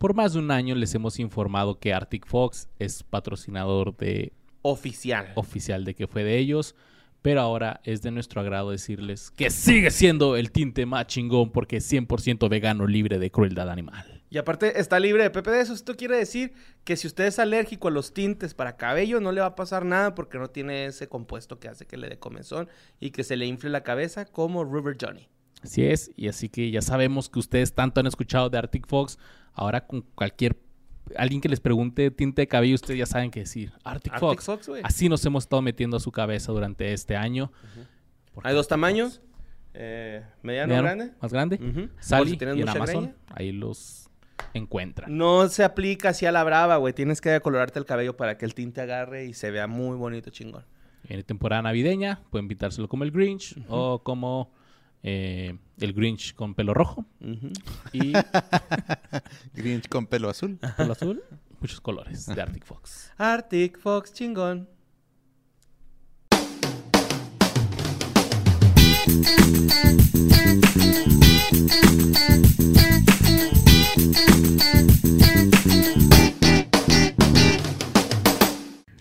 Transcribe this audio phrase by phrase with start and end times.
[0.00, 5.30] Por más de un año les hemos informado que Arctic Fox es patrocinador de Oficial.
[5.34, 6.74] oficial de que fue de ellos,
[7.20, 11.76] pero ahora es de nuestro agrado decirles que sigue siendo el tinte más chingón porque
[11.76, 14.22] es 100% vegano libre de crueldad animal.
[14.30, 15.60] Y aparte está libre de PPD.
[15.60, 16.54] Eso esto quiere decir
[16.84, 19.84] que si usted es alérgico a los tintes para cabello, no le va a pasar
[19.84, 23.36] nada porque no tiene ese compuesto que hace que le dé comezón y que se
[23.36, 25.28] le infle la cabeza como River Johnny.
[25.62, 29.18] Así es, y así que ya sabemos que ustedes tanto han escuchado de Arctic Fox,
[29.52, 30.56] ahora con cualquier
[31.16, 33.72] alguien que les pregunte tinte de cabello, ustedes ya saben qué decir.
[33.84, 34.66] Arctic, Arctic Fox.
[34.66, 34.80] Fox.
[34.82, 37.52] Así nos hemos estado metiendo a su cabeza durante este año.
[38.42, 39.20] Hay dos tamaños.
[39.74, 41.12] Eh, mediano, mediano, grande.
[41.20, 41.90] Más grande.
[42.00, 43.04] Sally si tienes y en Amazon.
[43.04, 43.16] greña.
[43.28, 44.08] Ahí los
[44.54, 45.16] encuentran.
[45.16, 46.92] No se aplica así a la brava, güey.
[46.92, 50.30] Tienes que decolorarte el cabello para que el tinte agarre y se vea muy bonito,
[50.30, 50.64] chingón.
[51.04, 54.52] En temporada navideña pueden pintárselo como el Grinch o como
[55.02, 57.06] eh, el Grinch con pelo rojo
[57.92, 58.12] y
[59.54, 60.58] Grinch con pelo azul.
[60.76, 61.22] pelo azul.
[61.60, 63.12] Muchos colores de Arctic Fox.
[63.18, 64.68] Arctic Fox, chingón.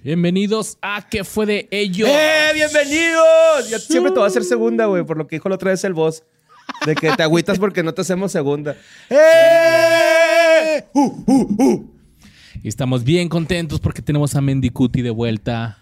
[0.03, 2.07] Bienvenidos a ¿Qué fue de ellos?
[2.09, 3.69] ¡Eh, bienvenidos!
[3.69, 5.83] Ya siempre te va a hacer segunda, güey, por lo que dijo la otra vez
[5.83, 6.23] el boss.
[6.85, 8.77] De que te agüitas porque no te hacemos segunda.
[9.09, 10.85] ¡Eh!
[10.93, 11.93] ¡Uh, uh, uh!
[12.63, 15.79] Y estamos bien contentos porque tenemos a Mendicuti de vuelta.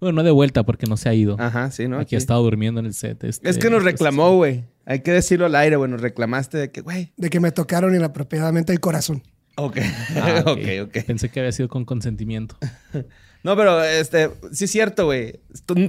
[0.00, 1.36] Bueno, no de vuelta porque no se ha ido.
[1.38, 1.96] Ajá, sí, ¿no?
[1.96, 2.14] Aquí Aquí.
[2.16, 3.22] ha estado durmiendo en el set.
[3.22, 4.64] este- Es que nos reclamó, güey.
[4.86, 5.88] Hay que decirlo al aire, güey.
[5.88, 7.12] Nos reclamaste de que, güey.
[7.16, 9.22] De que me tocaron inapropiadamente el corazón.
[9.56, 9.78] Ok.
[10.16, 11.04] Ah, ok, ok.
[11.06, 12.56] Pensé que había sido con consentimiento.
[13.44, 15.40] No, pero este, sí es cierto, güey.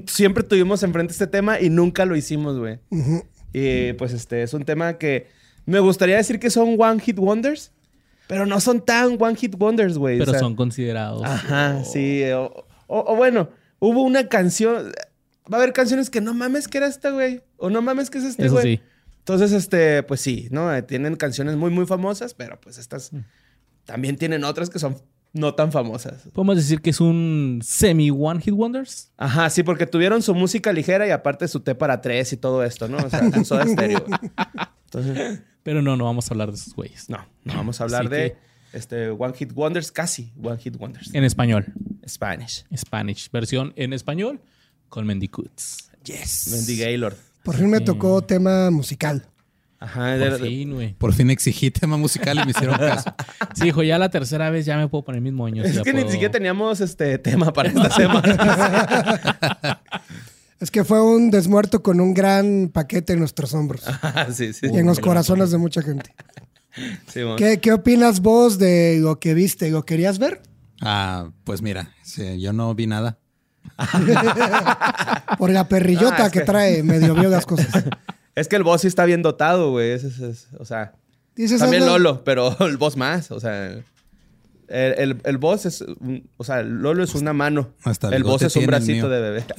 [0.07, 2.79] Siempre tuvimos enfrente este tema y nunca lo hicimos, güey.
[3.53, 5.27] Y pues este es un tema que
[5.65, 7.71] me gustaría decir que son one hit wonders,
[8.27, 10.17] pero no son tan one hit wonders, güey.
[10.17, 11.21] Pero O sea, son considerados.
[11.23, 12.23] Ajá, sí.
[12.31, 14.91] O, o- o bueno, hubo una canción.
[15.51, 17.43] Va a haber canciones que no mames que era esta, güey.
[17.57, 18.77] O no mames que es este, Eso güey.
[18.77, 18.83] sí.
[19.19, 20.73] Entonces, este, pues sí, ¿no?
[20.73, 23.19] Eh, Tienen canciones muy, muy famosas, pero pues estas Mm.
[23.85, 24.97] también tienen otras que son
[25.33, 26.27] no tan famosas.
[26.31, 29.11] Podemos decir que es un semi One Hit Wonders.
[29.17, 32.63] Ajá, sí, porque tuvieron su música ligera y aparte su té para tres y todo
[32.63, 32.97] esto, ¿no?
[32.97, 34.03] O sea, con soda estéreo.
[34.07, 34.19] güey.
[34.85, 37.09] Entonces, Pero no, no vamos a hablar de esos güeyes.
[37.09, 38.35] no, no vamos a hablar Así de
[38.73, 41.13] este One Hit Wonders, casi One Hit Wonders.
[41.13, 41.65] En español.
[42.07, 42.65] Spanish.
[42.75, 43.29] Spanish.
[43.31, 44.39] Versión en español
[44.89, 45.89] con Mendicoots.
[46.03, 46.49] Yes.
[46.51, 47.15] Wendy Gaylord.
[47.43, 49.25] Por fin me tocó tema musical.
[49.83, 50.93] Ajá, Por de- fin, güey.
[50.93, 53.13] Por fin exigí tema musical y me hicieron caso.
[53.55, 55.65] Sí, hijo, ya la tercera vez ya me puedo poner mis moños.
[55.67, 59.81] Es que ni siquiera teníamos este tema para esta semana.
[60.59, 64.67] Es que fue un desmuerto con un gran paquete en nuestros hombros Ajá, sí, sí.
[64.71, 66.15] y en los corazones de mucha gente.
[67.37, 69.69] ¿Qué, qué opinas vos de lo que viste?
[69.69, 70.41] ¿Lo querías ver?
[70.81, 73.17] Ah, pues mira, sí, yo no vi nada.
[75.37, 77.83] Por la perrillota Ah, es que que- trae, medio vio las cosas.
[78.35, 79.91] Es que el boss sí está bien dotado, güey.
[79.91, 80.93] Ese es- es- o sea,
[81.35, 83.31] Dices también algo- Lolo, pero el boss más.
[83.31, 83.83] O sea, el,
[84.69, 85.81] el, el boss es.
[85.81, 87.69] un- o sea, Lolo es una mano.
[87.83, 89.45] Hasta el boss es un el bracito de bebé.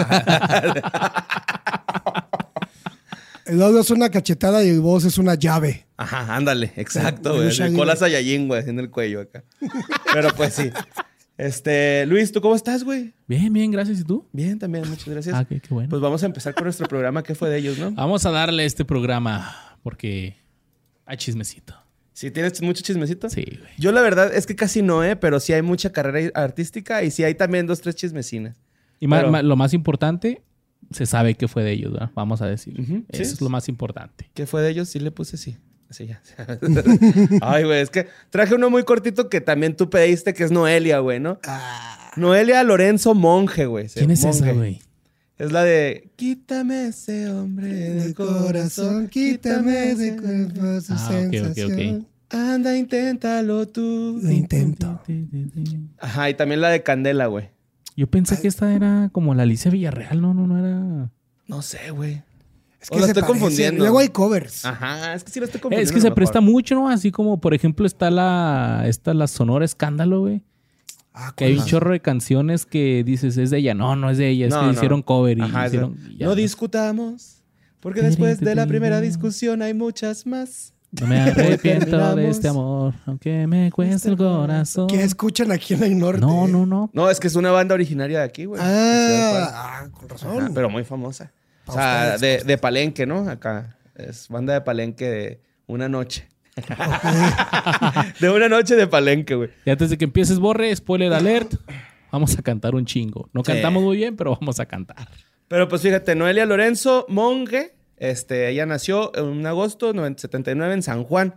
[3.47, 5.85] El Lolo es una cachetada y el vos es una llave.
[5.99, 7.49] Ajá, ándale, exacto, güey.
[7.61, 9.45] El cola Saiyajin, güey, en el cuello acá.
[10.15, 10.71] Pero pues sí.
[11.37, 13.13] Este, Luis, ¿tú cómo estás, güey?
[13.27, 14.01] Bien, bien, gracias.
[14.01, 14.29] ¿Y tú?
[14.33, 15.35] Bien, también, muchas gracias.
[15.35, 15.89] Ah, qué, qué bueno.
[15.91, 17.23] Pues vamos a empezar con nuestro programa.
[17.23, 17.91] ¿Qué fue de ellos, no?
[17.93, 20.37] Vamos a darle este programa porque
[21.07, 21.75] hay chismecito.
[22.13, 23.29] ¿Sí tienes mucho chismecito?
[23.29, 23.71] Sí, güey.
[23.79, 25.17] Yo la verdad es que casi no, ¿eh?
[25.17, 28.57] Pero sí hay mucha carrera artística y sí hay también dos, tres chismecinas.
[29.01, 30.43] Y Pero- ma- lo más importante,
[30.93, 32.13] se sabe que fue de ellos, ¿verdad?
[32.15, 32.79] Vamos a decir.
[33.09, 34.31] Eso es lo más importante.
[34.35, 34.89] ¿Qué fue de ellos?
[34.89, 35.57] Sí le puse sí.
[36.01, 36.21] Ya.
[37.41, 40.99] Ay, güey, es que traje uno muy cortito que también tú pediste, que es Noelia,
[40.99, 41.39] güey, ¿no?
[42.17, 43.89] Noelia Lorenzo Monje, güey.
[43.89, 44.53] ¿Quién es esa, Monje.
[44.53, 44.83] güey?
[45.39, 51.35] Es la de Quítame ese hombre del corazón, quítame de cuerpo su Ah, ok, ok,
[51.35, 51.55] ok.
[51.55, 52.07] sensación.
[52.31, 54.19] Anda, inténtalo tú.
[54.23, 55.01] Lo intento.
[55.99, 57.51] Ajá, y también la de Candela, güey.
[57.97, 60.21] Yo pensé que esta era como la Alicia Villarreal.
[60.21, 61.11] No, no, no era.
[61.47, 62.23] No sé, güey.
[62.85, 63.79] Es O la se estoy confundiendo.
[63.81, 64.65] Luego hay covers.
[64.65, 65.83] Ajá, es que sí la estoy confundiendo.
[65.89, 66.15] Es que se mejor.
[66.17, 66.89] presta mucho, ¿no?
[66.89, 70.43] Así como, por ejemplo, está la, está la Sonora Escándalo, güey.
[71.15, 73.73] Ah, Que hay un chorro de canciones que dices, es de ella.
[73.75, 74.47] No, no es de ella.
[74.47, 74.73] Es No, que no.
[74.73, 75.95] hicieron cover y Ajá, hicieron...
[75.99, 76.11] eso.
[76.11, 77.43] y ya, no discutamos,
[77.81, 80.73] porque después de la primera discusión hay muchas más.
[81.01, 84.87] No me arrepiento de este amor, aunque me cueste el corazón.
[84.89, 86.21] ¿Qué escuchan aquí en el norte?
[86.21, 86.89] No, no, no.
[86.93, 88.61] No, es que es una banda originaria de aquí, güey.
[88.65, 89.49] Ah,
[89.85, 90.53] ah, con Ajá, razón.
[90.55, 91.33] pero muy famosa.
[91.67, 93.29] O sea, ustedes, de, de Palenque, ¿no?
[93.29, 93.77] Acá.
[93.95, 96.29] Es banda de Palenque de una noche.
[98.21, 99.51] de una noche de palenque, güey.
[99.65, 101.55] Y antes de que empieces, borre, spoiler alert.
[102.13, 103.29] Vamos a cantar un chingo.
[103.33, 103.53] No Sí.
[103.53, 105.09] cantamos muy bien, pero vamos a cantar.
[105.49, 111.05] Pero pues fíjate, Noelia Lorenzo Monge, este, ella nació en agosto de 79 en San
[111.05, 111.35] Juan.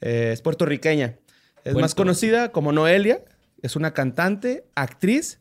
[0.00, 1.16] Eh, es puertorriqueña.
[1.58, 1.80] Es Puerto.
[1.80, 3.20] más conocida como Noelia.
[3.62, 5.40] Es una cantante, actriz,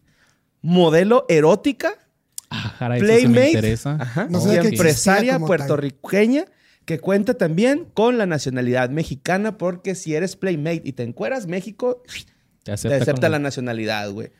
[0.61, 1.95] modelo erótica,
[2.49, 3.97] Ah, caray, eso sí me playmate, interesa.
[3.99, 5.47] ajá, No y empresaria tal.
[5.47, 6.45] puertorriqueña
[6.85, 12.03] que cuenta también con la nacionalidad mexicana porque si eres playmate y te encueras México,
[12.63, 14.31] Te te acepta, la nacionalidad, güey.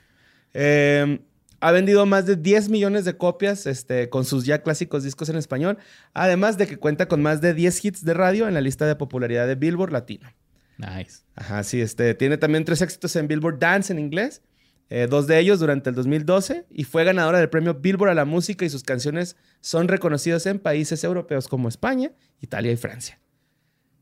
[0.54, 1.20] Eh,
[1.62, 5.38] ha vendido más de 10 millones de copias este, con sus ya clásicos discos en
[5.38, 5.78] español,
[6.14, 8.96] además de que cuenta con más de 10 hits de radio en la lista de
[8.96, 10.30] popularidad de Billboard Latino.
[10.78, 11.22] Nice.
[11.36, 14.42] Ajá, sí, este, tiene también tres éxitos en Billboard Dance en inglés,
[14.90, 18.26] eh, dos de ellos durante el 2012, y fue ganadora del premio Billboard a la
[18.26, 22.12] música y sus canciones son reconocidas en países europeos como España,
[22.42, 23.20] Italia y Francia.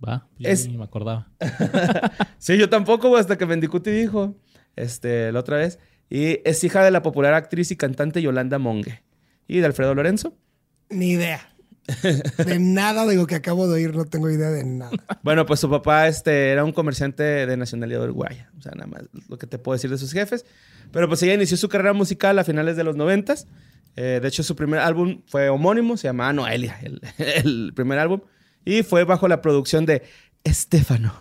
[0.06, 1.32] Va, yo Es- ni me acordaba.
[2.38, 4.36] Sí, yo tampoco, hasta que Mendicuti dijo,
[4.76, 5.80] este, la otra vez.
[6.10, 9.02] Y es hija de la popular actriz y cantante Yolanda Monge.
[9.48, 10.38] Y de Alfredo Lorenzo.
[10.90, 11.56] Ni idea.
[12.46, 14.92] De nada de lo que acabo de oír, no tengo idea de nada.
[15.22, 18.52] Bueno, pues su papá este, era un comerciante de nacionalidad uruguaya.
[18.58, 20.46] O sea, nada más lo que te puedo decir de sus jefes.
[20.94, 23.48] Pero pues ella inició su carrera musical a finales de los noventas.
[23.98, 28.22] Eh, de hecho, su primer álbum fue homónimo, se llamaba Noelia, el, el primer álbum.
[28.64, 30.04] Y fue bajo la producción de
[30.46, 31.14] Estefano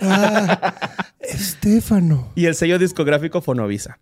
[0.00, 0.72] Ah,
[1.20, 2.32] Estefano.
[2.34, 3.98] y el sello discográfico Fonovisa.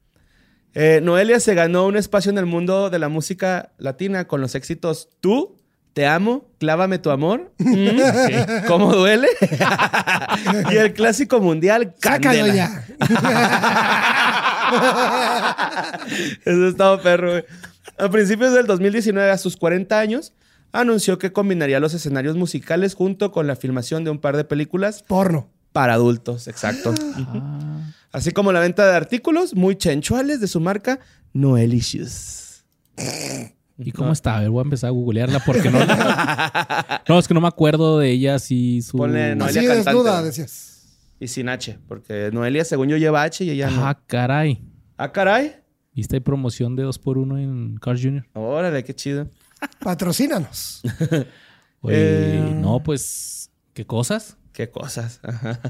[0.74, 4.54] Eh, Noelia se ganó un espacio en el mundo de la música latina con los
[4.54, 5.56] éxitos Tú,
[5.94, 8.00] Te Amo, Clávame tu Amor, mm,
[8.68, 9.28] ¿Cómo Duele?
[10.70, 12.54] y el clásico mundial Sácalo Candela.
[12.54, 12.84] ya.
[16.44, 17.44] Eso estaba perro, güey.
[17.98, 20.32] A principios del 2019, a sus 40 años,
[20.72, 25.02] anunció que combinaría los escenarios musicales junto con la filmación de un par de películas
[25.06, 25.48] Porno.
[25.72, 26.94] para adultos, exacto.
[27.18, 31.00] Ah, Así como la venta de artículos muy chenchuales de su marca
[31.34, 32.64] Noelicious.
[33.78, 34.36] ¿Y cómo está?
[34.36, 35.78] A ver, voy a empezar a googlearla porque no.
[37.08, 38.96] no, es que no me acuerdo de ella si su.
[38.96, 39.90] Ponle Noelia Así cantante.
[39.90, 40.75] desnuda, decías.
[41.18, 43.86] Y sin H, porque Noelia, según yo, lleva H y ella no.
[43.86, 44.62] Ah, caray.
[44.98, 45.56] Ah, caray.
[45.94, 48.26] ¿Viste hay promoción de 2x1 en Cars Jr.?
[48.34, 49.28] Órale, qué chido.
[49.80, 50.82] Patrocínanos.
[51.80, 52.52] Oye, Eh.
[52.54, 53.50] no, pues.
[53.72, 54.36] ¿Qué cosas?
[54.52, 55.20] Qué cosas.
[55.22, 55.60] Ajá.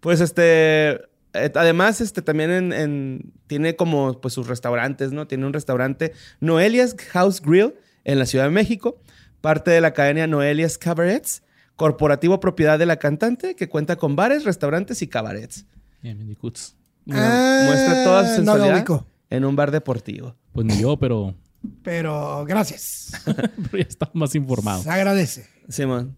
[0.00, 0.90] Pues este.
[1.34, 5.26] eh, además, este también en, en- tiene como pues sus restaurantes, ¿no?
[5.26, 7.74] Tiene un restaurante Noelia's House Grill
[8.04, 9.00] en la Ciudad de México,
[9.40, 11.42] parte de la cadena Noelia's Cabarets,
[11.82, 15.66] corporativo propiedad de la cantante que cuenta con bares, restaurantes y cabarets.
[16.00, 16.76] Bien, Mendicuts.
[17.10, 20.36] Ah, Muestra toda su lo sensualidad en un bar deportivo.
[20.52, 21.34] Pues ni yo, pero,
[21.82, 23.20] Pero gracias.
[23.26, 24.80] pero ya estaba más informado.
[24.84, 25.48] Se agradece.
[25.68, 26.16] Simón.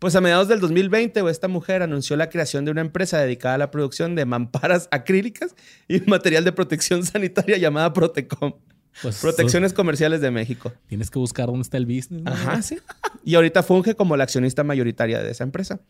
[0.00, 3.54] Pues a mediados del 2020, güey, esta mujer anunció la creación de una empresa dedicada
[3.54, 5.54] a la producción de mamparas acrílicas
[5.86, 8.54] y material de protección sanitaria llamada Protecom.
[9.02, 10.72] Pues, Protecciones Comerciales de México.
[10.86, 12.22] Tienes que buscar dónde está el business.
[12.22, 12.30] ¿no?
[12.30, 12.78] Ajá, sí.
[13.24, 15.80] Y ahorita funge como la accionista mayoritaria de esa empresa.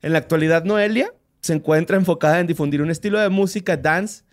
[0.00, 4.24] En la actualidad, Noelia se encuentra enfocada en difundir un estilo de música dance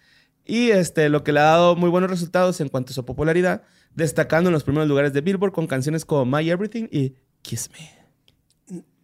[0.46, 3.64] y este, lo que le ha dado muy buenos resultados en cuanto a su popularidad,
[3.94, 8.00] destacando en los primeros lugares de Billboard con canciones como My Everything y Kiss Me.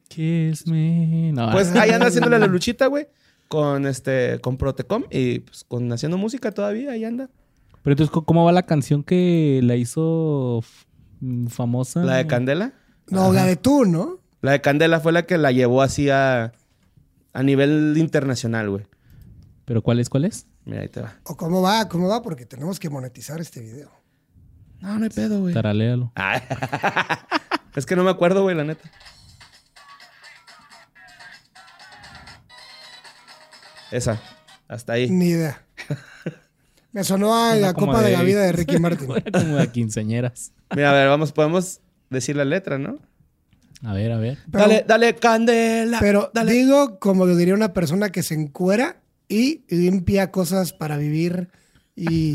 [0.07, 1.31] Kiss me.
[1.33, 3.07] No, Pues ahí anda haciéndole la luchita, güey,
[3.47, 7.29] con este, con Protecom y pues con haciendo música todavía, ahí anda.
[7.85, 10.63] Pero entonces, ¿cómo- ¿cómo va la canción que la hizo
[11.19, 12.03] mm, famosa?
[12.03, 12.73] La de Candela.
[13.09, 14.17] No, la de tú, ¿no?
[14.41, 16.51] La de Candela fue la que la llevó así a,
[17.33, 18.87] a nivel internacional, güey.
[19.65, 20.09] ¿Pero cuál es?
[20.09, 20.47] ¿Cuál es?
[20.65, 21.13] Mira, ahí te va.
[21.25, 21.87] ¿O cómo va?
[21.87, 22.23] ¿Cómo va?
[22.23, 23.91] Porque tenemos que monetizar este video.
[24.81, 25.53] No, no hay pedo, güey.
[25.53, 26.11] Taraléalo.
[26.15, 26.41] Ay.
[27.75, 28.89] es que no me acuerdo, güey, la neta.
[33.91, 34.19] Esa.
[34.67, 35.07] Hasta ahí.
[35.09, 35.61] Ni idea.
[36.95, 38.11] Me sonó a la como copa de...
[38.11, 39.07] de- la vida de Ricky Martin.
[39.33, 40.53] Como de quinceañeras.
[40.73, 42.99] Mira, a ver, vamos, podemos decir la letra, ¿no?
[43.83, 44.37] A ver, a ver.
[44.49, 45.99] Pero, dale, dale, Candela.
[45.99, 46.53] pero dale.
[46.53, 51.49] digo como lo diría una persona que se encuera y limpia cosas para vivir
[51.97, 52.33] y,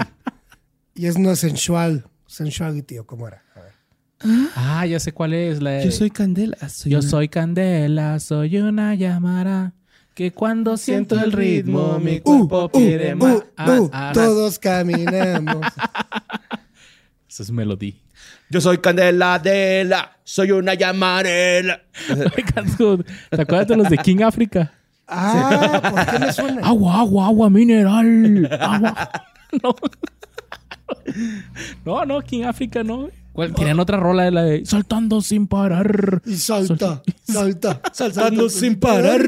[0.94, 2.04] y es no sensual.
[2.26, 3.42] Sensuality o como era.
[3.56, 3.72] A ver.
[4.56, 5.62] Ah, ya sé cuál es.
[5.62, 6.68] La de- Yo soy Candela.
[6.68, 9.72] Soy Yo una- soy Candela, soy una llamara.
[10.20, 13.36] Que cuando siento el ritmo, mi Uh, cuerpo uh, pide más.
[13.36, 15.64] uh, Ah, uh, ah, todos caminamos.
[17.26, 17.94] Esa es melodía.
[18.50, 20.18] Yo soy Candela de la.
[20.22, 21.80] Soy una llamarela.
[23.30, 24.70] ¿Te acuerdas de los de King Africa?
[25.08, 26.66] Ah, ¿por qué me suena?
[26.66, 28.46] Agua, agua, agua mineral.
[28.60, 29.10] Agua.
[29.62, 29.74] No.
[31.86, 33.08] No, no, King Africa no.
[33.32, 33.54] ¿Cuál?
[33.54, 36.20] Tenían otra rola de la de Saltando sin parar.
[36.26, 39.22] Y salta, salta, Saltando sin parar.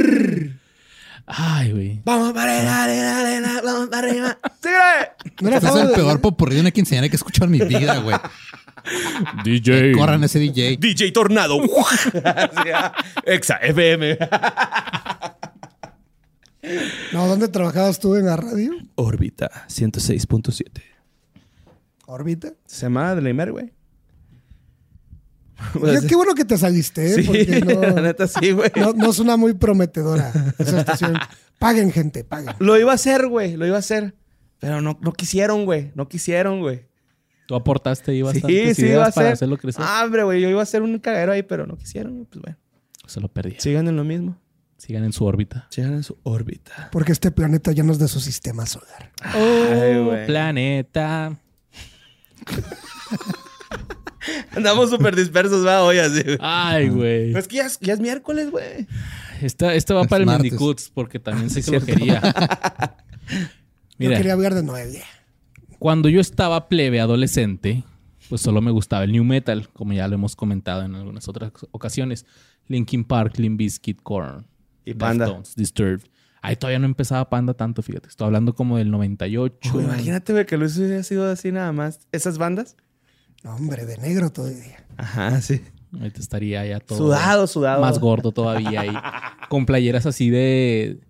[1.34, 2.02] Ay, güey.
[2.04, 4.38] Vamos para arriba, dale, dale, dale, vamos para arriba.
[4.62, 5.34] ¡Síguele!
[5.40, 7.60] No era es Fabo el de- peor popurrí que enseñaré que he escuchado en mi
[7.60, 8.16] vida, güey.
[9.44, 9.92] DJ.
[9.92, 10.76] Corran ese DJ.
[10.78, 11.58] DJ Tornado.
[12.24, 12.92] Ah,
[13.24, 14.18] Exa FM.
[17.12, 18.72] No, ¿dónde trabajabas tú en la radio?
[18.94, 20.82] Órbita 106.7.
[22.06, 22.52] Órbita.
[22.66, 23.72] Se llama Delimer, güey.
[26.00, 27.14] Qué, qué bueno que te saliste, ¿eh?
[27.14, 28.70] Sí, Porque la no, neta sí, güey.
[28.76, 31.14] no, no suena muy prometedora esa estación.
[31.58, 32.54] Paguen, gente, paguen.
[32.58, 33.56] Lo iba a hacer, güey.
[33.56, 34.14] Lo iba a hacer.
[34.58, 35.92] Pero no, no quisieron, güey.
[35.94, 36.86] No quisieron, güey.
[37.46, 39.84] Tú aportaste ahí Sí, bastantes sí, iba a hacerlo crecer.
[39.86, 40.40] Ah, hombre, güey.
[40.40, 42.14] Yo iba a hacer un cagadero ahí, pero no quisieron.
[42.14, 42.26] güey.
[42.26, 42.58] Pues bueno.
[43.06, 43.56] Se lo perdí.
[43.58, 44.38] Sigan en lo mismo.
[44.78, 45.66] Sigan en su órbita.
[45.70, 46.88] Sigan en su órbita.
[46.92, 49.12] Porque este planeta ya no es de su sistema solar.
[49.22, 50.26] Ay, Oh, güey.
[50.26, 51.38] planeta.
[54.54, 56.38] Andamos súper dispersos, va, hoy así, güey.
[56.40, 57.26] Ay, güey.
[57.28, 58.86] Pero es que ya es, ya es miércoles, güey.
[59.40, 60.52] Esta, esta va Es para el martes.
[60.52, 62.20] Mendicoots porque también sé que lo quería.
[63.98, 65.04] Yo Mira, quería hablar de Noelia.
[65.78, 67.84] cuando yo estaba plebe adolescente,
[68.28, 71.52] pues solo me gustaba el new metal, como ya lo hemos comentado en algunas otras
[71.70, 72.26] ocasiones.
[72.68, 74.46] Linkin Park, Limp Bizkit, Korn.
[74.84, 75.26] Y Panda.
[75.26, 76.00] Deftones, Disturbed.
[76.40, 78.08] Ahí todavía no empezaba Panda tanto, fíjate.
[78.08, 79.70] Estoy hablando como del 98.
[79.72, 82.00] Güey, imagínate, güey, que Luis hubiera sido así nada más.
[82.10, 82.76] ¿Esas bandas?
[83.44, 84.84] No, hombre, de negro todavía.
[84.96, 85.60] Ajá, sí.
[85.98, 87.80] Ahorita estaría ya todo Sudado, sudado.
[87.82, 88.92] más gordo todavía ahí.
[89.48, 91.00] con playeras así de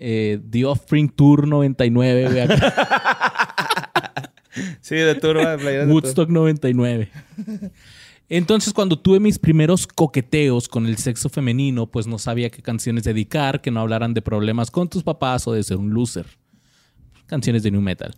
[0.00, 3.38] eh, The Offspring Tour 99, güey, acá.
[4.82, 7.08] Sí, de turba, de playeras de Woodstock 99.
[8.28, 13.04] Entonces, cuando tuve mis primeros coqueteos con el sexo femenino, pues no sabía qué canciones
[13.04, 16.26] dedicar, que no hablaran de problemas con tus papás o de ser un loser.
[17.26, 18.14] Canciones de new metal.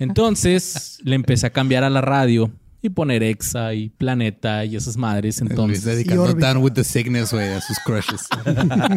[0.00, 2.50] Entonces, le empecé a cambiar a la radio
[2.88, 5.40] y poner Exa y Planeta y esas madres.
[5.40, 6.52] Luis Entonces, dedicando órbita.
[6.52, 8.26] Down with the Sickness, güey, a sus crushes.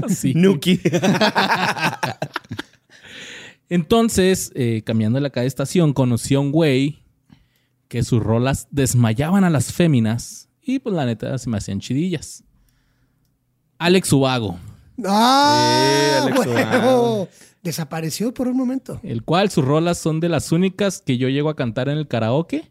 [0.15, 0.33] sí.
[0.33, 0.79] Nuki.
[3.69, 7.05] Entonces, eh, cambiando de la cada estación, conocí a un güey
[7.87, 12.43] que sus rolas desmayaban a las féminas y pues la neta se me hacían chidillas.
[13.77, 14.59] Alex Ubago,
[15.05, 16.21] ¡Ah!
[16.23, 16.47] Sí, Alex!
[16.47, 17.29] Ubago.
[17.63, 18.99] Desapareció por un momento.
[19.03, 22.07] el cual sus rolas son de las únicas que yo llego a cantar en el
[22.07, 22.70] karaoke.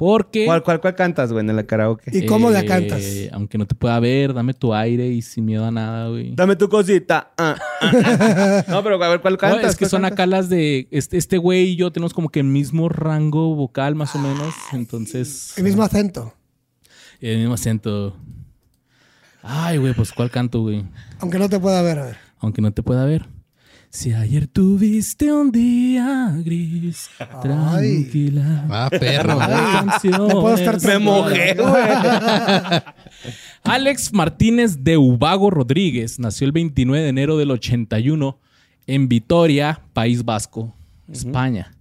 [0.00, 0.46] Porque...
[0.46, 2.10] ¿Cuál, cuál, cuál cantas, güey, en la karaoke?
[2.10, 3.02] ¿Y cómo la eh, cantas?
[3.32, 6.34] Aunque no te pueda ver, dame tu aire y sin miedo a nada, güey.
[6.34, 7.34] Dame tu cosita.
[7.36, 8.64] Ah, ah, ah.
[8.68, 9.72] no, pero a ver, ¿cuál No, cantas?
[9.72, 10.12] es que ¿Cuál son cantas?
[10.14, 10.88] acá las de...
[10.90, 14.54] Este, este güey y yo tenemos como que el mismo rango vocal, más o menos.
[14.72, 15.52] Entonces...
[15.58, 16.32] El mismo acento.
[17.20, 18.16] El mismo acento.
[19.42, 20.82] Ay, güey, pues ¿cuál canto, güey?
[21.18, 22.16] Aunque no te pueda ver, a ver.
[22.38, 23.26] Aunque no te pueda ver.
[23.92, 27.10] Si ayer tuviste un día gris,
[27.42, 28.64] tranquila.
[28.70, 29.36] Ah, perro.
[29.36, 30.18] Canciones.
[30.20, 31.82] No puedo estar Me mojé, güey.
[33.64, 38.38] Alex Martínez de Ubago Rodríguez nació el 29 de enero del 81
[38.86, 40.72] en Vitoria, País Vasco,
[41.12, 41.72] España.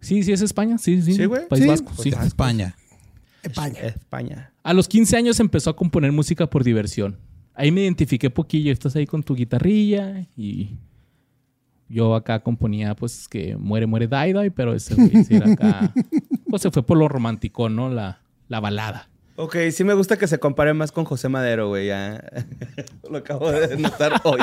[0.00, 1.12] Sí, sí es España, sí, sí.
[1.14, 1.46] Sí, güey.
[1.46, 1.68] País Sí.
[1.68, 2.08] Vasco, sí.
[2.08, 2.74] España.
[3.44, 3.80] España.
[3.82, 4.52] España.
[4.64, 7.18] A los 15 años empezó a componer música por diversión.
[7.54, 8.72] Ahí me identifiqué poquillo.
[8.72, 10.76] Estás ahí con tu guitarrilla y
[11.88, 15.12] yo acá componía pues que muere, muere, die, die, pero ese güey
[15.52, 15.92] acá.
[16.48, 17.90] Pues se fue por lo romántico, ¿no?
[17.90, 19.08] La, la balada.
[19.34, 21.88] Ok, sí me gusta que se compare más con José Madero, güey.
[21.88, 22.24] Ya.
[23.10, 24.40] Lo acabo de notar hoy.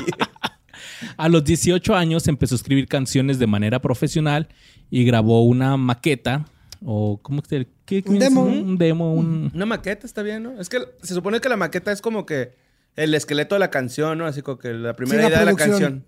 [1.15, 4.49] A los 18 años empezó a escribir canciones de manera profesional
[4.91, 6.45] y grabó una maqueta
[6.85, 8.43] o ¿cómo que qué, qué Un demo.
[8.43, 9.51] Un demo, un...
[9.53, 10.59] Una maqueta está bien, ¿no?
[10.59, 12.53] Es que se supone que la maqueta es como que
[12.95, 14.25] el esqueleto de la canción, ¿no?
[14.25, 16.05] Así como que la primera idea de la canción.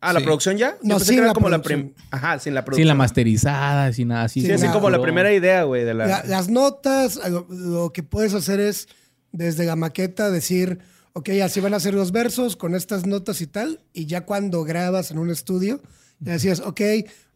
[0.00, 0.24] Ah, ¿la Sí.
[0.26, 0.72] producción ya?
[0.72, 1.92] Yo No, pensé sin que era la como la producción.
[1.94, 2.82] prim- Ajá, sin la producción.
[2.84, 4.40] Sin la masterizada, sin nada así.
[4.42, 6.06] Sí, así la- como la primera idea, güey, de la...
[6.06, 8.88] La- las notas, lo, lo que puedes hacer es
[9.32, 10.78] desde la maqueta decir,
[11.14, 14.62] ok, así van a ser los versos con estas notas y tal, y ya cuando
[14.64, 15.80] grabas en un estudio,
[16.20, 16.80] ya decías, ok,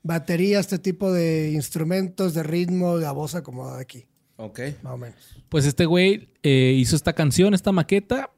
[0.05, 4.61] batería, este tipo de instrumentos, de ritmo, la voz acomodada aquí, Ok.
[4.83, 5.17] más o menos.
[5.49, 8.31] Pues este güey eh, hizo esta canción, esta maqueta,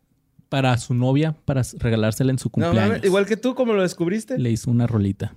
[0.54, 2.88] para su novia, para regalársela en su No, cumpleaños.
[2.90, 4.38] mames, igual que tú, como lo descubriste.
[4.38, 5.34] Le hizo una rolita.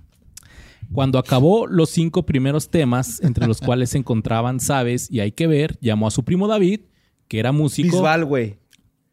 [0.92, 5.48] Cuando acabó los cinco primeros temas, entre los cuales se encontraban Sabes y Hay que
[5.48, 6.82] ver, llamó a su primo David,
[7.26, 7.96] que era músico.
[7.96, 8.58] Bisbal, güey.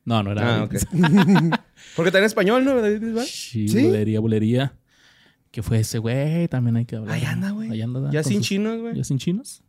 [0.05, 0.77] No, no era Ah, David.
[0.93, 1.59] ok.
[1.95, 2.79] Porque está en español, ¿no?
[2.79, 3.25] David Bisbal.
[3.25, 3.83] Sí, ¿Sí?
[3.83, 4.77] bulería, bulería.
[5.49, 7.15] Que fue ese güey, también hay que hablar.
[7.15, 7.71] Ahí anda, güey.
[7.71, 8.95] Ahí anda, Ya sin sus- chinos, güey.
[8.95, 9.63] ¿Ya sin chinos?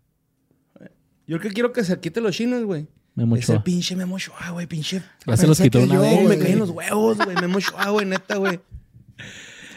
[1.26, 2.88] Yo que quiero que se quite los chinos, güey.
[3.16, 3.64] Memo Ese Ochoa.
[3.64, 5.02] pinche Memo Ochoa, güey, pinche.
[5.26, 6.20] Ya se los quitó una vez.
[6.20, 6.38] Me güey.
[6.38, 7.34] caen los huevos, güey.
[7.40, 8.60] Memo Ochoa, güey, neta, güey.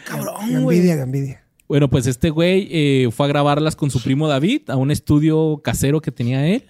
[0.06, 0.78] Cabrón, güey.
[0.78, 1.44] envidia, envidia.
[1.66, 5.60] Bueno, pues este güey eh, fue a grabarlas con su primo David a un estudio
[5.64, 6.64] casero que tenía él.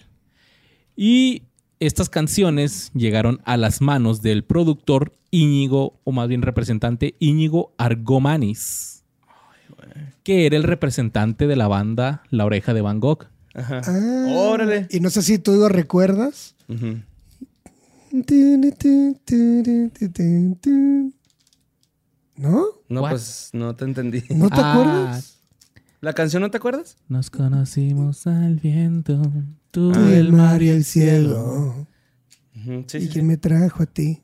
[0.95, 1.43] Y
[1.79, 9.03] estas canciones llegaron a las manos del productor Íñigo, o más bien representante Íñigo Argomanis,
[10.23, 13.27] que era el representante de la banda La Oreja de Van Gogh.
[13.53, 13.81] Ajá.
[13.85, 14.87] Ah, Órale.
[14.89, 16.55] Y no sé si tú lo recuerdas.
[16.69, 17.01] Ujú.
[22.37, 22.65] ¿No?
[22.89, 23.09] No, What?
[23.11, 24.23] pues no te entendí.
[24.29, 25.37] ¿No te Ah, acuerdas?
[26.01, 26.97] ¿La canción no te acuerdas?
[27.07, 29.21] Nos conocimos al viento,
[29.69, 31.87] tú el mar y el cielo.
[32.87, 34.23] Sí, ¿Y sí, quién me trajo a ti?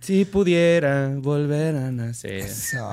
[0.00, 2.32] Si pudiera volver a nacer.
[2.32, 2.88] Eso.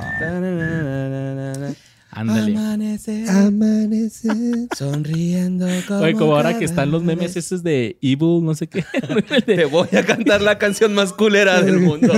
[2.11, 2.57] Ándale.
[2.57, 4.35] Amanecer, Amanecer.
[4.75, 7.45] sonriendo como Oye, como ahora que están los memes vez.
[7.45, 8.83] esos de Evil, no sé qué.
[9.45, 12.11] Te voy a cantar la canción más culera del mundo.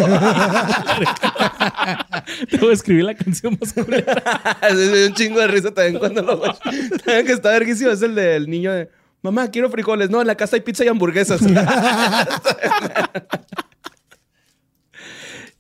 [2.49, 4.23] Te voy a escribir la canción más culera.
[4.61, 6.59] Me dio un chingo de risa también cuando lo guacho.
[7.03, 8.89] También que está verguísimo es el del niño de...
[9.21, 10.09] Mamá, quiero frijoles.
[10.09, 11.41] No, en la casa hay pizza y hamburguesas.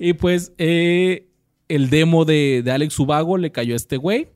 [0.03, 1.27] Y pues eh,
[1.75, 4.27] el demo de, de Alex Ubago le cayó a este güey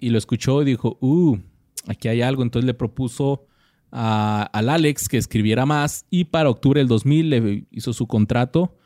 [0.00, 1.38] y lo escuchó y dijo, uh,
[1.86, 2.42] aquí hay algo.
[2.42, 3.46] Entonces le propuso
[3.92, 8.76] a- al Alex que escribiera más y para octubre del 2000 le hizo su contrato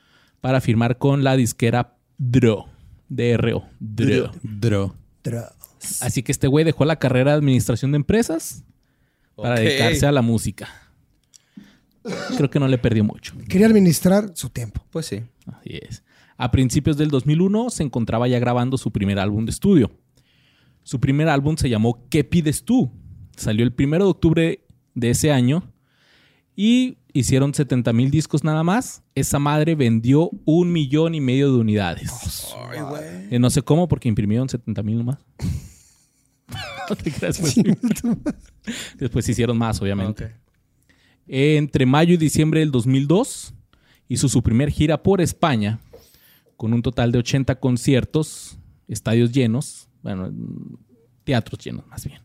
[0.41, 2.67] para firmar con la disquera Dro.
[3.09, 3.65] DRO.
[3.81, 4.31] Dro.
[4.43, 4.95] Dro.
[5.25, 5.53] Tra-
[6.01, 8.65] Así que este güey dejó la carrera de administración de empresas
[9.35, 10.69] para dedicarse a la música.
[12.37, 13.35] Creo que no le perdió mucho.
[13.49, 14.85] Quería administrar su tiempo.
[14.91, 15.23] Pues sí.
[15.47, 16.03] Así es.
[16.41, 19.91] A principios del 2001 se encontraba ya grabando su primer álbum de estudio.
[20.83, 22.91] Su primer álbum se llamó ¿Qué pides tú?
[23.37, 25.71] Salió el 1 de octubre de ese año
[26.57, 29.03] y hicieron 70 mil discos nada más.
[29.15, 32.55] Esa madre vendió un millón y medio de unidades.
[33.31, 35.19] Eh, no sé cómo porque imprimieron 70 mil nomás.
[36.89, 37.39] no te creas.
[37.39, 37.55] pues.
[38.97, 40.37] Después hicieron más, obviamente.
[41.27, 43.53] Entre mayo y diciembre del 2002
[44.09, 45.81] hizo su primer gira por España
[46.61, 50.31] con un total de 80 conciertos, estadios llenos, bueno,
[51.25, 52.21] teatros llenos más bien.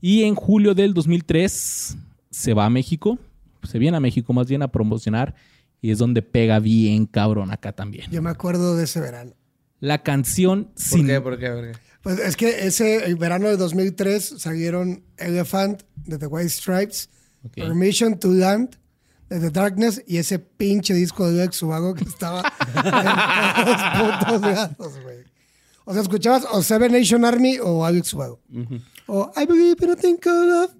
[0.00, 1.94] Y en julio del 2003
[2.30, 3.18] se va a México,
[3.62, 5.34] se viene a México más bien a promocionar
[5.82, 8.10] y es donde pega bien cabrón acá también.
[8.10, 9.34] Yo me acuerdo de ese verano.
[9.78, 11.06] La canción ¿Por sin...
[11.06, 11.20] qué?
[11.20, 11.50] ¿Por qué?
[11.50, 11.78] ¿Por qué?
[12.00, 17.10] Pues es que ese el verano de 2003 salieron Elephant de The White Stripes.
[17.54, 18.78] Permission to Land
[19.28, 22.42] de The Darkness y ese pinche disco de Alex Ubago que estaba
[22.74, 25.18] en todos putos lados, güey.
[25.84, 28.40] O sea, escuchabas o Seven Nation Army o Alex Ubago.
[29.06, 30.70] O I Believe in a Thing Called Love.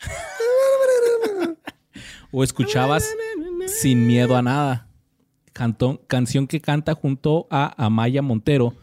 [2.32, 3.04] O escuchabas
[3.66, 4.86] Sin Miedo a Nada.
[6.06, 8.76] Canción que canta junto a Amaya Montero,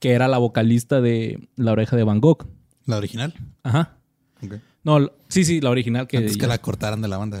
[0.00, 2.46] que era la vocalista de La Oreja de Van Gogh.
[2.86, 3.34] ¿La original?
[3.62, 3.98] Ajá.
[4.82, 7.40] No, sí, sí, la original que, Antes que la cortaran de la banda.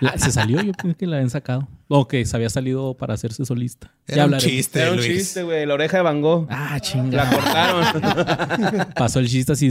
[0.00, 1.68] La- se salió, yo pensé que la habían sacado.
[1.88, 3.92] O que se había salido para hacerse solista.
[4.06, 4.52] Era ya un hablaremos.
[4.56, 5.08] chiste, Era un Luis.
[5.08, 5.66] chiste, güey.
[5.66, 6.46] La oreja de Van Gogh.
[6.48, 7.28] Ah, La chinga.
[7.30, 8.88] cortaron.
[8.94, 9.68] Pasó el chiste así.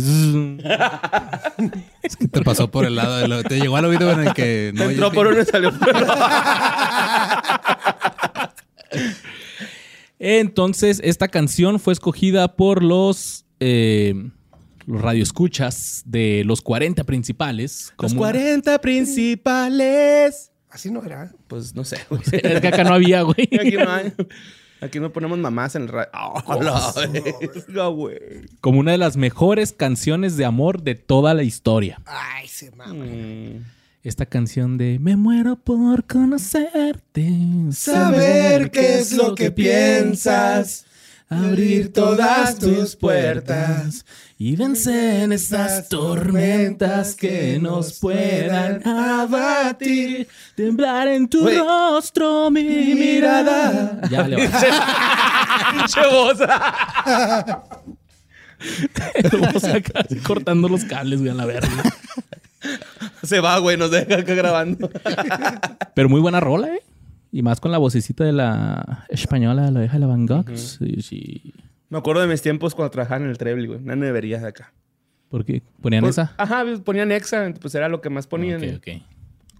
[2.03, 3.43] Es que te pasó por el lado de lo...
[3.43, 4.71] Te llegó al oído en el que...
[4.75, 6.05] No, Entró por uno y salió por otro.
[10.19, 14.13] Entonces, esta canción fue escogida por los, eh,
[14.89, 17.93] los radioescuchas de los 40 principales.
[17.99, 20.51] Los como una- 40 principales.
[20.69, 21.31] Así no era.
[21.47, 22.21] Pues no sé, güey.
[22.31, 23.47] Es que acá no había, güey.
[23.59, 24.13] Aquí no hay.
[24.81, 26.09] Aquí no ponemos mamás en el radio.
[26.45, 28.17] ¡Oh, la verga, güey!
[28.61, 32.01] Como una de las mejores canciones de amor de toda la historia.
[32.05, 32.93] Ay, se mama.
[33.05, 33.65] Mm.
[34.03, 37.29] Esta canción de Me muero por conocerte.
[37.71, 40.85] Saber qué es lo que piensas,
[41.27, 44.03] Abrir todas tus puertas
[44.41, 50.29] y vencer esas tormentas que nos puedan abatir.
[50.55, 53.99] Temblar en tu rostro mi mirada.
[54.09, 54.49] Ya le va.
[59.31, 59.81] Vamos a
[60.25, 61.83] cortando los cables, güey, a la verga.
[63.23, 63.75] Se va, güey.
[63.75, 64.89] Nos deja acá grabando.
[65.93, 66.81] Pero muy buena rola, ¿eh?
[67.33, 70.55] Y más con la vocecita de la española, la oreja de la Van Gogh.
[70.55, 71.53] Sí, sí.
[71.89, 73.79] Me acuerdo de mis tiempos cuando trabajaba en el Trebly, güey.
[73.79, 74.73] Una nevería de acá.
[75.29, 76.33] Porque ponían Pues, esa.
[76.37, 77.51] Ajá, pues, ponían Exa.
[77.59, 78.63] Pues era lo que más ponían.
[78.63, 79.03] Ok, ok.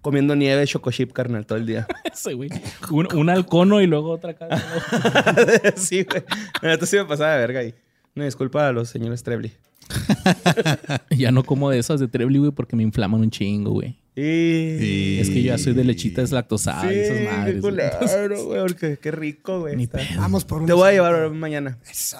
[0.00, 1.86] Comiendo nieve, choco chip, carnal, todo el día.
[2.12, 2.48] Ese, güey.
[2.90, 4.58] Un, un halcono y luego otra cara.
[5.76, 6.24] sí, güey.
[6.62, 7.74] Esto sí me pasaba de verga ahí.
[8.16, 9.52] Una disculpa a los señores Trebly.
[11.16, 13.98] ya no como de esas de Trebly, güey, porque me inflaman un chingo, güey.
[14.16, 17.60] Y- Es que yo ya soy de lechita deslactosada Sí, y esas qué madres.
[17.60, 18.60] culero, güey.
[18.60, 19.88] Porque qué rico, güey.
[20.16, 20.66] Vamos por un.
[20.66, 21.78] Te voy a llevar mañana.
[21.90, 22.18] Eso.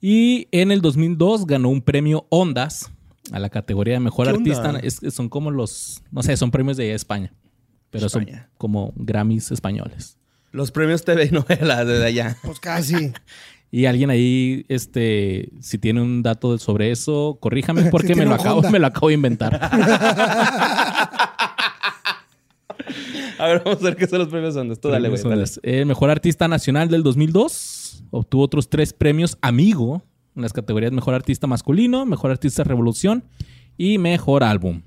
[0.00, 2.90] Y en el 2002 ganó un premio Ondas
[3.30, 4.78] a la categoría de mejor ¿Qué artista.
[4.82, 7.32] Es- son como los, no sé, son premios de España,
[7.90, 8.40] pero España.
[8.42, 10.18] son como Grammys españoles.
[10.50, 12.36] Los premios TV y novelas desde allá.
[12.42, 13.12] Pues casi.
[13.74, 18.62] Y alguien ahí, este, si tiene un dato sobre eso, corríjame porque me lo acabo,
[18.70, 19.58] me lo acabo de inventar.
[23.38, 24.78] A ver, vamos a ver qué son los premios Ondas.
[24.78, 25.20] Tú dale, güey.
[25.62, 30.02] El mejor artista nacional del 2002 obtuvo otros tres premios Amigo
[30.36, 33.24] en las categorías Mejor Artista Masculino, Mejor Artista Revolución
[33.76, 34.82] y Mejor Álbum.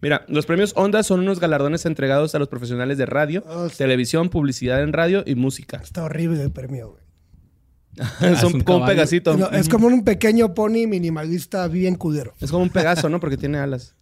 [0.00, 3.76] Mira, los premios Ondas son unos galardones entregados a los profesionales de radio, Oh, sí.
[3.78, 5.78] televisión, publicidad en radio y música.
[5.82, 7.02] Está horrible el premio, güey.
[8.20, 9.38] es son un como un.
[9.38, 12.34] No, es como un pequeño pony minimalista bien culero.
[12.40, 13.20] Es como un pegaso, ¿no?
[13.20, 13.94] Porque tiene alas.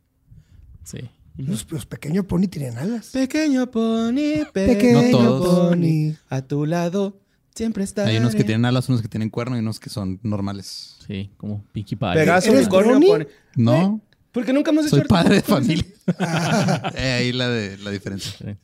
[0.84, 0.98] Sí.
[1.36, 3.10] Los, los pequeños pony tienen alas.
[3.12, 5.68] Pequeño pony, Pequeño No todos.
[5.68, 6.14] pony.
[6.28, 7.20] A tu lado
[7.54, 8.06] siempre está.
[8.06, 10.96] Hay unos que tienen alas, unos que tienen cuerno y unos que son normales.
[11.06, 12.12] Sí, como Pinkie Pie.
[12.14, 13.24] Pegaso, ¿Eres unicornio, pony.
[13.56, 14.00] No,
[14.32, 15.84] Porque nunca hemos hecho soy padre de familia.
[16.94, 18.32] Eh, ahí la, de, la diferencia.
[18.38, 18.56] Sí.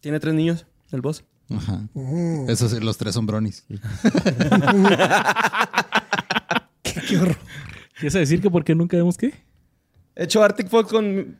[0.00, 1.24] Tiene tres niños, el boss.
[1.50, 1.80] Ajá.
[1.94, 3.64] Mm, Esos, los tres son bronis.
[6.82, 7.36] qué, qué horror.
[7.94, 9.32] ¿Quieres decir que por qué nunca vemos qué?
[10.14, 11.38] He hecho Arctic Fox con.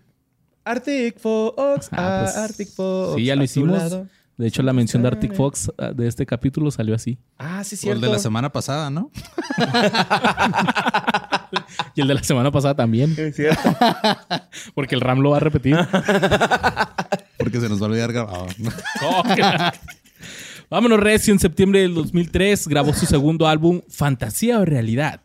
[0.65, 3.15] Arctic Fox, Ah, ah, pues, Arctic Fox.
[3.17, 3.97] Sí, ya lo hicimos.
[4.37, 7.19] De hecho, la mención de Arctic Fox ah, de este capítulo salió así.
[7.39, 9.11] Ah, sí, O el de la semana pasada, ¿no?
[11.95, 13.15] Y el de la semana pasada también.
[13.15, 13.63] Sí, cierto.
[14.75, 15.77] Porque el Ram lo va a repetir.
[17.39, 18.49] Porque se nos va a olvidar grabar.
[20.71, 21.33] Vámonos, Recio.
[21.33, 25.21] En septiembre del 2003 grabó su segundo álbum, Fantasía o Realidad.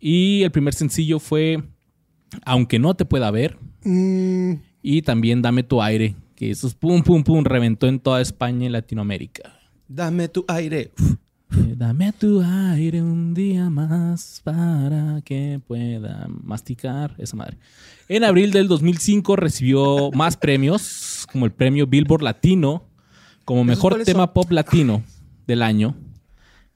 [0.00, 1.62] Y el primer sencillo fue
[2.44, 3.58] Aunque no te pueda ver.
[3.84, 6.14] Mm, Y también Dame tu aire.
[6.36, 9.58] Que esos pum, pum, pum reventó en toda España y Latinoamérica.
[9.88, 10.92] Dame tu aire.
[11.50, 17.56] Eh, Dame tu aire un día más para que pueda masticar esa madre.
[18.08, 22.84] En abril del 2005 recibió más premios, como el premio Billboard Latino,
[23.48, 24.34] como mejor tema son?
[24.34, 25.02] pop latino
[25.46, 25.96] del año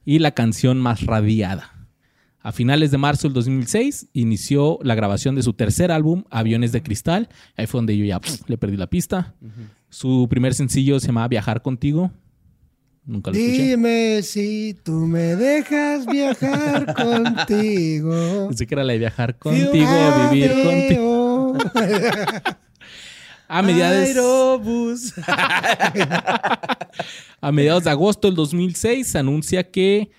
[0.05, 1.87] y la canción más radiada.
[2.39, 6.81] A finales de marzo del 2006 inició la grabación de su tercer álbum, Aviones de
[6.81, 7.29] Cristal.
[7.55, 9.35] Ahí fue donde yo ya le perdí la pista.
[9.89, 12.09] Su primer sencillo se llamaba Viajar contigo.
[13.05, 13.67] Nunca lo escuché.
[13.67, 18.47] dime si tú me dejas viajar contigo.
[18.47, 21.55] Pensé que era la de viajar contigo, vivir contigo.
[23.53, 24.09] A mediados,
[27.39, 30.09] a mediados de agosto del 2006 se anuncia que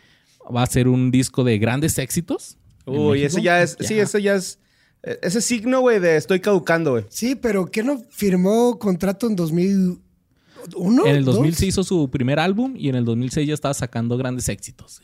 [0.55, 2.57] va a ser un disco de grandes éxitos.
[2.87, 3.77] Uy, ese ya es.
[3.81, 4.61] Sí, eso ya es.
[5.03, 7.07] Ese signo, güey, de estoy caducando, güey.
[7.09, 11.07] Sí, pero ¿qué no firmó contrato en 2001?
[11.07, 11.59] En el 2000 ¿Dos?
[11.59, 15.03] se hizo su primer álbum y en el 2006 ya estaba sacando grandes éxitos.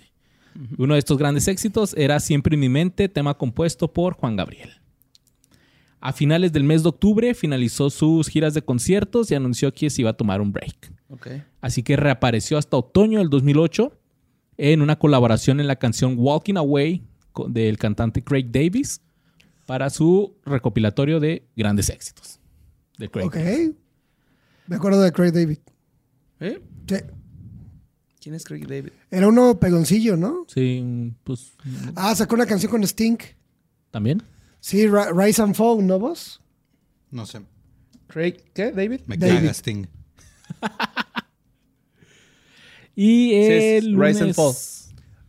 [0.79, 4.80] Uno de estos grandes éxitos era Siempre en mi mente, tema compuesto por Juan Gabriel.
[6.01, 10.01] A finales del mes de octubre finalizó sus giras de conciertos y anunció que se
[10.03, 10.93] iba a tomar un break.
[11.11, 11.29] Ok.
[11.61, 13.93] Así que reapareció hasta otoño del 2008
[14.57, 17.03] en una colaboración en la canción Walking Away
[17.49, 19.01] del cantante Craig Davis
[19.67, 22.41] para su recopilatorio de grandes éxitos.
[22.99, 23.27] De Craig.
[23.27, 23.37] Ok.
[24.67, 25.59] Me acuerdo de Craig David.
[26.41, 26.61] ¿Eh?
[26.89, 26.97] Sí.
[28.23, 28.91] ¿Quién es Craig David?
[29.11, 30.45] Era uno pegoncillo, ¿no?
[30.49, 31.53] Sí, pues
[31.95, 33.17] Ah, sacó una canción con Sting.
[33.91, 34.23] también.
[34.61, 36.41] Sí, Ri- Rise and Fall, ¿no vos?
[37.11, 37.41] No sé.
[38.07, 38.73] ¿Craig qué?
[38.73, 39.01] ¿David?
[39.07, 39.49] Me David.
[39.51, 39.87] Sting.
[42.97, 44.55] Y es el Rise and lunes, Fall.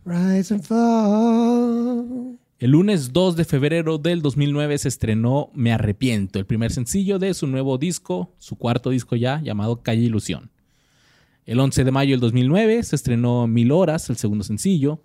[0.04, 2.38] Rise and Fall.
[2.58, 7.32] el lunes 2 de febrero del 2009 se estrenó Me Arrepiento, el primer sencillo de
[7.34, 10.50] su nuevo disco, su cuarto disco ya, llamado Calle Ilusión.
[11.46, 15.02] El 11 de mayo del 2009 se estrenó Mil Horas, el segundo sencillo.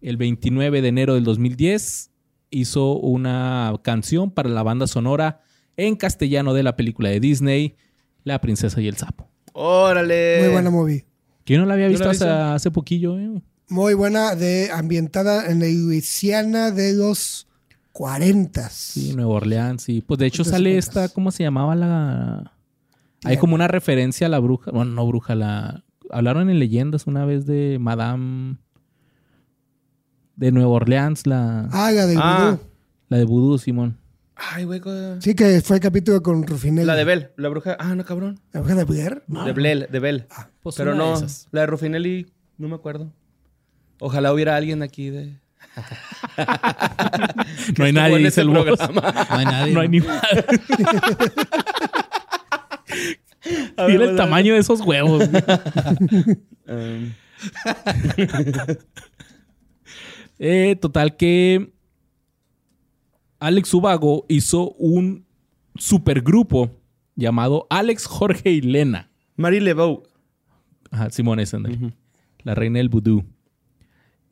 [0.00, 2.10] El 29 de enero del 2010
[2.52, 5.40] hizo una canción para la banda sonora
[5.76, 7.74] en castellano de la película de Disney,
[8.22, 9.28] La Princesa y el Sapo.
[9.54, 10.42] Órale.
[10.42, 11.04] Muy buena movie.
[11.44, 13.18] Que yo no la había visto la hace, poquillo.
[13.18, 13.42] eh.
[13.68, 17.48] Muy buena, de ambientada en la Luisiana de los
[17.92, 18.68] 40.
[18.68, 20.04] Sí, Nueva Orleans, sí.
[20.06, 21.08] Pues de hecho sale esta.
[21.08, 22.52] ¿cómo se llamaba la...?
[23.24, 24.70] Hay como una referencia a la bruja.
[24.70, 25.84] Bueno, no bruja, la...
[26.10, 28.56] Hablaron en leyendas una vez de Madame...
[30.36, 32.50] De Nueva Orleans, la, Ah, la del Ah.
[32.52, 32.60] vudú.
[33.08, 33.98] la de Voodoo, Simón.
[34.34, 34.80] Ay, güey.
[35.20, 36.86] Sí, que fue el capítulo con Rufinelli.
[36.86, 37.76] La de Bell, la bruja.
[37.78, 38.40] Ah, no, cabrón.
[38.52, 39.22] ¿La bruja de Blair?
[39.28, 39.44] No.
[39.44, 40.26] De Bell, de Bell.
[40.62, 41.46] Pues Pero de no, esas.
[41.52, 43.12] la de Rufinelli, no me acuerdo.
[44.00, 45.38] Ojalá hubiera alguien aquí de.
[47.78, 49.26] No hay nadie, en dice ese el programa.
[49.30, 49.74] No hay nadie.
[49.74, 50.44] No hay ni madre.
[53.76, 55.24] Ver, Mira el tamaño de esos huevos.
[56.68, 57.12] um,
[60.44, 61.72] Eh, total que
[63.38, 65.24] Alex Ubago hizo un
[65.76, 66.68] supergrupo
[67.14, 69.08] llamado Alex, Jorge y Lena.
[69.36, 70.02] Marie Lebeau.
[70.90, 71.54] Ajá, Simón es.
[72.42, 73.24] La reina del vudú.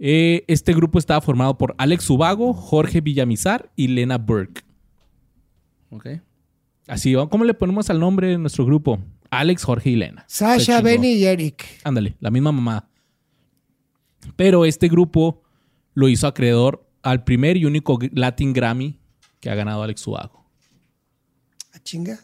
[0.01, 4.63] Eh, este grupo estaba formado por Alex Ubago, Jorge Villamizar y Lena Burke.
[5.91, 6.09] Ok.
[6.89, 7.15] Así.
[7.31, 8.99] ¿cómo le ponemos al nombre de nuestro grupo?
[9.31, 10.25] Alex, Jorge y Lena.
[10.27, 10.81] Sasha.
[10.81, 11.65] Benny y Eric.
[11.85, 12.89] Ándale, la misma mamá.
[14.35, 15.45] Pero este grupo
[15.95, 18.99] lo hizo acreedor al primer y único Latin Grammy
[19.41, 20.45] que ha ganado Alex Ubago.
[21.73, 22.21] A Ah, chinga.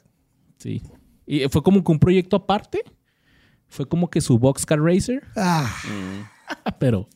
[0.59, 0.83] Sí.
[1.27, 2.83] Y fue como que un proyecto aparte.
[3.69, 5.23] Fue como que su Boxcar Racer.
[5.37, 5.75] Ah,
[6.79, 7.09] pero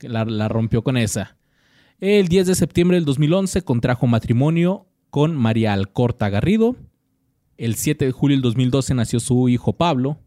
[0.00, 1.36] la, la rompió con esa.
[2.00, 6.76] El 10 de septiembre del 2011 contrajo matrimonio con María Alcorta Garrido.
[7.56, 10.18] El 7 de julio del 2012 nació su hijo Pablo.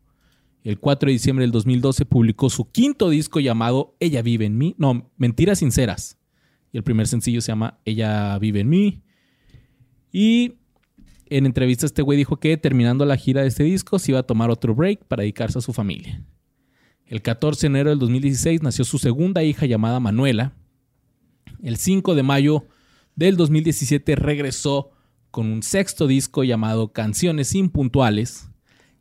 [0.64, 4.76] El 4 de diciembre del 2012 publicó su quinto disco llamado Ella vive en mí.
[4.78, 6.18] No, Mentiras Sinceras.
[6.72, 9.02] Y el primer sencillo se llama Ella vive en mí.
[10.12, 10.56] Y
[11.30, 14.24] en entrevista este güey dijo que terminando la gira de este disco se iba a
[14.24, 16.24] tomar otro break para dedicarse a su familia.
[17.06, 20.54] El 14 de enero del 2016 nació su segunda hija llamada Manuela.
[21.62, 22.66] El 5 de mayo
[23.16, 24.92] del 2017 regresó
[25.32, 28.50] con un sexto disco llamado Canciones Impuntuales.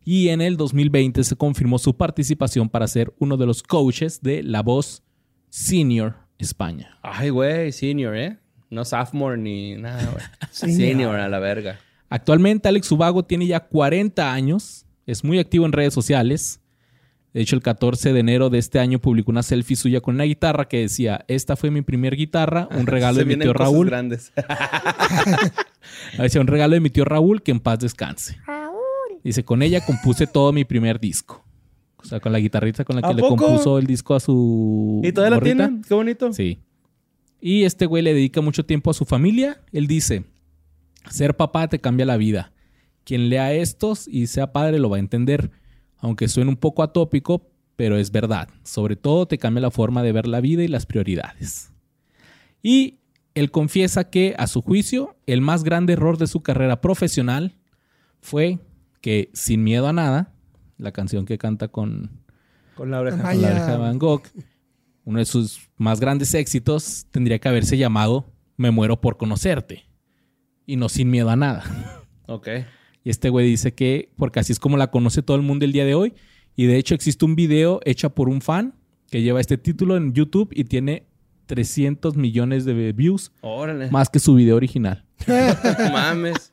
[0.08, 4.44] Y en el 2020 se confirmó su participación para ser uno de los coaches de
[4.44, 5.02] La Voz
[5.48, 6.96] Senior España.
[7.02, 8.38] Ay, güey, senior, ¿eh?
[8.70, 10.24] No sophomore ni nada, güey.
[10.76, 11.16] Senior.
[11.16, 11.80] a la verga.
[12.08, 16.60] Actualmente Alex Ubago tiene ya 40 años, es muy activo en redes sociales.
[17.34, 20.24] De hecho, el 14 de enero de este año publicó una selfie suya con una
[20.24, 23.88] guitarra que decía, esta fue mi primer guitarra, un regalo Se de mi tío Raúl.
[23.88, 24.32] grandes.
[26.18, 28.38] Decía, un regalo de mi tío Raúl, que en paz descanse.
[29.26, 31.44] Dice, con ella compuse todo mi primer disco.
[31.96, 33.44] O sea, con la guitarrita con la ¿A que le poco?
[33.44, 35.82] compuso el disco a su ¿Y todavía la tienen?
[35.82, 36.32] Qué bonito.
[36.32, 36.60] Sí.
[37.40, 39.60] Y este güey le dedica mucho tiempo a su familia.
[39.72, 40.26] Él dice,
[41.10, 42.52] ser papá te cambia la vida.
[43.02, 45.50] Quien lea estos y sea padre lo va a entender.
[45.96, 48.48] Aunque suene un poco atópico, pero es verdad.
[48.62, 51.72] Sobre todo te cambia la forma de ver la vida y las prioridades.
[52.62, 53.00] Y
[53.34, 57.56] él confiesa que, a su juicio, el más grande error de su carrera profesional
[58.20, 58.60] fue
[59.00, 60.32] que, sin miedo a nada,
[60.78, 62.10] la canción que canta con,
[62.74, 63.22] Con la oreja.
[63.22, 64.22] Con la oreja de Van Gogh,
[65.04, 69.84] uno de sus más grandes éxitos tendría que haberse llamado Me muero por conocerte.
[70.66, 71.64] Y no sin miedo a nada.
[72.28, 72.48] Ok.
[73.04, 75.70] Y este güey dice que, porque así es como la conoce todo el mundo el
[75.70, 76.12] día de hoy.
[76.56, 78.74] Y de hecho existe un video hecho por un fan
[79.08, 81.06] que lleva este título en YouTube y tiene
[81.46, 83.92] 300 millones de views, Órale.
[83.92, 85.04] más que su video original.
[85.92, 86.52] Mames.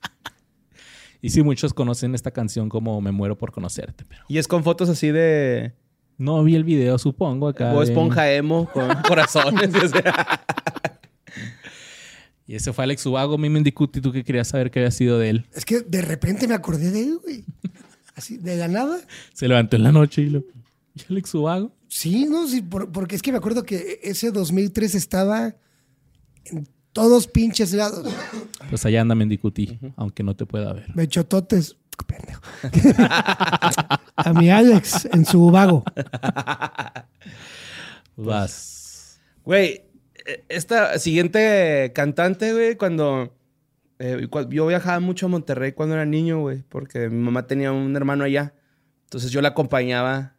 [1.24, 4.64] Y sí, muchos conocen esta canción como Me muero por conocerte, pero Y es con
[4.64, 5.72] fotos así de...
[6.18, 7.74] no vi el video, supongo, acá.
[7.74, 9.72] O de- esponja emo con corazones.
[12.46, 15.30] Y ese fue Alex Ubago, mi Mendicuti, tú que querías saber qué había sido de
[15.30, 15.46] él.
[15.56, 17.46] es que de repente me acordé de él, güey.
[18.16, 19.00] Así, de la nada.
[19.34, 20.40] Se levantó en la noche y lo...
[20.94, 21.74] ¿Y Alex Ubago?
[21.88, 25.56] Sí, no, sí, por- porque es que me acuerdo que ese 2003 estaba
[26.46, 28.14] en todos pinches lados.
[28.70, 30.96] Pues allá anda Mendicuti, aunque no te pueda ver.
[30.96, 31.76] Me echó totes.
[32.08, 32.42] Pendejo.
[34.16, 35.84] A mi Alex en su vago.
[38.16, 39.20] Vas.
[39.44, 39.84] Güey,
[40.50, 43.36] esta siguiente cantante, güey, cuando...
[44.00, 47.96] eh, yo viajaba mucho a Monterrey cuando era niño, güey, porque mi mamá tenía un
[47.96, 48.54] hermano allá.
[49.06, 50.36] Entonces yo la acompañaba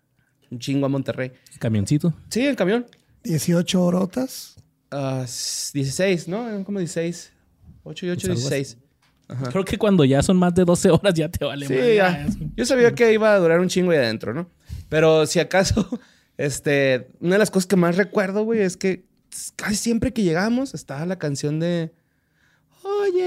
[0.51, 1.33] un chingo a Monterrey.
[1.59, 2.15] Camioncito.
[2.29, 2.87] Sí, en camión.
[3.25, 4.54] 18 horotas.
[4.97, 6.47] Ah, s- 16, ¿no?
[6.49, 7.33] Eran como 16.
[7.83, 8.79] 8 y 8, Pues algo 16.
[9.51, 12.27] Creo que cuando ya son más de 12 horas ya te vale Sí, ya.
[12.57, 14.49] Yo sabía que iba a durar un chingo ahí adentro, ¿no?
[14.89, 15.89] Pero si acaso,
[16.37, 19.05] este, una de las cosas que más recuerdo, güey, es que
[19.57, 21.93] casi siempre que llegábamos estaba la canción de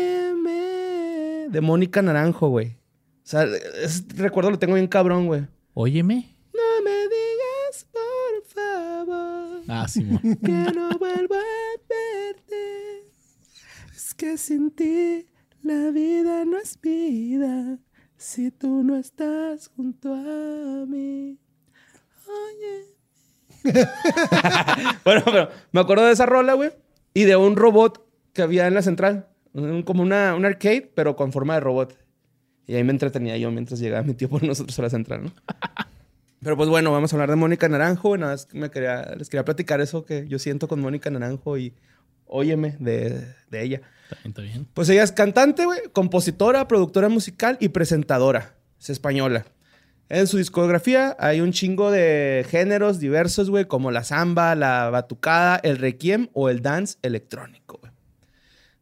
[0.08, 2.67] Óyeme, de Mónica Naranjo, güey.
[2.69, 3.43] O sea,
[3.84, 5.45] ese recuerdo lo tengo bien cabrón, güey.
[5.73, 6.36] Óyeme.
[6.53, 10.19] No me digas, por favor, Ah, Simón.
[10.43, 11.25] que no vuelvo a verte.
[11.25, 11.27] Es
[14.17, 15.27] que sin ti
[15.63, 17.80] la vida no es vida.
[18.17, 21.38] Si tú no estás junto a mí.
[22.27, 23.73] Oye.
[25.06, 26.71] bueno, pero me acuerdo de esa rola, güey.
[27.13, 29.27] Y de un robot que había en la central.
[29.53, 31.97] Un- como una, un arcade, pero con forma de robot.
[32.65, 35.32] Y ahí me entretenía yo mientras llegaba mi tío por nosotros a la central, ¿no?
[36.39, 38.15] Pero pues bueno, vamos a hablar de Mónica Naranjo.
[38.15, 41.58] Nada más que me quería, les quería platicar eso que yo siento con Mónica Naranjo
[41.58, 41.73] y
[42.27, 43.82] óyeme de, de ella.
[44.24, 44.67] Está bien.
[44.74, 48.56] Pues ella es cantante, güey, compositora, productora musical y presentadora.
[48.80, 49.46] Es española.
[50.10, 55.58] En su discografía hay un chingo de géneros diversos, güey, como la samba, la batucada,
[55.58, 57.91] el requiem o el dance electrónico, güey.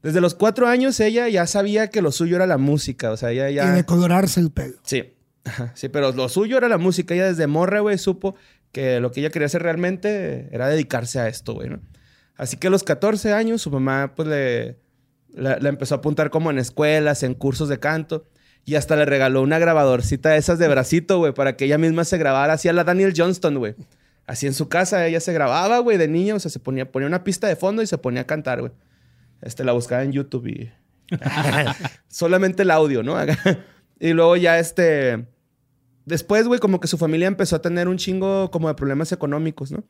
[0.03, 3.09] Desde los cuatro años ella ya sabía que lo suyo era la música.
[3.09, 3.71] O sea, ella ya...
[3.71, 4.75] Y de colorarse el pelo.
[4.83, 5.15] Sí.
[5.73, 7.15] Sí, pero lo suyo era la música.
[7.15, 8.35] Ella desde morra, güey, supo
[8.71, 11.79] que lo que ella quería hacer realmente era dedicarse a esto, güey, ¿no?
[12.35, 14.77] Así que a los 14 años su mamá, pues, le,
[15.35, 18.25] la, empezó a apuntar como en escuelas, en cursos de canto.
[18.65, 22.03] Y hasta le regaló una grabadorcita de esas de bracito, güey, para que ella misma
[22.03, 22.53] se grabara.
[22.53, 23.75] Así a la Daniel Johnston, güey.
[24.25, 26.33] Así en su casa ella se grababa, güey, de niña.
[26.33, 28.71] O sea, se ponía, ponía una pista de fondo y se ponía a cantar, güey.
[29.41, 30.71] Este, la buscaba en YouTube y...
[32.07, 33.15] Solamente el audio, ¿no?
[33.99, 35.27] y luego ya, este...
[36.05, 39.71] Después, güey, como que su familia empezó a tener un chingo como de problemas económicos,
[39.71, 39.83] ¿no?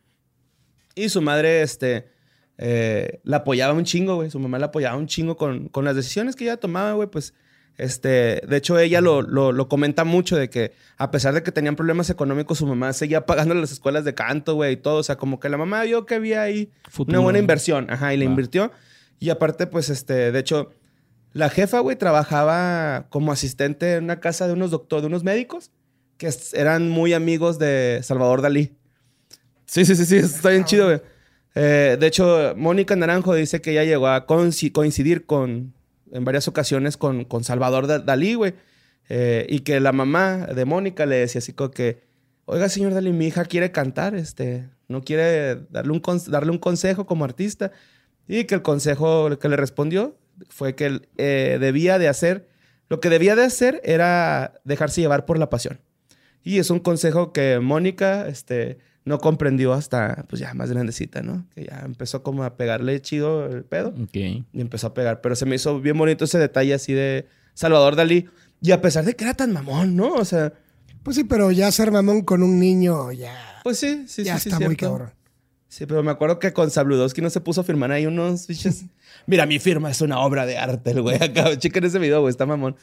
[0.95, 2.14] Y su madre, este...
[2.57, 4.29] eh, la apoyaba un chingo, güey.
[4.31, 7.09] Su mamá la apoyaba un chingo con, con las decisiones que ella tomaba, güey.
[7.09, 7.33] Pues,
[7.77, 8.41] este...
[8.47, 11.75] De hecho, ella lo, lo, lo comenta mucho de que a pesar de que tenían
[11.75, 14.97] problemas económicos, su mamá seguía pagando las escuelas de canto, güey, y todo.
[14.97, 17.17] O sea, como que la mamá vio que había ahí Futuro.
[17.19, 17.87] una buena inversión.
[17.89, 18.31] Ajá, y le Va.
[18.31, 18.71] invirtió.
[19.19, 20.71] Y aparte, pues, este, de hecho,
[21.33, 25.71] la jefa, güey, trabajaba como asistente en una casa de unos doctores, de unos médicos,
[26.17, 28.77] que eran muy amigos de Salvador Dalí.
[29.65, 31.01] Sí, sí, sí, sí, está bien chido, güey.
[31.55, 35.73] Eh, de hecho, Mónica Naranjo dice que ella llegó a coinci- coincidir con,
[36.11, 38.53] en varias ocasiones con, Salvador Da- Dalí, güey.
[39.07, 42.01] Eh, y que la mamá de Mónica le decía así como que,
[42.45, 47.05] oiga, señor Dalí, mi hija quiere cantar, este, no quiere darle un, darle un consejo
[47.05, 47.71] como artista.
[48.27, 50.17] Y que el consejo que le respondió
[50.49, 52.47] fue que eh, debía de hacer,
[52.89, 55.79] lo que debía de hacer era dejarse llevar por la pasión.
[56.43, 61.45] Y es un consejo que Mónica este, no comprendió hasta, pues ya más grandecita, ¿no?
[61.55, 64.15] Que ya empezó como a pegarle chido el pedo Ok.
[64.15, 65.21] y empezó a pegar.
[65.21, 68.27] Pero se me hizo bien bonito ese detalle así de Salvador Dalí.
[68.61, 70.13] Y a pesar de que era tan mamón, ¿no?
[70.13, 70.53] O sea,
[71.03, 74.43] Pues sí, pero ya ser mamón con un niño ya, pues sí, sí, ya sí,
[74.43, 74.49] sí.
[74.49, 75.11] está muy cabrón.
[75.67, 78.85] Sí, pero me acuerdo que con Sabludowski no se puso a firmar ahí unos bichos.
[79.27, 81.21] Mira, mi firma es una obra de arte, el güey.
[81.21, 82.75] Acá, chequen ese video, güey, está mamón.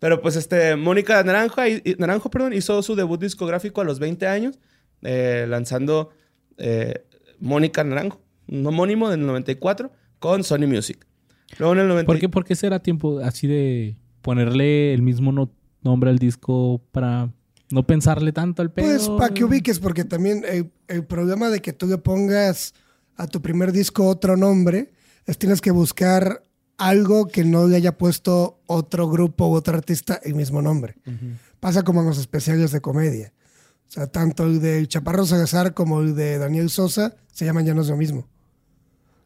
[0.00, 1.60] Pero pues este, Mónica Naranjo,
[1.98, 4.58] Naranjo perdón, hizo su debut discográfico a los 20 años,
[5.02, 6.10] eh, lanzando
[6.56, 7.04] eh,
[7.40, 11.06] Mónica Naranjo, un homónimo del 94, con Sony Music.
[11.58, 12.06] Luego en el 90...
[12.06, 15.50] ¿Por qué, ¿Por qué será tiempo así de ponerle el mismo no-
[15.82, 17.30] nombre al disco para
[17.70, 18.86] no pensarle tanto al pedo?
[18.86, 22.74] Pues para que ubiques, porque también el, el problema de que tú le pongas
[23.16, 24.92] a tu primer disco otro nombre
[25.26, 26.42] es tienes que buscar
[26.76, 30.96] algo que no le haya puesto otro grupo u otro artista el mismo nombre.
[31.60, 33.32] Pasa como en los especiales de comedia.
[33.88, 37.74] O sea, tanto el de Chaparro Salazar como el de Daniel Sosa se llaman ya
[37.74, 38.26] no es lo mismo.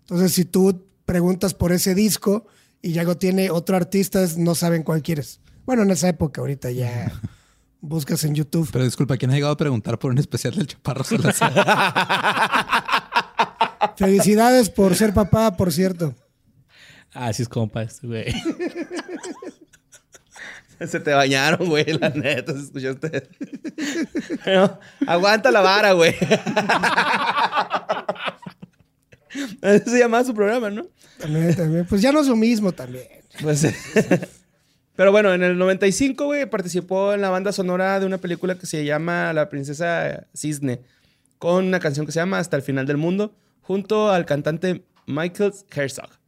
[0.02, 2.46] Entonces, si tú preguntas por ese disco
[2.80, 5.40] y ya lo tiene otro artista, no saben cuál quieres.
[5.64, 7.12] Bueno, en esa época, ahorita ya
[7.80, 8.68] buscas en YouTube.
[8.72, 11.52] Pero disculpa, ¿quién ha llegado a preguntar por un especial del Chaparro Salazar?
[13.96, 16.14] Felicidades por ser papá, por cierto.
[17.12, 18.26] Así es compa este güey.
[20.88, 23.28] Se te bañaron, güey, la neta, se escuchaste.
[24.44, 26.14] Pero, aguanta la vara, güey.
[29.62, 30.86] Así se llamaba su programa, ¿no?
[31.18, 31.86] También, también.
[31.86, 33.06] Pues ya no es lo mismo también.
[33.40, 33.66] Pues,
[34.94, 38.66] pero bueno, en el 95, güey, participó en la banda sonora de una película que
[38.66, 40.82] se llama La Princesa Cisne,
[41.38, 45.54] con una canción que se llama Hasta el Final del Mundo, junto al cantante Michael
[45.74, 46.21] Herzog.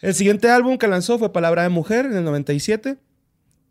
[0.00, 2.98] El siguiente álbum que lanzó fue Palabra de Mujer en el 97.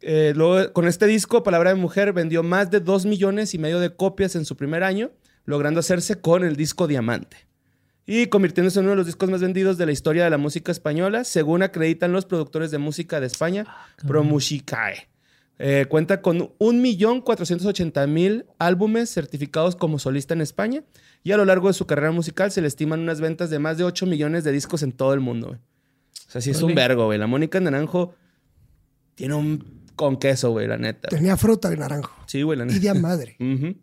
[0.01, 3.79] Eh, luego, con este disco, Palabra de Mujer vendió más de 2 millones y medio
[3.79, 5.11] de copias en su primer año,
[5.45, 7.47] logrando hacerse con el disco Diamante
[8.07, 10.71] y convirtiéndose en uno de los discos más vendidos de la historia de la música
[10.71, 13.65] española, según acreditan los productores de música de España,
[14.07, 15.09] Promusicae.
[15.59, 20.83] Eh, cuenta con 1.480.000 álbumes certificados como solista en España
[21.23, 23.77] y a lo largo de su carrera musical se le estiman unas ventas de más
[23.77, 25.57] de 8 millones de discos en todo el mundo.
[26.27, 27.17] O sea, sí es un vergo, güey.
[27.17, 28.13] La Mónica Naranjo
[29.15, 31.07] tiene un con queso, güey, la neta.
[31.09, 32.13] Tenía fruta de naranjo.
[32.27, 32.77] Sí, güey, la neta.
[32.77, 33.35] Y de madre.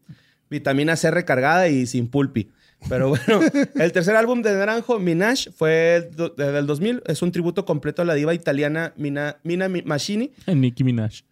[0.50, 2.50] Vitamina C recargada y sin pulpi.
[2.88, 3.40] Pero bueno,
[3.76, 7.02] el tercer álbum de Naranjo, Minaj, fue el do- del 2000.
[7.06, 10.32] Es un tributo completo a la diva italiana Mina, Mina Mi- Machini.
[10.46, 11.22] Nicki Minaj.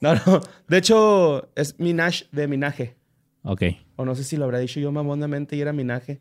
[0.00, 0.40] No, no.
[0.68, 2.96] De hecho, es Minaj de Minaje.
[3.42, 3.62] Ok.
[3.96, 6.20] O no sé si lo habrá dicho yo mamondamente y era Minaje.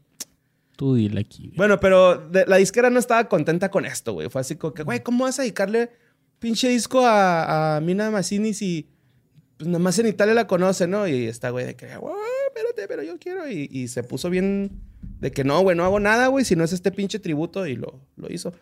[0.75, 1.43] Tú dile aquí.
[1.47, 1.57] güey.
[1.57, 4.29] Bueno, pero de- la disquera no estaba contenta con esto, güey.
[4.29, 5.91] Fue así como que, güey, ¿cómo vas a dedicarle
[6.39, 8.89] pinche disco a, a Mina Mazzini si
[9.57, 11.07] pues, nada más en Italia la conoce, ¿no?
[11.07, 12.13] Y está, güey, de que, güey,
[12.47, 13.49] espérate, pero yo quiero.
[13.49, 14.81] Y, y se puso bien
[15.21, 17.65] de que no, güey, no hago nada, güey, si no es este pinche tributo.
[17.65, 18.53] Y lo, lo hizo.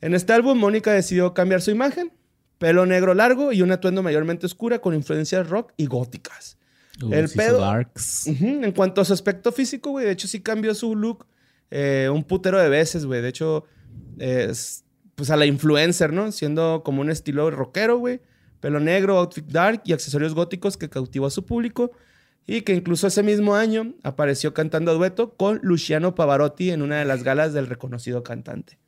[0.00, 2.12] En este álbum, Mónica decidió cambiar su imagen.
[2.58, 6.57] Pelo negro largo y un atuendo mayormente oscura con influencias rock y góticas.
[7.10, 8.26] El pedo- Darks.
[8.26, 11.26] Ujú, En cuanto a su aspecto físico, güey, de hecho sí cambió su look
[11.70, 13.20] eh, un putero de veces, güey.
[13.20, 13.64] De hecho,
[14.18, 14.84] es,
[15.14, 16.32] pues a la influencer, ¿no?
[16.32, 18.20] Siendo como un estilo rockero, güey.
[18.60, 21.92] Pelo negro, outfit dark y accesorios góticos que cautivó a su público.
[22.46, 26.98] Y que incluso ese mismo año apareció cantando a dueto con Luciano Pavarotti en una
[26.98, 28.78] de las galas del reconocido cantante.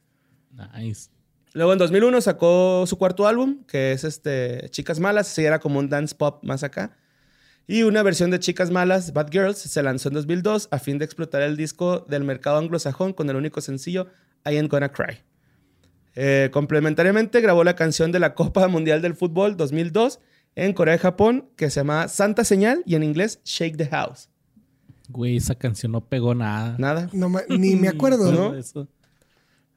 [0.75, 1.11] Nice.
[1.53, 5.79] Luego en 2001 sacó su cuarto álbum, que es este Chicas Malas, sí era como
[5.79, 6.97] un dance pop más acá.
[7.73, 11.05] Y una versión de Chicas Malas, Bad Girls, se lanzó en 2002 a fin de
[11.05, 14.09] explotar el disco del mercado anglosajón con el único sencillo
[14.45, 15.19] I Ain't Gonna Cry.
[16.17, 20.19] Eh, complementariamente grabó la canción de la Copa Mundial del Fútbol 2002
[20.57, 24.29] en Corea y Japón, que se llama Santa Señal y en inglés Shake the House.
[25.09, 26.75] Güey, esa canción no pegó nada.
[26.79, 27.09] Nada.
[27.13, 28.33] No me- ni me acuerdo.
[28.33, 28.57] ¿No?
[28.57, 28.89] Eso.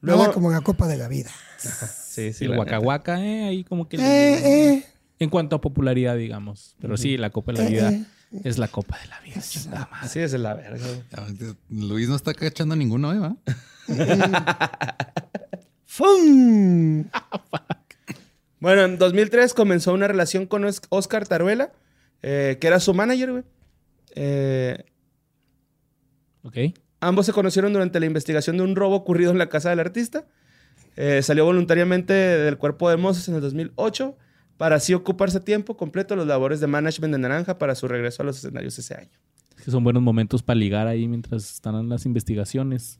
[0.01, 1.29] Nada Luego- como la Copa de la Vida.
[1.59, 2.45] Sí, sí.
[2.45, 2.57] el.
[2.57, 3.97] Waka, eh, ahí como que...
[3.97, 4.01] Eh,
[4.73, 4.85] eh,
[5.23, 6.75] En cuanto a popularidad, digamos.
[6.81, 8.05] Pero sí, la Copa de la Eh, Vida eh.
[8.43, 9.41] es la Copa de la Vida.
[9.71, 9.87] madre.
[10.01, 10.85] Así es la verga.
[11.69, 13.19] Luis no está cachando ninguno, ¿eh?
[13.19, 13.35] ¿va?
[15.85, 17.05] ¡Fum!
[18.59, 21.71] Bueno, en 2003 comenzó una relación con Os- Oscar Taruela,
[22.21, 23.43] eh, que era su manager, güey.
[24.15, 24.85] Eh,
[26.43, 26.57] Ok.
[26.99, 30.25] ambos se conocieron durante la investigación de un robo ocurrido en la casa del artista.
[30.95, 34.15] Eh, salió voluntariamente del cuerpo de Moses en el 2008
[34.57, 38.21] para así ocuparse a tiempo completo los labores de management de Naranja para su regreso
[38.23, 39.09] a los escenarios ese año.
[39.63, 42.99] Que son buenos momentos para ligar ahí mientras están en las investigaciones.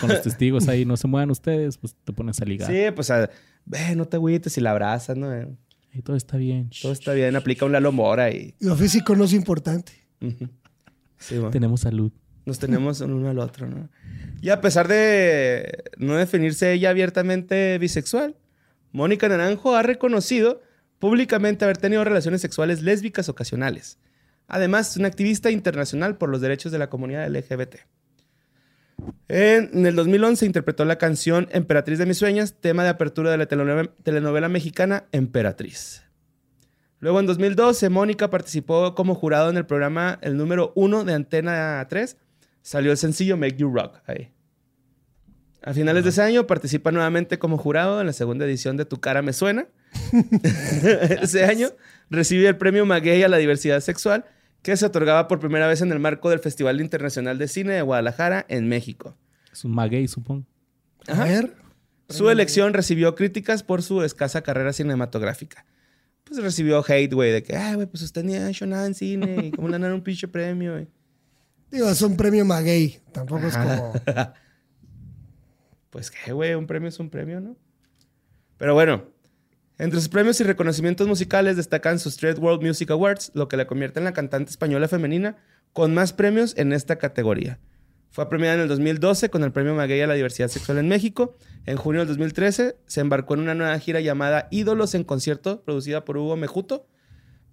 [0.00, 2.70] Con los testigos ahí, no se muevan ustedes, pues te pones a ligar.
[2.70, 3.28] Sí, pues, a-
[3.64, 5.34] ve, no te agüites y la abrazas, ¿no?
[5.34, 5.48] Eh,
[5.92, 6.70] Y todo está bien.
[6.80, 8.54] Todo está bien, aplica un Lalo Mora y...
[8.60, 9.92] Lo físico no es importante.
[11.18, 11.50] Sí, bueno.
[11.50, 12.12] Tenemos salud.
[12.46, 13.88] Nos tenemos el uno al otro, ¿no?
[14.42, 18.36] Y a pesar de no definirse ella abiertamente bisexual,
[18.92, 20.60] Mónica Naranjo ha reconocido
[21.04, 23.98] públicamente haber tenido relaciones sexuales lésbicas ocasionales.
[24.48, 27.74] Además, es una activista internacional por los derechos de la comunidad LGBT.
[29.28, 33.46] En, el 2011 interpretó la canción Emperatriz de mis sueños, tema de apertura de la
[33.46, 36.04] telenovela mexicana Emperatriz.
[37.00, 41.86] Luego en 2012, Mónica participó como jurado en el programa el número uno de Antena
[41.86, 42.16] 3.
[42.62, 44.33] Salió el sencillo Make You Rock ahí.
[45.66, 49.00] A finales de ese año participa nuevamente como jurado en la segunda edición de Tu
[49.00, 49.66] cara me suena.
[51.22, 51.70] ese año
[52.10, 54.26] recibe el premio Maguey a la diversidad sexual
[54.60, 57.82] que se otorgaba por primera vez en el marco del Festival Internacional de Cine de
[57.82, 59.16] Guadalajara en México.
[59.50, 60.44] Es un maguey, supongo.
[61.06, 61.54] A ver.
[62.10, 65.64] Su elección recibió críticas por su escasa carrera cinematográfica.
[66.24, 68.94] Pues recibió hate, güey, de que, ah, güey, pues usted ni ha hecho nada en
[68.94, 70.88] cine, y cómo le dan un pinche premio, güey.
[71.70, 73.00] Digo, es un premio maguey.
[73.12, 73.92] Tampoco es como.
[75.94, 77.56] Pues qué, güey, un premio es un premio, ¿no?
[78.58, 79.04] Pero bueno,
[79.78, 83.68] entre sus premios y reconocimientos musicales destacan sus Straight World Music Awards, lo que la
[83.68, 85.36] convierte en la cantante española femenina
[85.72, 87.60] con más premios en esta categoría.
[88.10, 91.36] Fue premiada en el 2012 con el premio Maguey a la diversidad sexual en México.
[91.64, 96.04] En junio del 2013 se embarcó en una nueva gira llamada Ídolos en concierto, producida
[96.04, 96.88] por Hugo Mejuto.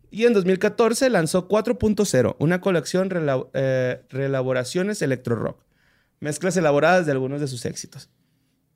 [0.10, 5.64] Y en 2014 lanzó 4.0, una colección rela- eh, reelaboraciones electro rock,
[6.20, 8.10] mezclas elaboradas de algunos de sus éxitos.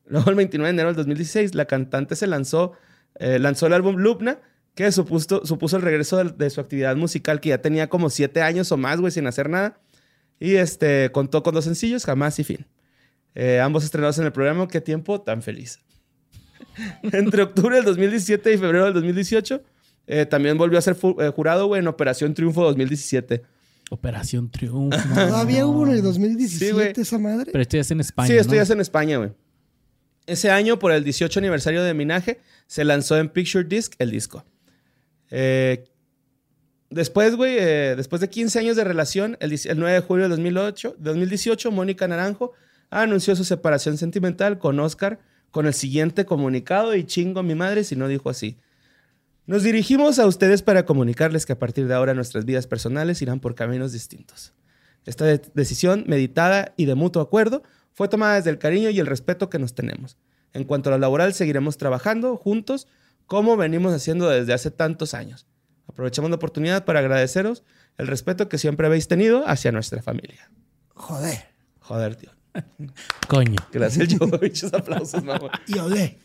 [0.07, 2.73] Luego, el 29 de enero del 2016, la cantante se lanzó,
[3.15, 4.39] eh, lanzó el álbum Lupna,
[4.75, 8.41] que supuso, supuso el regreso de, de su actividad musical, que ya tenía como siete
[8.41, 9.79] años o más, güey, sin hacer nada.
[10.39, 12.67] Y este, contó con dos sencillos, Jamás y Fin.
[13.35, 15.79] Eh, ambos estrenados en el programa Qué tiempo tan feliz.
[17.03, 19.63] Entre octubre del 2017 y febrero del 2018,
[20.07, 23.43] eh, también volvió a ser eh, jurado, güey, en Operación Triunfo 2017.
[23.89, 24.97] Operación Triunfo.
[25.15, 26.93] Todavía hubo en el Sí, 2017 güey.
[26.97, 27.51] esa madre.
[27.51, 28.27] Pero esto ya es en España.
[28.27, 28.55] sí, esto ¿no?
[28.57, 29.31] ya es en España, güey.
[30.27, 34.43] Ese año, por el 18 aniversario de Minaje, se lanzó en Picture Disc el disco.
[35.29, 35.83] Eh,
[36.89, 40.23] después, güey, eh, después de 15 años de relación, el, 10 el 9 de julio
[40.25, 42.53] de 2008, 2018, Mónica Naranjo
[42.89, 45.19] anunció su separación sentimental con Oscar
[45.51, 48.57] con el siguiente comunicado y chingo a mi madre si no dijo así.
[49.47, 53.39] Nos dirigimos a ustedes para comunicarles que a partir de ahora nuestras vidas personales irán
[53.39, 54.53] por caminos distintos.
[55.05, 57.63] Esta de- decisión, meditada y de mutuo acuerdo,
[57.95, 60.17] fue tomada desde el cariño y el respeto que nos tenemos.
[60.53, 62.87] En cuanto a lo laboral, seguiremos trabajando juntos
[63.25, 65.47] como venimos haciendo desde hace tantos años.
[65.87, 67.63] Aprovechamos la oportunidad para agradeceros
[67.97, 70.51] el respeto que siempre habéis tenido hacia nuestra familia.
[70.93, 71.45] Joder.
[71.79, 72.31] Joder, tío.
[73.27, 73.57] Coño.
[73.71, 74.27] Gracias, yo.
[74.27, 75.49] Muchos aplausos, mamá.
[75.67, 76.19] Y olé.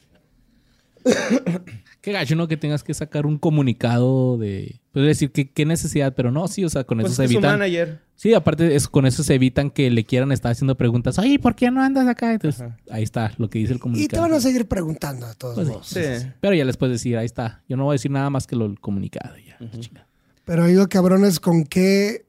[2.00, 2.48] Qué gacho, ¿no?
[2.48, 4.80] Que tengas que sacar un comunicado de...
[4.92, 7.34] Puedes decir que qué necesidad, pero no, sí, o sea, con Pues eso es se
[7.34, 7.58] que su evitan...
[7.58, 8.00] manager.
[8.16, 11.18] Sí, aparte es, con eso se evitan que le quieran estar haciendo preguntas.
[11.18, 12.32] Oye, ¿por qué no andas acá?
[12.32, 12.78] Entonces, Ajá.
[12.90, 14.22] ahí está lo que dice el Y te comunicado.
[14.22, 15.72] van a seguir preguntando a todos Pues sí.
[15.72, 15.86] modos.
[15.88, 16.26] Sí.
[16.40, 17.62] Pero ya les puedes decir, ahí está.
[17.68, 19.34] Yo no voy a decir nada más que lo el comunicado.
[19.36, 20.06] Ya, chinga.
[20.46, 22.24] Pero digo, cabrones, ¿con qué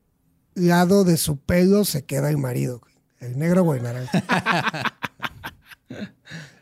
[0.53, 2.81] lado de su pelo se queda el marido?
[3.19, 4.21] ¿El negro o el naranja?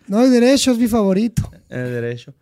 [0.07, 1.51] No hay derecho, es mi favorito.
[1.69, 2.33] En el derecho.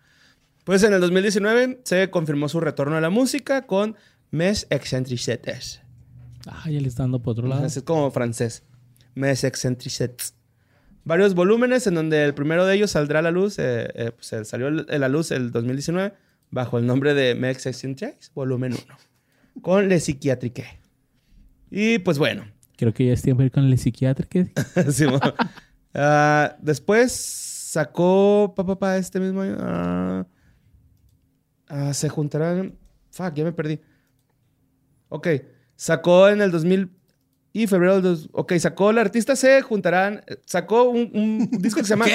[0.68, 3.96] Pues en el 2019 se confirmó su retorno a la música con
[4.32, 5.80] Mes Excentricetes.
[6.46, 7.66] Ah, ya le está dando por otro lado.
[7.66, 8.64] Es como francés.
[9.16, 10.36] Mes Excentricetes.
[11.06, 14.34] Varios volúmenes en donde el primero de ellos saldrá a la luz, eh, eh, pues,
[14.34, 16.14] eh, salió a la luz el 2019
[16.52, 20.66] bajo el nombre de Mes Excentricetes, volumen 1, con Le Psychiatrique.
[21.72, 22.44] Y pues bueno,
[22.76, 24.28] Creo que ya es tiempo de ir con el psiquiatra.
[24.92, 25.22] Simón.
[25.94, 29.56] Ah, después sacó papá pa, este mismo año.
[29.62, 30.26] ah,
[31.68, 32.76] ah, se juntarán.
[33.12, 33.80] Fuck, ya me perdí.
[35.10, 35.28] Ok.
[35.76, 36.90] Sacó en el 2000
[37.54, 38.04] y febrero del.
[38.04, 40.24] dos- Ok, sacó el artista se juntarán.
[40.46, 42.06] Sacó un, un disco que se llama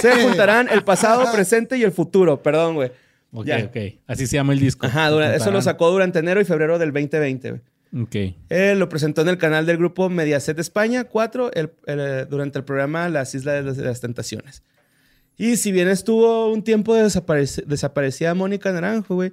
[0.00, 2.42] Se juntarán el pasado, presente y el futuro.
[2.42, 2.90] Perdón, güey.
[3.32, 3.58] Ok, Ya.
[3.64, 3.76] ok.
[4.06, 4.86] Así se llama el disco.
[4.86, 7.62] Ajá, dura- eso lo sacó durante enero y febrero del 2020, güey.
[8.02, 8.34] Ok.
[8.50, 12.64] Él lo presentó en el canal del grupo Mediaset España 4 el- el- durante el
[12.64, 14.62] programa Las Islas de las, de las Tentaciones.
[15.38, 19.32] Y si bien estuvo un tiempo desaparec- desaparecida Mónica Naranjo, güey,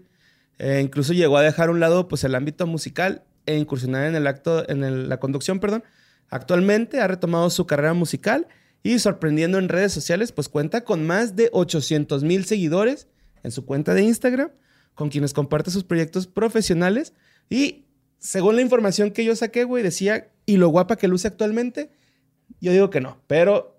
[0.59, 4.15] eh, incluso llegó a dejar a un lado pues, el ámbito musical e incursionar en
[4.15, 5.83] el acto, en el- la conducción, perdón.
[6.29, 8.47] Actualmente ha retomado su carrera musical
[8.83, 13.07] y sorprendiendo en redes sociales, pues cuenta con más de 800 mil seguidores
[13.43, 14.51] en su cuenta de Instagram,
[14.93, 17.13] con quienes comparte sus proyectos profesionales
[17.49, 17.85] y
[18.19, 21.91] según la información que yo saqué, güey, decía, y lo guapa que luce actualmente,
[22.61, 23.74] yo digo que no, pero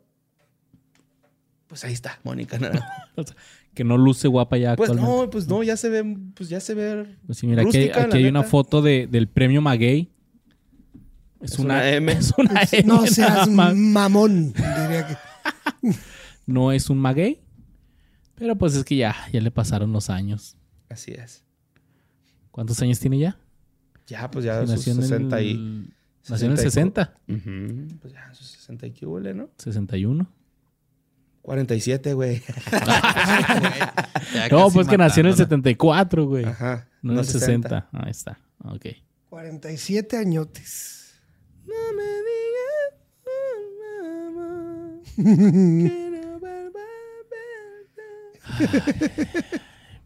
[1.66, 2.84] pues ahí está, Mónica Naranjo.
[3.74, 5.22] Que no luce guapa ya Pues actualmente.
[5.24, 7.14] no, pues no, ya se ve, pues ya se ve.
[7.26, 10.10] Pues sí, mira, aquí, rústica, aquí hay una foto de, del premio Maguey.
[11.40, 12.12] Es, Es una, una M.
[12.18, 12.82] Es una M.
[12.84, 13.74] No seas más.
[13.76, 15.06] mamón, diría
[15.82, 15.92] que.
[16.46, 17.42] No es un maguey.
[18.36, 20.56] Pero pues es que ya, ya le pasaron los años.
[20.88, 21.44] Así es.
[22.50, 23.36] ¿Cuántos años tiene ya?
[24.06, 25.50] Ya, pues ya nació en 60 y.
[25.50, 25.90] el...
[26.30, 27.90] Nació en el 60 y- 60.
[27.90, 29.50] Ujú, Pues ya, sus 60 y qué huele, ¿no?
[29.58, 30.26] 61.
[31.47, 32.42] 47, güey.
[34.51, 35.36] No, pues que nació en el matándola.
[35.36, 36.44] 74, güey.
[36.44, 36.88] Ajá.
[37.03, 37.88] No en el 60.
[37.92, 38.40] Ahí está.
[38.64, 38.86] Ok.
[39.30, 41.20] 47 añotes.
[41.64, 42.97] No me digas.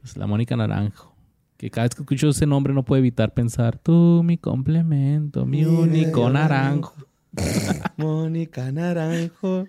[0.03, 1.17] Pues la Mónica Naranjo.
[1.57, 5.61] Que cada vez que escucho ese nombre no puedo evitar pensar, tú, mi complemento, mi
[5.61, 6.95] Mi único bello naranjo.
[7.97, 9.67] Mónica Naranjo,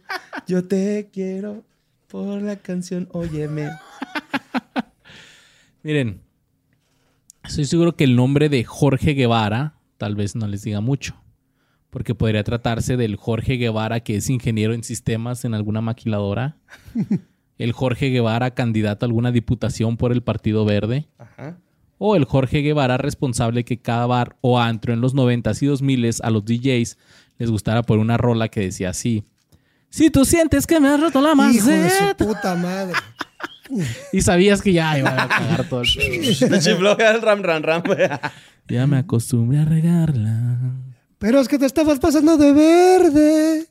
[0.47, 1.63] yo te quiero
[2.07, 3.69] por la canción Óyeme.
[5.83, 6.21] Miren,
[7.43, 11.15] estoy seguro que el nombre de Jorge Guevara tal vez no les diga mucho.
[11.89, 16.57] Porque podría tratarse del Jorge Guevara que es ingeniero en sistemas en alguna maquiladora.
[17.57, 21.07] El Jorge Guevara candidato a alguna diputación por el Partido Verde.
[21.19, 21.59] Ajá.
[21.99, 26.21] O el Jorge Guevara responsable que cada bar o antro en los 90s y 2000s
[26.23, 26.97] a los DJs
[27.37, 29.25] les gustara por una rola que decía así.
[29.91, 32.25] Si tú sientes que me has roto la Hijo de su maceta.
[32.25, 32.93] puta madre.
[34.11, 36.49] Y sabías que ya iba a cagar todo el pedo.
[36.49, 37.83] Le chifló el ram, ram, ram.
[38.67, 40.57] Ya me acostumbré a regarla.
[41.19, 43.67] Pero es que te estabas pasando de verde.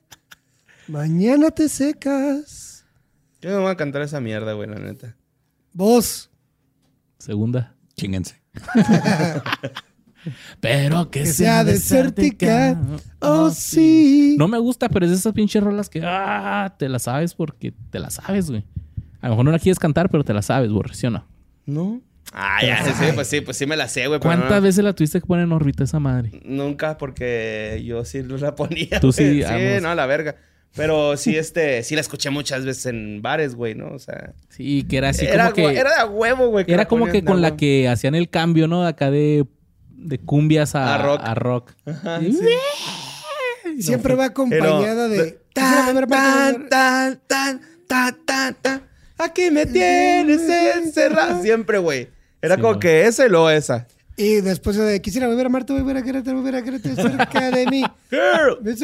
[0.89, 2.85] Mañana te secas.
[3.41, 5.17] Yo no voy a cantar esa mierda, güey, la neta.
[5.73, 6.31] Vos.
[7.19, 7.75] Segunda.
[7.97, 8.41] Chinguense.
[10.61, 12.79] Pero que, Que sea desértica.
[13.21, 14.37] Oh, sí.
[14.39, 17.73] No me gusta, pero es de esas pinches rolas que ah, te las sabes porque
[17.91, 18.65] te las sabes, güey.
[19.21, 21.27] A lo mejor no la quieres cantar, pero te la sabes, güey, ¿sí o no?
[21.67, 22.01] ¿No?
[22.33, 24.21] Ah, ya, sí, sí, pues sí, pues sí me la sé, güey.
[24.21, 26.31] ¿Cuántas no- veces la tuviste que poner en órbita esa madre?
[26.45, 29.01] Nunca, porque yo sí la ponía.
[29.01, 29.43] Tú sí, güey.
[29.43, 29.83] vamos.
[29.83, 30.37] no, la verga.
[30.77, 33.89] Pero sí, este, sí la escuché muchas veces en bares, güey, ¿no?
[33.89, 35.77] O sea, Sí, que era así era, como que...
[35.77, 36.65] era de huevo, güey.
[36.69, 37.57] Era la como que con la huevo.
[37.57, 38.87] que hacían el cambio, ¿no?
[38.87, 39.45] Acá de,
[40.01, 41.21] de cumbias a, A rock.
[41.23, 41.73] a rock.
[41.87, 43.83] Ajá, Y- sí.
[43.83, 45.41] Siempre va acompañada Pero- de.
[45.53, 48.83] Tan, tan, tan, tan, tan, tan, tan.
[49.19, 50.41] Aquí me tienes
[50.77, 51.43] encerrado.
[51.43, 52.09] Siempre, güey.
[52.41, 52.81] Era Sí, como güey.
[52.81, 53.87] que esa y luego esa.
[54.17, 57.67] Y después de quisiera volver a amarte, volver a quererte, volver a quererte cerca de
[57.67, 57.83] mí.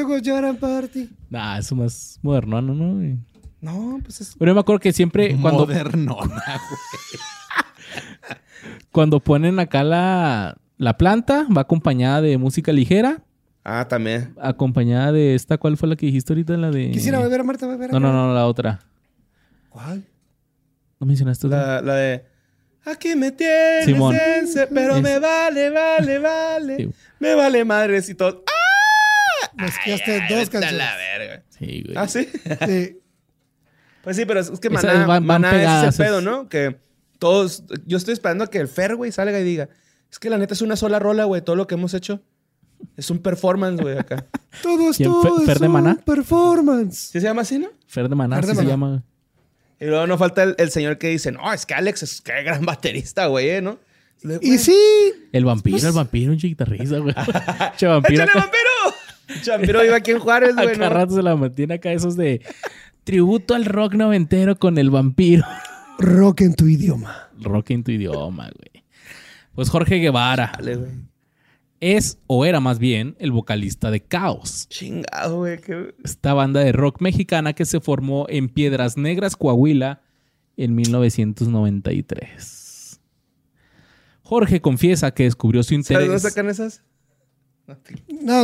[0.02, 1.10] Ojos lloran por ti.
[1.30, 3.16] Nah, eso más moderno, ¿no?
[3.60, 4.00] ¿no?
[4.02, 4.34] Pues es.
[4.38, 6.26] Pero yo me acuerdo que siempre cuando, Modernona,
[8.92, 13.22] cuando ponen acá la, la planta, va acompañada de música ligera,
[13.64, 14.34] Ah, también.
[14.40, 16.56] acompañada de esta, ¿cuál fue la que dijiste ahorita?
[16.56, 16.90] La de...
[16.90, 18.80] Quisiera volver a amarte, volver a No, no, no, la otra.
[19.70, 20.04] ¿Cuál?
[21.00, 21.66] ¿No mencionaste otra?
[21.66, 22.24] La, la de.
[22.84, 24.16] Aquí me tienes, Simón.
[24.72, 26.76] pero Es- me vale, vale, vale.
[26.76, 26.90] Sí.
[27.18, 28.44] Me vale madres y todo.
[28.46, 29.50] ¡Ah!
[29.56, 30.72] Mezclaste Ay, dos vete a canciones.
[30.78, 31.42] la verga.
[31.50, 31.96] Sí, güey.
[31.96, 32.28] ¿Ah, sí?
[32.66, 32.98] Sí.
[34.04, 36.24] Pues sí, pero es es que Maná, van- van Maná es pegadas, ese pedo, es-
[36.24, 36.48] ¿no?
[36.48, 36.76] Que
[37.18, 37.64] todos...
[37.86, 39.68] Yo estoy esperando a que el Fer, güey, salga y diga...
[40.10, 41.42] Es que la neta es una sola rola, güey.
[41.42, 42.20] Todo lo que hemos hecho
[42.96, 44.26] es un performance, güey, acá.
[44.62, 45.98] Todo es Fer de un Maná?
[46.04, 46.96] performance.
[47.12, 47.68] ¿Sí se llama así, no?
[47.86, 48.88] Fer de Maná, Fer de así se llama.
[48.88, 49.00] güey.
[49.78, 52.42] Y luego no falta el, el señor que dice, no, es que Alex es que
[52.42, 53.60] gran baterista, güey, ¿eh?
[53.62, 53.78] ¿no?
[54.40, 54.74] Y sí,
[55.32, 57.14] El vampiro, el vampiro, un chiquitarrisa, güey.
[57.76, 58.24] che vampiro.
[58.24, 59.46] ¡Échale, vampiro!
[59.58, 60.94] Vampiro iba aquí en Juárez, güey, Acá ¿no?
[60.94, 62.40] rato se la mantiene acá esos de
[63.04, 65.44] tributo al rock noventero con el vampiro.
[65.98, 67.28] rock en tu idioma.
[67.38, 68.84] Rock en tu idioma, güey.
[69.56, 70.90] Pues Jorge Guevara Dale, güey.
[71.80, 74.68] es, o era más bien, el vocalista de Caos.
[74.68, 75.60] Chingado, güey.
[75.60, 80.02] qué- Esta banda de rock mexicana que se formó en Piedras Negras, Coahuila,
[80.56, 83.00] en 1993.
[84.22, 86.22] Jorge confiesa que descubrió su ¿Sabes dónde interés.
[86.22, 86.82] sacan esas?
[87.66, 87.76] No,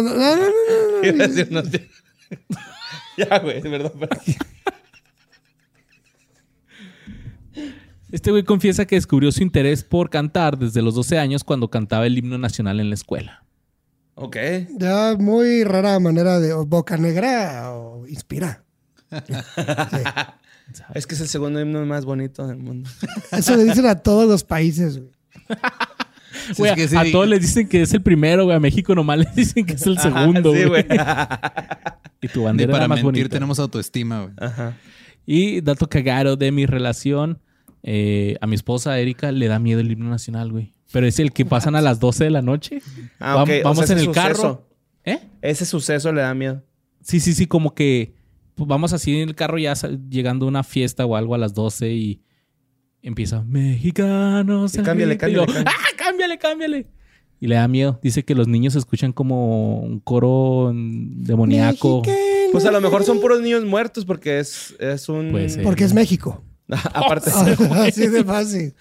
[0.03, 0.43] no, no, no,
[1.51, 1.71] no, no.
[3.17, 3.93] Ya, güey, de verdad.
[3.99, 4.17] pero-
[8.13, 12.07] Este güey confiesa que descubrió su interés por cantar desde los 12 años cuando cantaba
[12.07, 13.43] el himno nacional en la escuela.
[14.15, 14.37] Ok.
[14.79, 18.63] Ya muy rara manera de boca negra o inspira.
[20.95, 22.89] Es que es el segundo himno más bonito del mundo.
[23.33, 25.11] Eso le dicen a todos los países, güey.
[26.47, 26.97] Sí, Güey, es que sí.
[26.97, 28.57] a todos les dicen que es el primero, güey.
[28.57, 30.85] A México nomás les dicen que es el segundo, sí, güey.
[32.23, 33.29] Y tu bandera para era más mentir bonita.
[33.29, 34.35] tenemos autoestima, güey.
[34.39, 34.75] Ajá.
[35.27, 37.39] Y dato cagado de mi relación,
[37.83, 40.72] eh, a mi esposa Erika le da miedo el himno nacional, güey.
[40.93, 42.80] Pero es el que pasan a las 12 de la noche.
[43.18, 43.43] Ah.
[43.43, 44.68] O Vamos sea, en el carro.
[45.05, 45.18] ¿Eh?
[45.41, 46.62] Ese suceso le da miedo.
[47.03, 48.14] Sí, sí, sí, como que
[48.55, 49.74] pues, vamos así en el carro ya
[50.09, 52.22] llegando a una fiesta o algo a las 12 y
[53.03, 54.74] empieza mexicanos.
[54.74, 56.87] Y cámbiale, ahorita", y luego, cámbiale, ¡Ah, cámbiale, cámbiale!
[57.41, 57.99] Y le da miedo.
[58.03, 62.03] Dice que los niños escuchan como un coro demoníaco.
[62.53, 65.33] Pues a lo mejor son puros niños muertos porque es, es un...
[65.64, 66.45] Porque es México.
[66.95, 67.31] Aparte.
[67.70, 68.75] Así de fácil.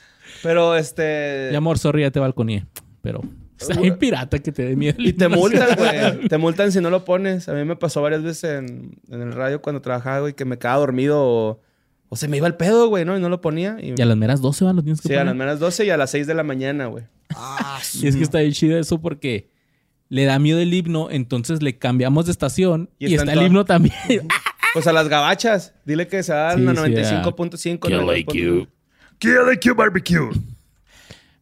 [0.44, 1.48] Pero este...
[1.52, 2.66] Mi amor, sorry, ya te balconé.
[3.02, 3.22] Pero
[3.60, 4.96] está bien pirata que te dé miedo.
[4.98, 6.28] el Y te multan, güey.
[6.30, 7.48] Te multan si no lo pones.
[7.50, 10.58] A mí me pasó varias veces en, en el radio cuando trabajaba, güey, que me
[10.58, 11.62] quedaba dormido o,
[12.10, 13.18] o se me iba el pedo, güey, ¿no?
[13.18, 13.78] Y no lo ponía.
[13.82, 15.86] Y, Y a las meras 12 van los tienes que sí, a las menos 12
[15.86, 17.06] y a las 6 de la mañana, güey.
[18.02, 19.50] Y es que está bien chido eso porque
[20.10, 23.48] le da miedo el himno, entonces le cambiamos de estación Y y, está está el
[23.48, 24.28] himno también.
[24.74, 25.74] Pues a las gabachas.
[25.86, 27.80] Dile que se dan Sí, a sí, 95.5.
[27.88, 28.18] Kill 92.9.
[28.20, 28.70] IQ.
[29.20, 30.30] Kill IQ Barbecue.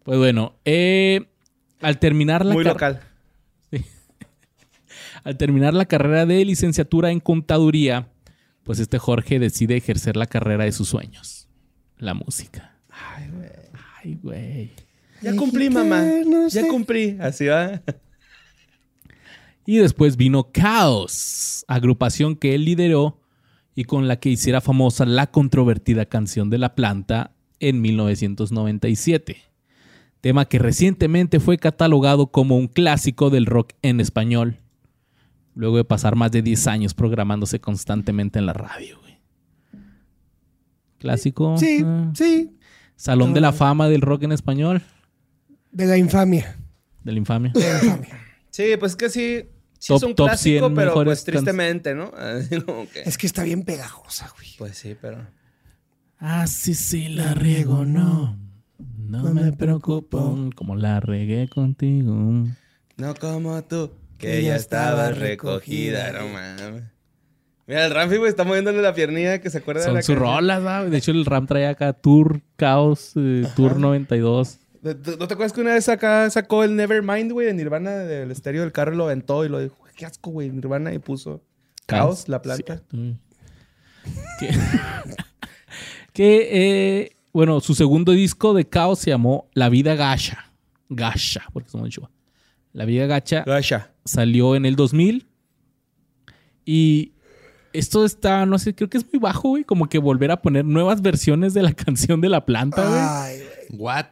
[0.04, 1.28] Pues bueno, eh,
[1.82, 3.02] al terminar la Muy local.
[5.24, 8.08] al terminar la carrera de licenciatura en contaduría,
[8.64, 11.48] pues este Jorge decide ejercer la carrera de sus sueños,
[11.98, 12.76] la música.
[12.90, 13.50] Ay, güey.
[14.04, 14.72] Ay, güey.
[15.22, 16.04] Ya cumplí, mamá.
[16.50, 17.18] Ya cumplí.
[17.20, 17.82] Así va.
[19.70, 23.22] Y después vino Caos, agrupación que él lideró
[23.76, 29.38] y con la que hiciera famosa la controvertida canción de la planta en 1997.
[30.22, 34.57] Tema que recientemente fue catalogado como un clásico del rock en español,
[35.53, 38.99] luego de pasar más de 10 años programándose constantemente en la radio.
[39.01, 39.20] güey.
[40.97, 41.59] Clásico.
[41.59, 42.11] Sí, ah.
[42.15, 42.57] sí.
[42.95, 44.82] Salón de la fama del rock en español,
[45.72, 46.57] De la infamia.
[47.03, 47.51] de la infamia.
[47.53, 48.20] De la infamia.
[48.49, 49.45] Sí, pues que sí.
[49.80, 52.12] Sí Top- es un top clásico, 100 pero mejores pues tristemente, ¿no?
[53.06, 54.50] Es que está bien pegajosa, güey.
[54.58, 55.26] Pues sí, pero...
[56.20, 58.38] Ah, sí, sí, la riego, no.
[58.98, 60.50] No me preocupo.
[60.56, 62.14] Como la regué contigo.
[62.98, 66.84] No como tú, que ya estaba recogida, no mames.
[67.66, 70.16] Mira, el Ramfi, güey, está moviéndole la piernilla que se acuerda de Son la sus
[70.18, 70.92] rolas, ¿sabes?
[70.92, 74.60] De hecho, el Ram trae acá Tour Caos, eh, Tour 92.
[74.82, 78.62] ¿No te acuerdas que una vez acá sacó el Nevermind, güey, de Nirvana del estéreo
[78.62, 81.44] del carro y lo aventó y lo dijo, qué asco, güey, Nirvana y puso
[81.86, 82.82] Caos, la planta.
[82.90, 83.18] Sí.
[84.40, 84.50] Que,
[86.14, 90.52] que, eh, bueno, su segundo disco de Caos se llamó La Vida Gacha.
[90.88, 92.16] Gacha, porque somos de Chihuahua.
[92.72, 93.92] La Vida Gacha Gasha.
[94.06, 95.28] salió en el 2000
[96.66, 97.14] y
[97.74, 99.64] esto está, no sé, creo que es muy bajo, güey.
[99.64, 103.02] Como que volver a poner nuevas versiones de la canción de la planta, güey.
[103.02, 103.38] Ay,
[103.70, 103.82] güey.
[103.82, 104.06] What?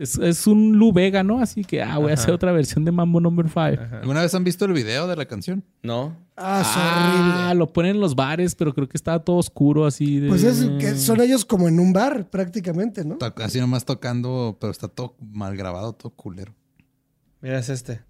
[0.00, 1.40] Es, es un Lu Vega, ¿no?
[1.40, 2.34] Así que, ah, voy a hacer Ajá.
[2.36, 3.96] otra versión de Mambo Number 5.
[4.00, 5.62] ¿Alguna vez han visto el video de la canción?
[5.82, 6.16] No.
[6.38, 7.54] Ah, es Ah, horrible.
[7.58, 10.18] lo ponen en los bares, pero creo que estaba todo oscuro así.
[10.20, 10.28] De...
[10.28, 13.16] Pues es que son ellos como en un bar, prácticamente, ¿no?
[13.18, 16.54] To- Así nomás tocando, pero está todo mal grabado, todo culero.
[17.42, 18.00] Mira, es este.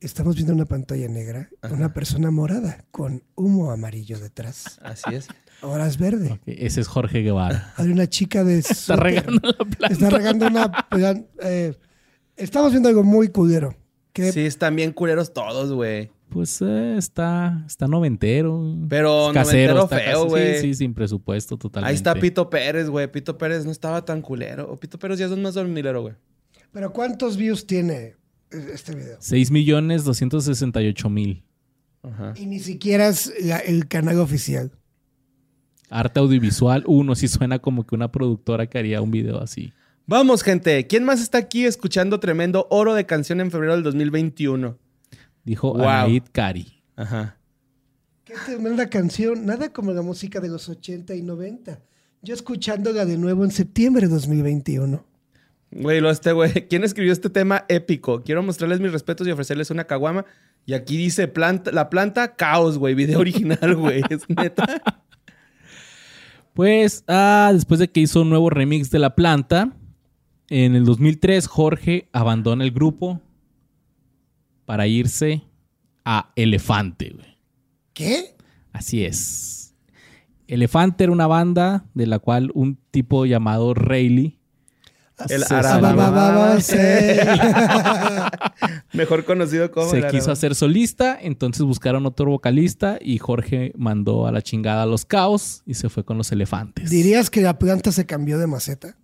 [0.00, 4.80] Estamos viendo una pantalla negra, una persona morada con humo amarillo detrás.
[4.82, 5.28] Así es.
[5.62, 6.40] Ahora es verde.
[6.46, 7.72] Ese es Jorge Guevara.
[7.76, 8.58] Hay una chica de...
[8.60, 9.86] Está regando la planta.
[9.92, 10.86] Está regando una...
[11.42, 11.74] eh,
[12.36, 13.76] estamos viendo algo muy culero.
[14.12, 16.10] Que Sí, están bien culeros todos, güey.
[16.30, 18.76] Pues eh, está, está noventero.
[18.88, 20.54] Pero Es casero, noventero está feo, güey.
[20.56, 21.90] Sí, sí, sin presupuesto totalmente.
[21.90, 23.10] Ahí está Pito Pérez, güey.
[23.10, 24.70] Pito Pérez no estaba tan culero.
[24.72, 26.14] O Pito Pérez ya es más dormilero, güey.
[26.72, 28.14] Pero ¿cuántos views tiene
[28.50, 29.16] este video?
[29.18, 31.44] 6 millones 268 mil.
[32.02, 32.32] Ajá.
[32.36, 34.70] Y ni siquiera es la- el canal oficial.
[35.90, 39.72] Arte audiovisual, uno sí suena como que una productora que haría un video así.
[40.06, 40.86] Vamos, gente.
[40.86, 44.78] ¿Quién más está aquí escuchando tremendo oro de canción en febrero del 2021?
[45.44, 45.82] Dijo Wow.
[45.82, 46.82] Anaid Kari.
[46.96, 47.36] Ajá.
[48.24, 49.46] Qué tremenda canción.
[49.46, 51.80] Nada como la música de los 80 y 90.
[52.22, 55.04] Yo escuchándola de nuevo en septiembre de 2021.
[55.72, 56.68] Güey, lo este güey.
[56.68, 58.22] ¿Quién escribió este tema épico?
[58.22, 60.24] Quiero mostrarles mis respetos y ofrecerles una caguama.
[60.66, 62.94] Y aquí dice planta, la planta caos, güey.
[62.94, 64.02] Video original, güey.
[64.10, 64.82] Es neta.
[66.54, 69.72] Pues, ah, después de que hizo un nuevo remix de La Planta,
[70.48, 73.20] en el 2003 Jorge abandona el grupo
[74.64, 75.42] para irse
[76.04, 77.38] a Elefante, güey.
[77.92, 78.36] ¿Qué?
[78.72, 79.74] Así es.
[80.48, 84.39] Elefante era una banda de la cual un tipo llamado Rayleigh
[85.28, 85.42] El.
[88.92, 89.90] Mejor conocido como.
[89.90, 94.84] se el quiso hacer solista, entonces buscaron otro vocalista y Jorge mandó a la chingada
[94.84, 96.90] a los caos y se fue con los elefantes.
[96.90, 98.96] ¿Dirías que la planta se cambió de maceta?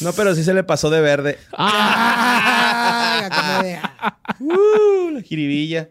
[0.00, 1.38] No, pero sí se le pasó de verde.
[1.56, 3.22] ¡Ah!
[4.40, 5.90] Uh, la jiribilla.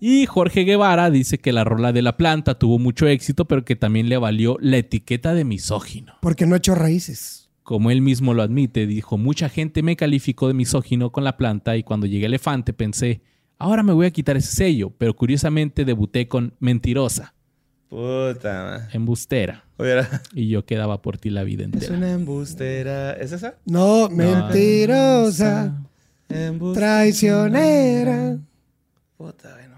[0.00, 3.76] Y Jorge Guevara dice que la rola de la planta tuvo mucho éxito, pero que
[3.76, 6.14] también le valió la etiqueta de misógino.
[6.20, 7.43] Porque no echó raíces.
[7.64, 11.76] Como él mismo lo admite, dijo, mucha gente me calificó de misógino con la planta
[11.76, 13.22] y cuando llegué a Elefante pensé,
[13.58, 17.34] ahora me voy a quitar ese sello, pero curiosamente debuté con Mentirosa,
[17.88, 18.88] Puta, man.
[18.92, 21.96] Embustera, Hubiera- y yo quedaba por ti la vida Es entera.
[21.96, 23.12] una embustera.
[23.12, 23.54] ¿Es esa?
[23.64, 25.80] No, mentirosa,
[26.28, 26.86] Embustera.
[27.02, 28.38] traicionera.
[29.16, 29.74] Puta, bueno.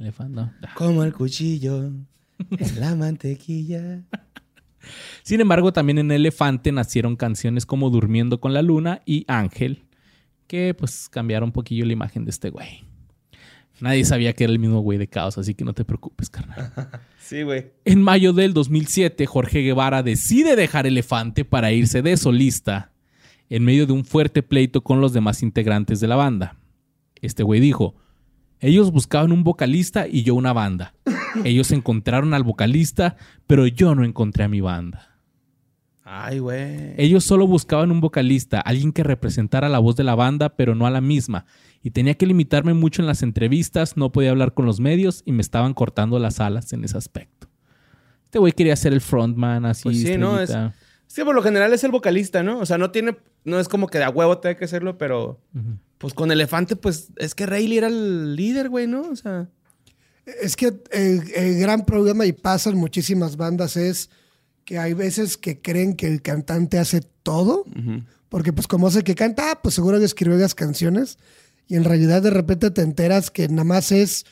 [0.00, 0.52] Elefante, no.
[0.74, 4.02] Como el cuchillo en la mantequilla.
[5.22, 9.84] Sin embargo, también en Elefante nacieron canciones como Durmiendo con la Luna y Ángel,
[10.46, 12.84] que pues cambiaron un poquillo la imagen de este güey.
[13.80, 16.72] Nadie sabía que era el mismo güey de Caos, así que no te preocupes, carnal.
[17.24, 17.72] Sí, güey.
[17.86, 22.92] En mayo del 2007, Jorge Guevara decide dejar Elefante para irse de solista
[23.48, 26.58] en medio de un fuerte pleito con los demás integrantes de la banda.
[27.22, 27.94] Este güey dijo,
[28.64, 30.94] ellos buscaban un vocalista y yo una banda.
[31.44, 35.18] Ellos encontraron al vocalista, pero yo no encontré a mi banda.
[36.02, 36.94] Ay, güey.
[36.96, 40.86] Ellos solo buscaban un vocalista, alguien que representara la voz de la banda, pero no
[40.86, 41.44] a la misma.
[41.82, 45.32] Y tenía que limitarme mucho en las entrevistas, no podía hablar con los medios y
[45.32, 47.48] me estaban cortando las alas en ese aspecto.
[48.24, 49.82] Este güey quería ser el frontman, así.
[49.82, 50.40] Pues sí, ¿no?
[50.40, 50.74] estrellita.
[51.06, 52.58] Sí, por lo general es el vocalista, ¿no?
[52.58, 53.16] O sea, no tiene.
[53.44, 55.38] No es como que de a huevo tenga que serlo, pero.
[55.98, 59.02] Pues con Elefante, pues es que Rayleigh era el líder, güey, ¿no?
[59.02, 59.48] O sea.
[60.42, 64.10] Es que el, el gran problema, y pasa en muchísimas bandas, es
[64.64, 67.64] que hay veces que creen que el cantante hace todo,
[68.30, 71.18] porque pues como hace que canta, ah, pues seguro que escribió las canciones,
[71.68, 74.24] y en realidad de repente te enteras que nada más es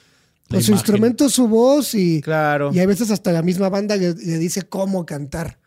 [0.49, 2.71] pues, su instrumento, su voz, y, Claro.
[2.73, 5.59] y hay veces hasta la misma banda le, le dice cómo cantar.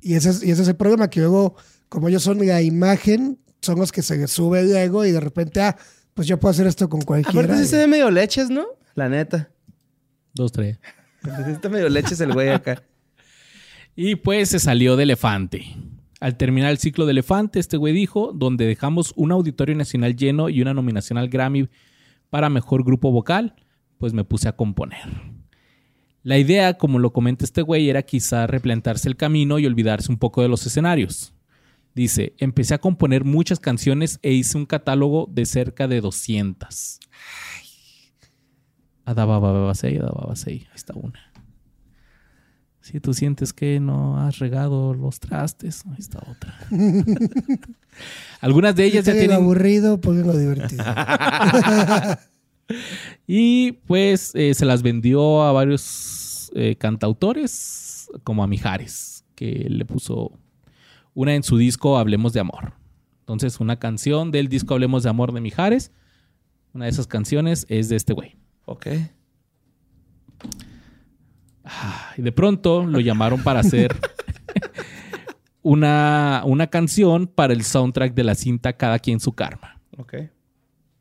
[0.00, 1.56] Y ese, es, y ese es el problema, que luego,
[1.88, 5.60] como ellos son la imagen, son los que se sube el ego y de repente,
[5.60, 5.76] ah,
[6.14, 7.40] pues yo puedo hacer esto con cualquiera.
[7.40, 8.64] Aparte sí se ve medio leches, ¿no?
[8.94, 9.50] La neta.
[10.32, 10.78] Dos, tres.
[11.48, 12.82] Está medio leches el güey acá.
[13.98, 15.64] Y pues se salió de Elefante.
[16.20, 20.50] Al terminar el ciclo de Elefante, este güey dijo, donde dejamos un auditorio nacional lleno
[20.50, 21.70] y una nominación al Grammy
[22.28, 23.54] para mejor grupo vocal,
[23.96, 25.00] pues me puse a componer.
[26.22, 30.18] La idea, como lo comenta este güey, era quizá replantarse el camino y olvidarse un
[30.18, 31.32] poco de los escenarios.
[31.96, 37.00] Dice, empecé a componer muchas canciones e hice un catálogo de cerca de 200.
[39.06, 40.58] Adabababasei, adababasei.
[40.58, 41.18] Ahí está una.
[42.82, 46.54] Si tú sientes que no has regado los trastes, ahí está otra.
[48.42, 49.32] Algunas de ellas ya tienen...
[49.32, 50.84] aburrido, lo divertido.
[53.28, 59.84] Y pues eh, se las vendió a varios eh, cantautores, como a Mijares, que le
[59.84, 60.32] puso
[61.16, 62.74] una en su disco Hablemos de Amor.
[63.20, 65.90] Entonces, una canción del disco Hablemos de Amor de Mijares,
[66.74, 68.36] una de esas canciones es de este güey.
[68.66, 68.86] Ok.
[71.64, 73.96] Ah, Y de pronto lo llamaron para hacer
[75.62, 79.80] una, una canción para el soundtrack de la cinta Cada quien su karma.
[79.96, 80.16] Ok.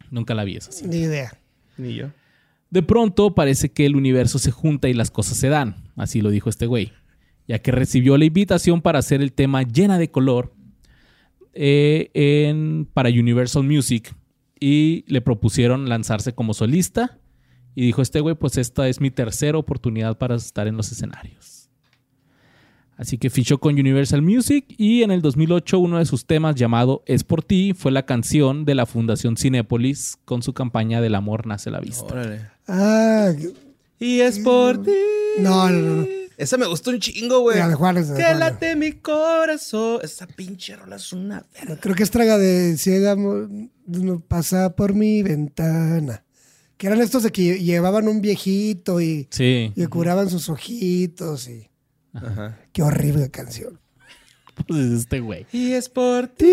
[0.09, 0.95] Nunca la vi esa cinta.
[0.95, 1.37] Ni idea.
[1.77, 2.07] Ni yo.
[2.69, 6.29] De pronto parece que el universo se junta y las cosas se dan, así lo
[6.29, 6.93] dijo este güey,
[7.47, 10.53] ya que recibió la invitación para hacer el tema llena de color
[11.53, 14.13] eh, en, para Universal Music
[14.59, 17.19] y le propusieron lanzarse como solista
[17.75, 21.69] y dijo este güey, pues esta es mi tercera oportunidad para estar en los escenarios.
[22.97, 27.03] Así que fichó con Universal Music y en el 2008 uno de sus temas llamado
[27.05, 31.45] Es por ti fue la canción de la Fundación Cinépolis con su campaña del amor
[31.45, 32.05] nace la vista.
[32.05, 32.47] Órale.
[32.67, 33.33] Ah,
[33.99, 34.91] Y es por ti.
[35.39, 36.05] No, no, no, no.
[36.37, 37.57] Esa me gustó un chingo, güey.
[37.57, 38.39] La de Juárez, la de Que Juárez.
[38.39, 39.99] late mi corazón.
[40.03, 41.77] Esa pinche rola es una verga.
[41.79, 46.23] creo que es traga de ciega no pasa por mi ventana.
[46.77, 51.69] Que eran estos de que llevaban un viejito y, Sí, y curaban sus ojitos y
[52.13, 52.59] Ajá.
[52.73, 53.79] qué horrible canción.
[54.67, 55.45] pues es este güey.
[55.53, 56.45] Y es por ti.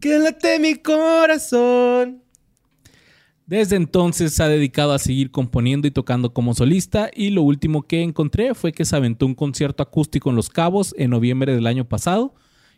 [0.00, 2.23] Que late mi corazón.
[3.46, 7.82] Desde entonces se ha dedicado a seguir componiendo y tocando como solista y lo último
[7.82, 11.66] que encontré fue que se aventó un concierto acústico en Los Cabos en noviembre del
[11.66, 12.34] año pasado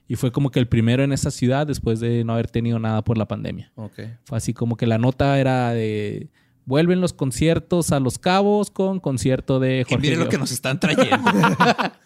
[0.09, 3.03] y fue como que el primero en esa ciudad después de no haber tenido nada
[3.03, 3.71] por la pandemia.
[3.77, 4.01] Ok.
[4.25, 6.31] Fue así como que la nota era de
[6.64, 9.99] vuelven los conciertos a Los Cabos con concierto de Y Jorge.
[9.99, 11.31] miren lo que nos están trayendo.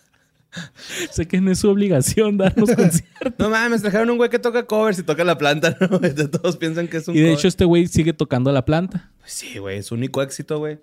[1.10, 3.34] Sé que no es su obligación darnos conciertos.
[3.38, 6.00] No mames, trajeron un güey que toca covers y toca la planta, ¿no?
[6.30, 7.38] Todos piensan que es un Y de cover.
[7.38, 10.78] hecho este güey sigue tocando la planta Sí, güey, es su único éxito, güey.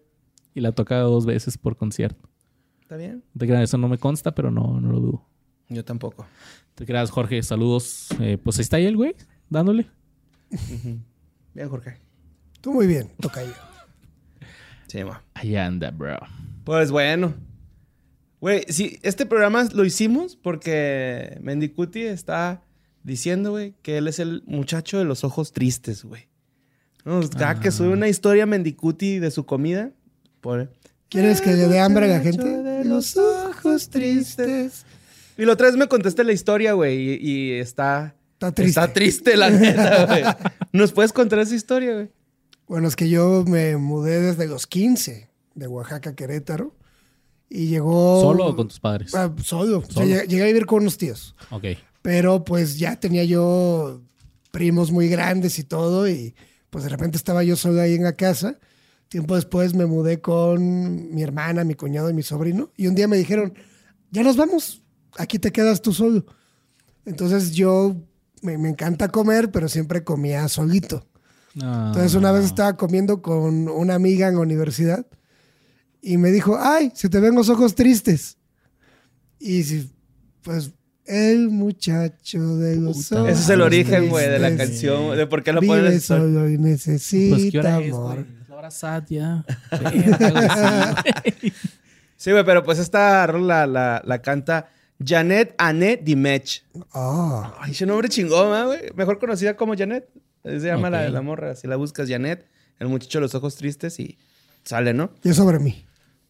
[0.56, 2.30] y la toca dos veces por concierto.
[2.82, 3.24] ¿Está bien?
[3.38, 5.26] Te creas, eso no me consta, pero no, no lo dudo.
[5.68, 6.26] Yo tampoco.
[6.76, 8.08] Te creas, Jorge, saludos.
[8.22, 9.14] Eh, pues ahí está ahí el güey,
[9.50, 9.88] dándole.
[11.54, 11.98] Bien, Jorge.
[12.62, 13.52] Tú muy bien, toca yo.
[14.88, 15.22] Sí, ma.
[15.34, 16.18] Ahí anda, bro.
[16.64, 17.34] Pues bueno.
[18.40, 22.62] Güey, sí, este programa lo hicimos porque Mendicuti está
[23.04, 26.28] diciendo, güey, que él es el muchacho de los ojos tristes, güey.
[27.04, 29.92] No, pues, cada que sube una historia Mendicuti de su comida.
[31.10, 32.46] ¿Quieres que le dé hambre a la gente?
[32.46, 34.86] de los ojos tristes.
[35.38, 38.14] Y la otra vez me contesté la historia, güey, y, y está...
[38.34, 38.80] Está triste.
[38.80, 40.24] Está triste, la neta, güey.
[40.72, 42.12] ¿Nos puedes contar esa historia, güey?
[42.68, 46.77] Bueno, es que yo me mudé desde los 15 de Oaxaca a Querétaro
[47.50, 48.22] y llegó...
[48.22, 49.14] ¿Solo o con tus padres?
[49.16, 49.80] Ah, solo.
[49.80, 50.06] O sea, Solo.
[50.08, 51.36] llegué, llegué a vivir con unos tíos.
[51.50, 51.66] Ok.
[52.02, 54.02] Pero pues ya tenía yo
[54.52, 56.36] primos muy grandes y todo y
[56.70, 58.60] pues de repente estaba yo solo ahí en la casa.
[59.10, 63.08] Tiempo después me mudé con mi hermana, mi cuñado y mi sobrino y un día
[63.08, 63.54] me dijeron,
[64.12, 64.84] ya nos vamos,
[65.18, 66.26] aquí te quedas tú solo.
[67.06, 67.96] Entonces yo
[68.42, 71.06] me, me encanta comer, pero siempre comía solito.
[71.56, 75.08] Entonces una vez estaba comiendo con una amiga en la universidad
[76.08, 78.38] y me dijo, ay, se te ven los ojos tristes.
[79.40, 79.92] Y si,
[80.42, 80.72] pues,
[81.06, 83.24] el muchacho de los Puta.
[83.24, 86.00] ojos Ese es el origen, güey, de la canción, de por qué lo ponen en
[86.00, 88.26] solo y Pues, ¿qué necesita hora es, amor.
[88.42, 89.46] Es la hora sad ya.
[89.72, 91.54] Verga, güey.
[92.16, 94.70] Sí, güey, pero pues esta rola la, la canta
[95.06, 96.64] Janet Annette Dimech.
[96.94, 98.80] Ah, Ay, ese nombre chingón, ¿eh, güey.
[98.96, 100.10] Mejor conocida como Janet.
[100.44, 101.54] Se llama la de la morra.
[101.56, 102.48] Si la buscas, Janet,
[102.80, 104.18] el muchacho de los ojos tristes y
[104.64, 105.12] sale, ¿no?
[105.22, 105.84] y es sobre mí.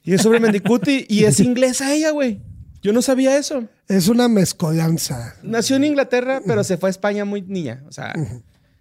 [0.08, 2.39] Y es sobre Mendicuti y es inglesa ella, güey.
[2.82, 3.68] Yo no sabía eso.
[3.89, 5.36] Es una mezcolanza.
[5.43, 7.84] Nació en Inglaterra, pero se fue a España muy niña.
[7.89, 8.14] O sea,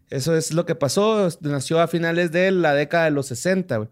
[0.09, 1.29] eso es lo que pasó.
[1.41, 3.89] Nació a finales de la década de los 60, güey.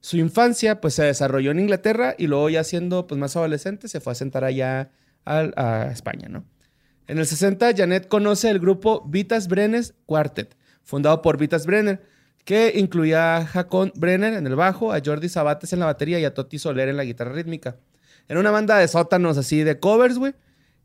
[0.00, 4.00] Su infancia, pues, se desarrolló en Inglaterra y luego ya siendo, pues, más adolescente, se
[4.00, 4.90] fue a sentar allá
[5.24, 6.44] al- a, España, ¿no?
[7.06, 12.02] En el 60, Janet conoce el grupo Vitas Brenner Quartet, fundado por Vitas Brenner,
[12.44, 16.24] que incluía a Jacón Brenner en el bajo, a Jordi Sabates en la batería y
[16.24, 17.76] a Toti Soler en la guitarra rítmica.
[18.28, 20.34] Era una banda de sótanos así de covers, güey.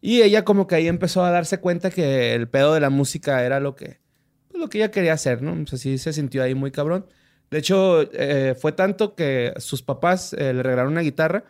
[0.01, 3.43] Y ella como que ahí empezó a darse cuenta que el pedo de la música
[3.43, 3.99] era lo que,
[4.47, 5.61] pues, lo que ella quería hacer, ¿no?
[5.61, 7.05] O sea, sí se sintió ahí muy cabrón.
[7.51, 11.43] De hecho, eh, fue tanto que sus papás eh, le regalaron una guitarra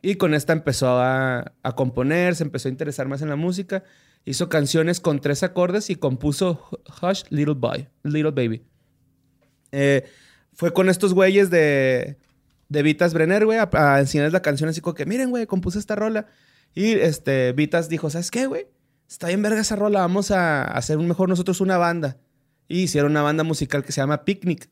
[0.00, 3.84] y con esta empezó a, a componer, se empezó a interesar más en la música.
[4.24, 6.70] Hizo canciones con tres acordes y compuso
[7.02, 8.64] Hush Little Boy, Little Baby.
[9.74, 10.04] Eh,
[10.52, 12.16] fue con estos güeyes de,
[12.68, 15.78] de Vitas Brenner, güey, a, a enseñarles la canción así como que, miren, güey, compuse
[15.78, 16.26] esta rola.
[16.74, 18.66] Y este, Vitas dijo, ¿sabes qué, güey?
[19.08, 22.16] Está bien verga esa rola, vamos a hacer un mejor nosotros una banda.
[22.68, 24.68] Y hicieron una banda musical que se llama Picnic.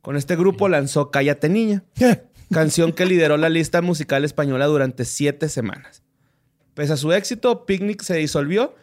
[0.00, 1.84] Con este grupo lanzó Cállate Niña,
[2.52, 6.02] canción que lideró la lista musical española durante siete semanas.
[6.74, 8.74] Pese a su éxito, Picnic se disolvió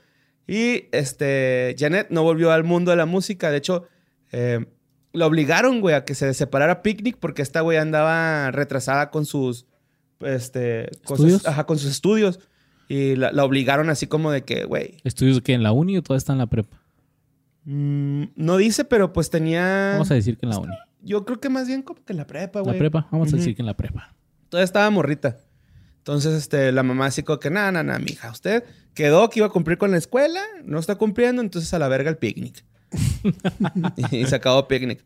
[0.48, 3.52] y este, Janet no volvió al mundo de la música.
[3.52, 3.88] De hecho,
[4.32, 4.66] eh,
[5.14, 9.66] la obligaron, güey, a que se separara Picnic porque esta güey andaba retrasada con sus,
[10.22, 11.46] este, ¿Estudios?
[11.46, 12.40] ajá, con sus estudios.
[12.88, 16.04] Y la, la obligaron así como de que, güey, ¿Estudios que en la uni o
[16.04, 16.78] todo está en la prepa?
[17.66, 19.92] mm, no dice, pero pues tenía...
[19.94, 20.76] Vamos a decir que en la uni.
[21.02, 22.78] Yo creo que más bien como que en la prepa, ¿La güey.
[22.80, 23.08] prepa?
[23.12, 24.14] Vamos a decir que en la prepa.
[24.50, 25.38] Todavía estaba morrita.
[25.98, 28.30] Entonces, este, la mamá así como que, nada, nada, nada, mija.
[28.32, 31.88] Usted quedó que iba a cumplir con la escuela, no está cumpliendo, entonces a la
[31.88, 32.66] verga el picnic.
[34.12, 35.04] Y se acabó picnic.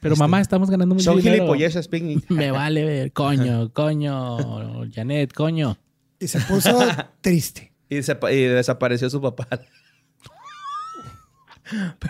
[0.00, 1.36] Pero mamá, estamos ganando mucho Son dinero.
[1.36, 2.24] gilipolleces picnic.
[2.30, 3.12] Me vale ver.
[3.12, 4.88] Coño, coño.
[4.92, 5.76] Janet, coño.
[6.20, 6.78] Y se puso
[7.20, 7.72] triste.
[7.88, 9.48] Y, se, y desapareció su papá.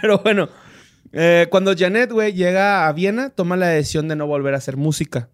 [0.01, 0.49] Pero bueno,
[1.13, 4.77] eh, cuando Janet, güey, llega a Viena, toma la decisión de no volver a hacer
[4.77, 5.31] música.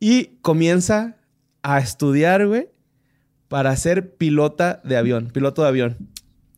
[0.00, 1.16] Y comienza
[1.62, 2.68] a estudiar, güey,
[3.48, 5.96] para ser pilota de avión, piloto de avión.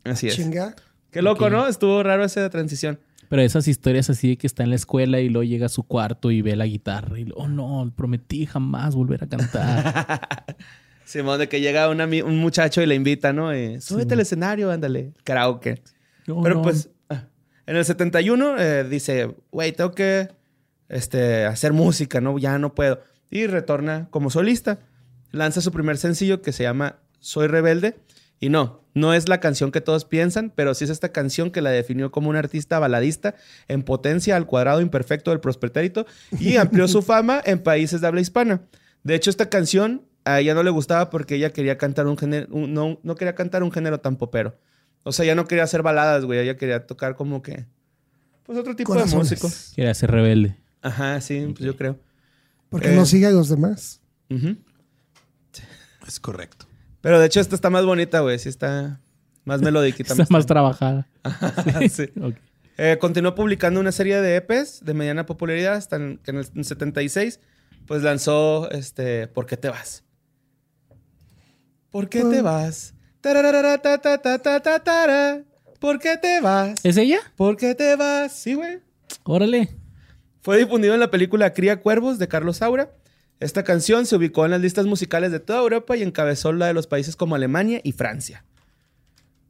[0.04, 0.36] Así es.
[0.36, 0.74] Chinga.
[1.16, 1.48] Qué loco.
[1.48, 1.66] ¿no?
[1.66, 3.00] Estuvo raro esa transición.
[3.30, 5.82] Pero esas historias así de que está en la escuela y luego llega a su
[5.82, 10.44] cuarto y ve la guitarra y lo- oh no, prometí jamás volver a cantar.
[11.06, 13.56] Simón, de que llega un, muchacho y le invita, ¿no?
[13.56, 15.12] Y, Súbete al escenario, ándale.
[15.24, 15.82] Karaoke.
[16.26, 16.62] No, Pero no.
[16.62, 17.24] pues, ah,
[17.66, 20.28] en el 71 eh, dice, güey, tengo que
[20.90, 22.38] este, hacer música, ¿no?
[22.38, 23.00] Ya no puedo.
[23.30, 24.80] Y retorna como solista.
[25.32, 27.96] Lanza su primer sencillo que se llama Soy Rebelde.
[28.38, 31.60] Y no, no es la canción que todos piensan, pero sí es esta canción que
[31.60, 33.34] la definió como un artista baladista
[33.68, 36.06] en potencia al cuadrado imperfecto del prosperiterito
[36.40, 38.62] y amplió su fama en países de habla hispana.
[39.04, 42.48] De hecho, esta canción a ella no le gustaba porque ella quería cantar un género,
[42.50, 44.58] un- no, no quería cantar un género tan popero.
[45.04, 46.40] O sea, ella no quería hacer baladas, güey.
[46.40, 47.64] Ella quería tocar como que,
[48.42, 49.30] pues otro tipo Corazones.
[49.30, 49.48] de músico.
[49.76, 50.56] Quiere ser rebelde.
[50.82, 52.00] Ajá, sí, pues yo creo.
[52.68, 52.96] Porque Eh.
[52.96, 54.00] no sigue a los demás.
[56.06, 56.65] Es correcto.
[57.06, 58.36] Pero de hecho esta está más bonita, güey.
[58.40, 59.00] Sí está
[59.44, 60.12] más melodiquita.
[60.12, 61.06] Está más trabajada.
[61.88, 62.10] Sí.
[62.78, 66.64] Eh, continuó publicando una serie de EPs de mediana popularidad hasta en- que en el
[66.64, 67.40] 76
[67.86, 70.04] pues lanzó este ¿Por qué te vas?
[71.90, 72.92] ¿Por qué te vas?
[75.80, 76.74] ¿Por qué te vas?
[76.84, 77.20] ¿Es ella?
[77.36, 78.32] ¿Por qué te vas?
[78.32, 78.80] Sí, güey.
[79.24, 79.70] Órale.
[80.42, 82.90] Fue difundido en la película Cría Cuervos de Carlos Saura.
[83.38, 86.74] Esta canción se ubicó en las listas musicales de toda Europa y encabezó la de
[86.74, 88.44] los países como Alemania y Francia.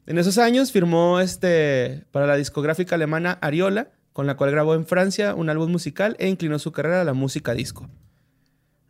[0.06, 4.86] En esos años firmó este, para la discográfica alemana Ariola, con la cual grabó en
[4.86, 7.88] Francia un álbum musical e inclinó su carrera a la música disco.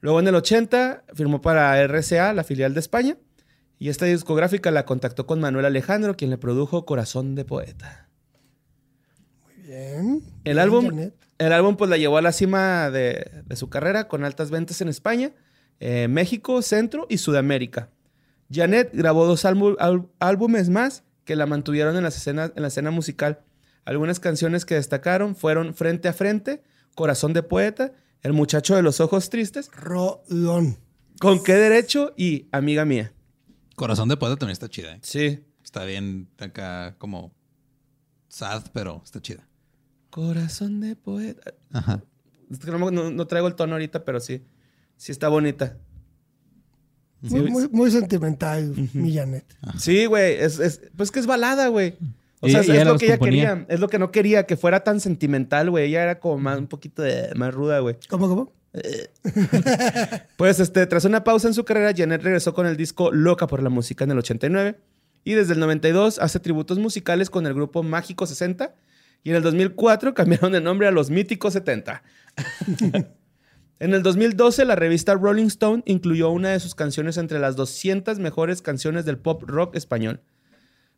[0.00, 3.16] Luego en el 80 firmó para RCA, la filial de España,
[3.78, 8.08] y esta discográfica la contactó con Manuel Alejandro, quien le produjo Corazón de Poeta.
[9.64, 10.22] Bien.
[10.44, 11.25] El álbum, Janet.
[11.38, 14.80] El álbum pues la llevó a la cima de, de su carrera con altas ventas
[14.80, 15.32] en España,
[15.80, 17.90] eh, México, Centro y Sudamérica.
[18.50, 23.40] Janet grabó dos álbumes más que la mantuvieron en la, escena, en la escena musical.
[23.84, 26.62] Algunas canciones que destacaron fueron Frente a Frente,
[26.94, 30.78] Corazón de Poeta, El Muchacho de los Ojos Tristes, Rolón.
[31.20, 33.12] Con qué derecho y Amiga Mía.
[33.74, 34.94] Corazón de poeta también está chida.
[34.94, 34.98] ¿eh?
[35.02, 35.44] Sí.
[35.62, 37.34] Está bien acá como
[38.28, 39.46] sad, pero está chida.
[40.16, 41.52] Corazón de Poeta.
[41.74, 42.02] Ajá.
[42.50, 44.42] Es que no, no- no traigo el tono ahorita, pero sí.
[44.96, 45.76] Sí está bonita.
[47.20, 49.44] Muy, muy, muy sentimental, mi Janet.
[49.78, 50.36] Sí, güey.
[50.38, 51.96] Es, es- pues que es balada, güey.
[52.40, 53.50] O sea, y es, lo que ella componía.
[53.54, 53.66] quería.
[53.68, 55.88] Es lo que no quería, que fuera tan sentimental, güey.
[55.88, 57.96] Ella era como más, un poquito de, más ruda, güey.
[58.08, 58.52] ¿Cómo, cómo?
[60.38, 63.62] Pues, este, tras una pausa en su carrera, Janet regresó con el disco Loca por
[63.62, 64.78] la Música en el 89.
[65.24, 68.74] Y desde el 92 hace tributos musicales con el grupo Mágico 60.
[69.26, 72.00] Y en el 2004 cambiaron de nombre a Los Míticos 70.
[73.80, 78.20] en el 2012, la revista Rolling Stone incluyó una de sus canciones entre las 200
[78.20, 80.20] mejores canciones del pop rock español.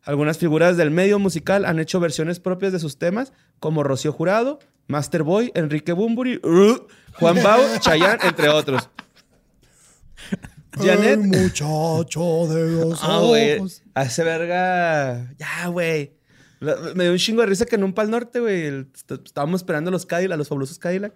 [0.03, 4.59] Algunas figuras del medio musical han hecho versiones propias de sus temas, como Rocío Jurado,
[4.89, 8.91] Master Boy, Enrique Bumburi, uh, Juan Bau, Chayanne, entre otros.
[10.73, 11.19] Janet.
[11.19, 13.83] El muchacho de los Ah, ojos.
[13.95, 15.33] Hace verga.
[15.39, 16.18] Ya, güey.
[16.61, 18.87] La- Me dio un chingo de risa que en un pal norte, güey.
[19.25, 21.13] Estábamos esperando a los Cadillac, los fabulosos Cadillac.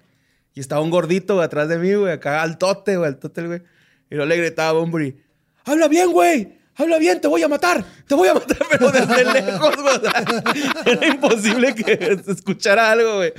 [0.55, 2.12] Y estaba un gordito güey, atrás de mí, güey.
[2.12, 3.09] Acá altote, güey.
[3.09, 3.62] Altote, güey.
[4.11, 5.16] Y luego le gritaba a Bumburi.
[5.64, 6.59] ¡Habla bien, güey!
[6.74, 7.20] ¡Habla bien!
[7.20, 7.84] ¡Te voy a matar!
[8.07, 8.59] ¡Te voy a matar!
[8.70, 9.97] Pero desde lejos, güey.
[9.97, 10.24] O sea,
[10.86, 13.32] Era imposible que se escuchara algo, güey.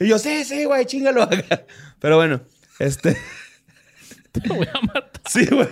[0.00, 1.64] Y yo, sí, sí, güey, chingalo acá.
[1.98, 2.40] Pero bueno,
[2.78, 3.16] este...
[4.32, 5.10] Te voy a matar.
[5.28, 5.68] Sí, güey.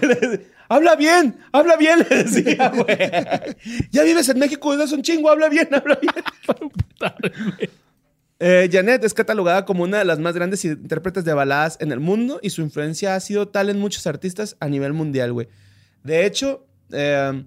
[0.73, 2.97] Habla bien, habla bien, le decía, güey.
[3.91, 6.15] Ya vives en México desde hace un chingo, habla bien, habla bien.
[8.45, 12.01] Eh, Janet es catalogada como una de las más grandes intérpretes de baladas en el
[12.01, 15.47] mundo y su influencia ha sido tal en muchos artistas a nivel mundial, güey.
[16.03, 17.45] De hecho, eh,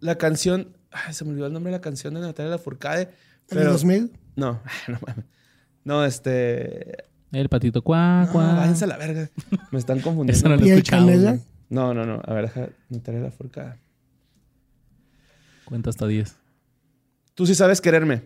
[0.00, 0.76] la canción.
[0.90, 3.02] Ay, se me olvidó el nombre de la canción de Natalia Lafourcade.
[3.02, 4.10] ¿En el Pero, 2000?
[4.34, 5.24] no, no mames.
[5.84, 7.04] No, este.
[7.30, 8.52] El patito cuá, No, cuá.
[8.54, 9.30] váyanse a la verga.
[9.70, 10.32] Me están confundiendo.
[10.36, 11.06] Eso no lo he ¿Piel escuchado.
[11.06, 11.38] canela?
[11.68, 12.20] No, no, no.
[12.24, 13.78] A ver, deja Natalia Lafourcade.
[15.64, 16.36] Cuenta hasta 10.
[17.34, 18.22] Tú sí sabes quererme.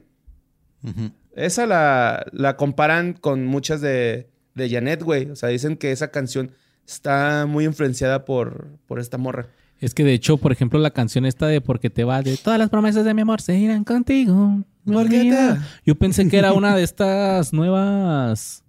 [1.34, 5.30] Esa la, la comparan con muchas de, de Janet, güey.
[5.30, 6.52] O sea, dicen que esa canción
[6.86, 9.46] está muy influenciada por, por esta morra.
[9.78, 12.58] Es que de hecho, por ejemplo, la canción esta de Porque te va de todas
[12.58, 14.62] las promesas de mi amor se irán contigo.
[14.84, 15.54] mi ¿Por qué te vida".
[15.54, 15.66] va?
[15.86, 18.62] Yo pensé que era una de estas nuevas,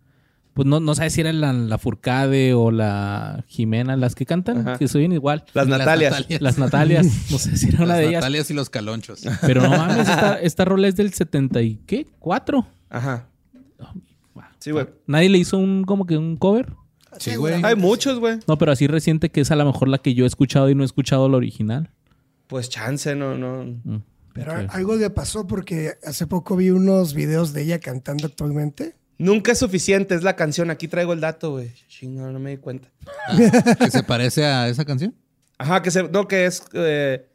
[0.61, 4.59] pues no, no sabes si era la, la Furcade o la Jimena las que cantan,
[4.67, 4.77] Ajá.
[4.77, 5.43] que se oyen igual.
[5.53, 6.25] Las Las Natalias.
[6.39, 8.21] Las Natalias, no sé si era una Las de ellas.
[8.21, 9.23] Natalias y los calonchos.
[9.41, 12.05] Pero no mames, esta, esta rola es del 70 y ¿qué?
[12.19, 12.63] ¿4?
[12.91, 13.27] Ajá.
[14.59, 14.85] Sí, güey.
[15.07, 16.73] ¿Nadie le hizo un como que un cover?
[17.17, 17.59] Sí, güey.
[17.63, 18.37] Hay muchos, güey.
[18.47, 20.75] No, pero así reciente que es a lo mejor la que yo he escuchado y
[20.75, 21.89] no he escuchado la original.
[22.45, 23.63] Pues chance, no, no.
[23.83, 24.01] Mm,
[24.33, 28.95] Pero algo le pasó porque hace poco vi unos videos de ella cantando actualmente.
[29.21, 30.71] Nunca es suficiente, es la canción.
[30.71, 31.71] Aquí traigo el dato, güey.
[32.03, 32.87] No me di cuenta.
[33.77, 35.13] ¿Que se parece a esa canción?
[35.59, 36.63] Ajá, que se, no, que es.
[36.73, 37.27] eh,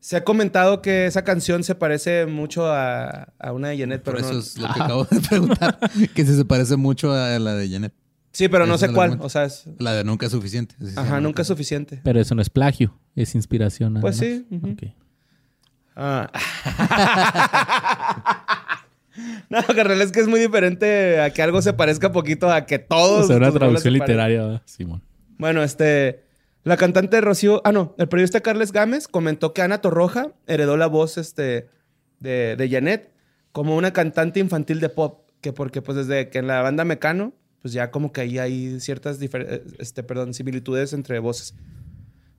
[0.00, 4.14] se ha comentado que esa canción se parece mucho a, a una de Janet, Por
[4.16, 4.40] pero eso no.
[4.40, 5.78] es lo que acabo de preguntar.
[6.14, 7.92] que si se parece mucho a la de Janet.
[8.32, 9.18] Sí, pero no sé cuál.
[9.20, 10.74] O sea, es- La de nunca es suficiente.
[10.96, 12.00] Ajá, nunca es suficiente.
[12.02, 13.98] Pero eso no es plagio, es inspiración.
[14.00, 14.26] Pues más.
[14.26, 14.44] sí.
[14.50, 14.70] ujú.
[14.72, 14.82] Ok.
[15.94, 16.30] Ah.
[19.48, 22.78] no, carnal, es que es muy diferente a que algo se parezca poquito a que
[22.78, 23.24] todos.
[23.24, 24.62] O sea, una traducción literaria, ¿verdad?
[24.64, 25.02] Simón.
[25.38, 26.24] Bueno, este.
[26.64, 27.62] La cantante Rocío.
[27.64, 27.94] Ah, no.
[27.98, 31.68] El periodista Carles Gámez comentó que Ana Torroja heredó la voz este,
[32.20, 33.12] de, de Janet
[33.52, 35.28] como una cantante infantil de pop.
[35.40, 38.80] Que porque, pues, desde que en la banda Mecano, pues ya como que ahí hay
[38.80, 39.20] ciertas
[39.78, 41.54] este, perdón, similitudes entre voces.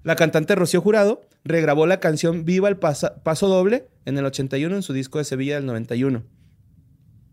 [0.04, 4.82] La cantante Rocío Jurado regrabó la canción Viva el Paso Doble en el 81 en
[4.82, 6.24] su disco de Sevilla del 91.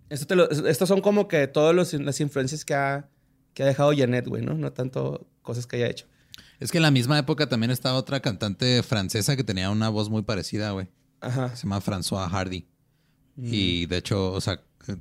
[0.09, 3.09] Esto te lo- estos son como que todas las influencias que ha,
[3.55, 4.55] que ha dejado Janet, güey, ¿no?
[4.55, 6.07] No tanto cosas que haya hecho.
[6.61, 10.09] Es que en la misma época también estaba otra cantante francesa que tenía una voz
[10.11, 10.89] muy parecida, güey.
[11.21, 11.55] Ajá.
[11.57, 12.67] Se llama François Hardy.
[13.37, 13.49] Mm.
[13.53, 14.97] Y de hecho, o sea, eh,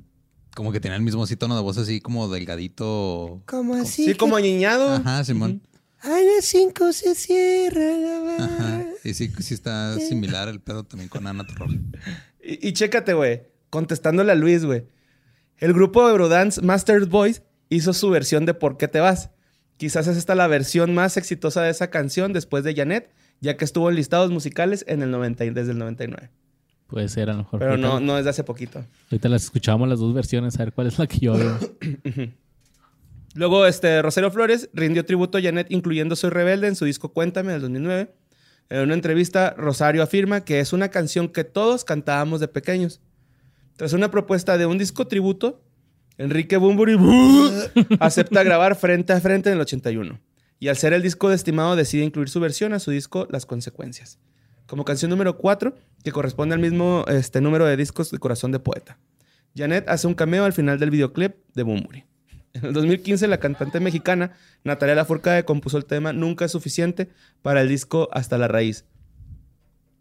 [0.54, 3.42] como que tenía el mismo así tono de voz así como delgadito.
[3.46, 4.06] Como así.
[4.06, 4.90] Sí, como añiñado.
[4.94, 5.62] Ajá, Simón.
[6.00, 8.44] A las 5 se cierra la barra.
[8.44, 8.84] Ajá.
[9.04, 11.74] Y sí, sí está similar el pedo también con Ana Torroja.
[12.42, 13.42] Y, y chécate, güey.
[13.70, 14.84] Contestándole a Luis, güey.
[15.58, 19.30] El grupo Eurodance Mastered Boys hizo su versión de ¿Por qué te vas?
[19.76, 23.64] Quizás es esta la versión más exitosa de esa canción después de Janet, ya que
[23.64, 26.30] estuvo en listados musicales en el 90, y- desde el 99.
[26.86, 27.58] Puede ser a lo mejor.
[27.60, 28.84] Pero no, no es de hace poquito.
[29.10, 31.58] ahorita las escuchamos las dos versiones, a ver cuál es la que yo veo.
[33.34, 37.52] Luego, este, Rosario Flores rindió tributo a Janet incluyendo Soy Rebelde en su disco Cuéntame
[37.52, 38.14] del 2009.
[38.70, 43.00] En una entrevista, Rosario afirma que es una canción que todos cantábamos de pequeños.
[43.76, 45.62] Tras una propuesta de un disco tributo,
[46.16, 46.96] Enrique Bumburi
[48.00, 50.18] acepta grabar frente a frente en el 81.
[50.58, 54.18] Y al ser el disco estimado decide incluir su versión a su disco Las Consecuencias.
[54.66, 58.60] Como canción número 4, que corresponde al mismo este, número de discos de Corazón de
[58.60, 58.98] Poeta.
[59.54, 62.04] Janet hace un cameo al final del videoclip de Bumburi.
[62.54, 64.32] En el 2015, la cantante mexicana
[64.64, 67.10] Natalia Lafourcade compuso el tema Nunca es suficiente
[67.42, 68.86] para el disco Hasta la raíz.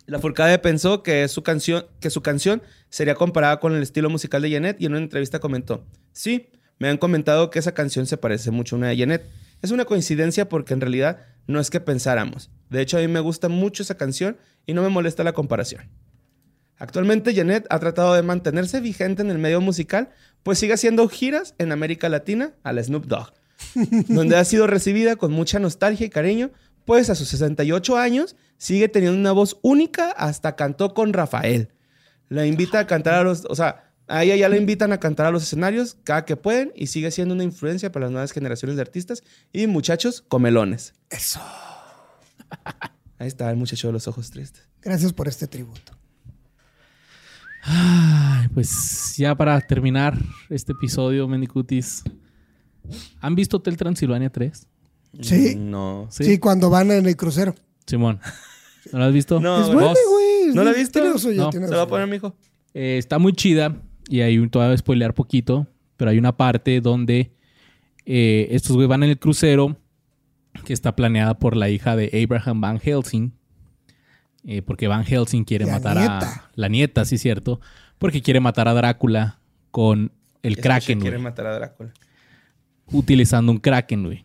[0.08, 4.51] Lafourcade pensó que su, canción, que su canción sería comparada con el estilo musical de
[4.51, 8.51] Janet y en una entrevista comentó, sí, me han comentado que esa canción se parece
[8.51, 9.26] mucho a una de Janet.
[9.62, 12.51] Es una coincidencia porque en realidad no es que pensáramos.
[12.70, 15.89] De hecho, a mí me gusta mucho esa canción y no me molesta la comparación.
[16.78, 20.10] Actualmente Janet ha tratado de mantenerse vigente en el medio musical,
[20.43, 23.34] pues sigue haciendo giras en América Latina a la Snoop Dogg,
[24.10, 26.51] donde ha sido recibida con mucha nostalgia y cariño,
[26.84, 31.70] pues a sus 68 años sigue teniendo una voz única, hasta cantó con Rafael.
[32.30, 35.26] La invita a cantar a los, o sea, a ella ya la invitan a cantar
[35.26, 38.76] a los escenarios cada que pueden y sigue siendo una influencia para las nuevas generaciones
[38.76, 40.93] de artistas y muchachos comelones.
[41.10, 41.41] Eso.
[43.18, 44.68] Ahí está el muchacho de los ojos tristes.
[44.82, 45.93] Gracias por este tributo.
[47.63, 50.17] Ay, pues ya para terminar
[50.50, 52.04] este episodio, Mendicutis.
[53.21, 54.67] ¿Han visto Hotel Transilvania 3?
[55.21, 55.55] Sí.
[55.55, 56.08] No.
[56.12, 56.38] Sí.
[56.38, 57.55] cuando van en el crucero.
[57.87, 58.20] Simón.
[58.91, 59.39] ¿No lo has visto?
[59.39, 59.75] No, es güey.
[59.75, 59.99] buena, Vos.
[60.09, 60.53] güey.
[60.55, 61.03] ¿No la has visto?
[61.03, 61.17] No.
[61.51, 62.36] Se va a poner mi hijo.
[62.74, 63.75] Eh, está muy chida
[64.09, 65.67] y ahí te voy a spoilear poquito,
[65.97, 67.32] pero hay una parte donde
[68.05, 69.78] eh, estos güey van en el crucero
[70.66, 73.33] que está planeada por la hija de Abraham Van Helsing,
[74.45, 76.20] eh, porque Van Helsing quiere La matar nieta.
[76.29, 77.59] a la nieta, sí cierto,
[77.97, 79.39] porque quiere matar a Drácula
[79.71, 80.12] con
[80.43, 81.91] el Kraken, Quiere güey, matar a Drácula.
[82.91, 84.25] utilizando un Kraken, güey.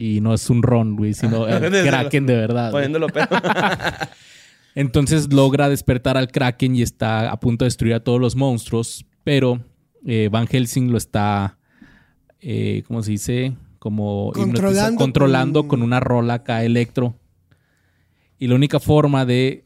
[0.00, 2.70] Y no es un ron, güey, sino el Kraken de verdad.
[2.70, 3.26] Poniéndolo pedo.
[4.74, 9.04] Entonces logra despertar al Kraken y está a punto de destruir a todos los monstruos,
[9.24, 9.60] pero
[10.06, 11.58] eh, Van Helsing lo está,
[12.40, 13.56] eh, ¿cómo se dice?
[13.80, 15.82] Como Controlando controlando con- con...
[15.82, 17.16] una rola acá electro.
[18.38, 19.64] Y la única forma de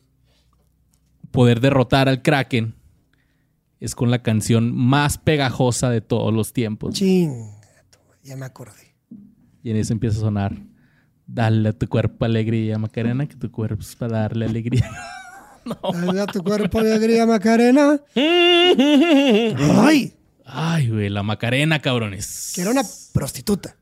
[1.30, 2.74] poder derrotar al Kraken
[3.80, 6.94] es con la canción más pegajosa de todos los tiempos.
[6.94, 7.50] Ching.
[8.22, 8.91] Ya me acordé.
[9.62, 10.56] Y en eso empieza a sonar.
[11.26, 14.90] Dale a tu cuerpo alegría, Macarena, que tu cuerpo es para darle alegría.
[15.92, 18.00] Dale a tu cuerpo alegría, Macarena.
[18.16, 20.14] ¡Ay!
[20.44, 22.52] Ay, güey, la Macarena, cabrones.
[22.54, 22.82] Que era una
[23.12, 23.76] prostituta.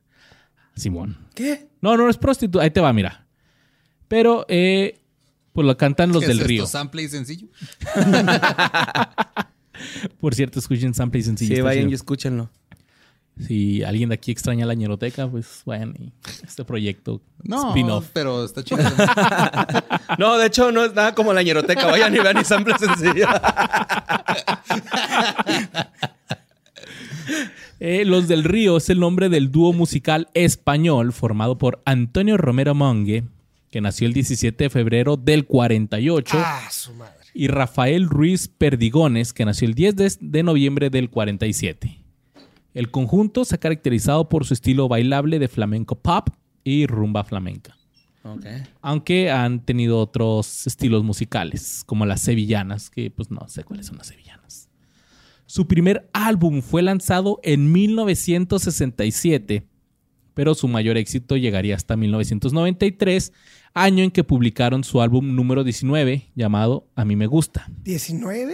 [0.77, 1.17] Simón.
[1.35, 1.69] ¿Qué?
[1.81, 2.63] No, no es prostituta.
[2.65, 3.27] Ahí te va, mira.
[4.09, 5.01] Pero, eh,
[5.53, 6.65] pues lo cantan los ¿Qué del es río.
[6.65, 7.49] esto, sample y sencillo?
[10.21, 11.57] Por cierto, escuchen sample y sencillo.
[11.57, 12.51] Sí, vayan y escúchenlo.
[13.47, 16.13] Si alguien de aquí extraña la ñeroteca, pues vayan y
[16.45, 18.09] este proyecto No, spin-off.
[18.13, 18.81] pero está chido.
[20.19, 21.87] No, de hecho, no es nada como la ñeroteca.
[21.87, 23.27] Vayan y vean y sample sencillo.
[27.83, 32.75] Eh, Los del Río es el nombre del dúo musical español formado por Antonio Romero
[32.75, 33.25] Monge,
[33.71, 37.15] que nació el 17 de febrero del 48, Ah, su madre.
[37.33, 42.00] y Rafael Ruiz Perdigones, que nació el 10 de, de noviembre del 47.
[42.75, 46.29] El conjunto se ha caracterizado por su estilo bailable de flamenco pop
[46.65, 47.77] y rumba flamenca.
[48.23, 48.45] Ok.
[48.83, 53.99] Aunque han tenido otros estilos musicales, como las sevillanas, que pues no sé cuáles son
[53.99, 54.69] las sevillanas.
[55.47, 59.67] Su primer álbum fue lanzado en 1967,
[60.35, 63.33] pero su mayor éxito llegaría hasta 1993,
[63.75, 67.69] año en que publicaron su álbum número 19, llamado A mí me gusta.
[67.85, 68.53] ¿19?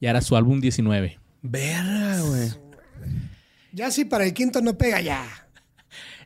[0.00, 1.20] Y era su álbum 19.
[1.42, 2.71] Verga, güey.
[3.72, 5.24] Ya si para el quinto no pega ya.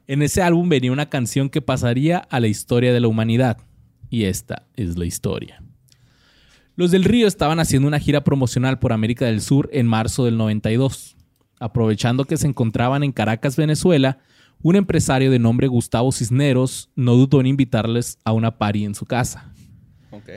[0.08, 3.58] En ese álbum venía una canción que pasaría a la historia de la humanidad.
[4.10, 5.62] Y esta es la historia.
[6.76, 10.36] Los del Río estaban haciendo una gira promocional por América del Sur en marzo del
[10.36, 11.16] 92.
[11.58, 14.18] Aprovechando que se encontraban en Caracas, Venezuela,
[14.62, 19.06] un empresario de nombre Gustavo Cisneros no dudó en invitarles a una party en su
[19.06, 19.52] casa.
[20.10, 20.28] Ok.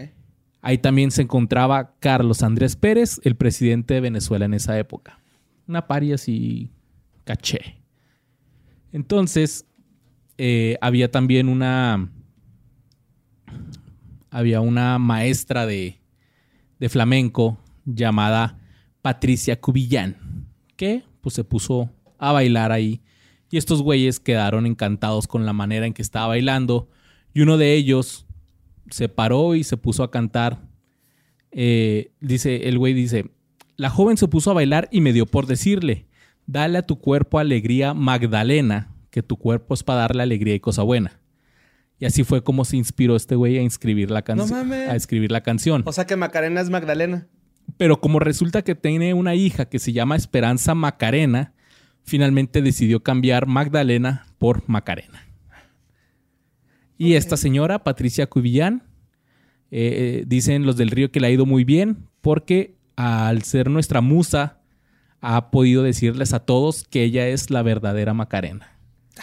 [0.61, 5.19] Ahí también se encontraba Carlos Andrés Pérez, el presidente de Venezuela en esa época.
[5.67, 6.71] Una pari así
[7.29, 7.83] caché.
[8.91, 9.67] Entonces,
[10.39, 12.11] eh, había también una.
[14.31, 15.99] Había una maestra de,
[16.79, 18.59] de flamenco llamada
[19.03, 23.01] Patricia Cubillán, que pues se puso a bailar ahí.
[23.51, 26.89] Y estos güeyes quedaron encantados con la manera en que estaba bailando.
[27.31, 28.25] Y uno de ellos
[28.89, 30.67] se paró y se puso a cantar.
[31.51, 33.29] Eh, dice, el güey dice,
[33.77, 36.08] la joven se puso a bailar y me dio por decirle,
[36.49, 40.81] dale a tu cuerpo alegría Magdalena, que tu cuerpo es para darle alegría y cosa
[40.81, 41.19] buena.
[41.99, 44.49] Y así fue como se inspiró este güey a inscribir la canción.
[44.49, 44.89] mames.
[44.89, 45.83] a escribir la canción.
[45.85, 47.27] O sea que Macarena es Magdalena.
[47.77, 51.53] Pero como resulta que tiene una hija que se llama Esperanza Macarena,
[52.03, 55.27] finalmente decidió cambiar Magdalena por Macarena.
[56.97, 58.83] Y esta señora, Patricia Cubillán,
[59.69, 63.69] eh, eh, dicen los del río que le ha ido muy bien porque al ser
[63.69, 64.58] nuestra musa
[65.21, 68.79] ha podido decirles a todos que ella es la verdadera Macarena.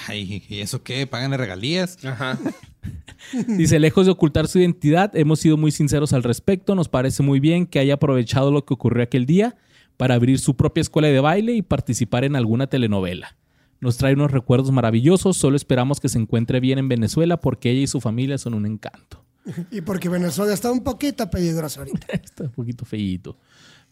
[0.09, 1.07] Ay, ¿y eso qué?
[1.07, 2.05] ¿Pagan regalías?
[2.05, 2.39] Ajá.
[3.49, 6.75] Dice, lejos de ocultar su identidad, hemos sido muy sinceros al respecto.
[6.75, 9.57] Nos parece muy bien que haya aprovechado lo que ocurrió aquel día
[9.97, 13.37] para abrir su propia escuela de baile y participar en alguna telenovela.
[13.81, 15.37] Nos trae unos recuerdos maravillosos.
[15.37, 18.67] Solo esperamos que se encuentre bien en Venezuela porque ella y su familia son un
[18.67, 19.25] encanto.
[19.71, 22.07] Y porque Venezuela está un poquito peligroso ahorita.
[22.13, 23.39] Está un poquito feíto.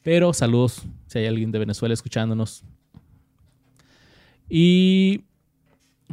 [0.05, 2.62] Pero saludos si hay alguien de Venezuela escuchándonos.
[4.48, 5.22] Y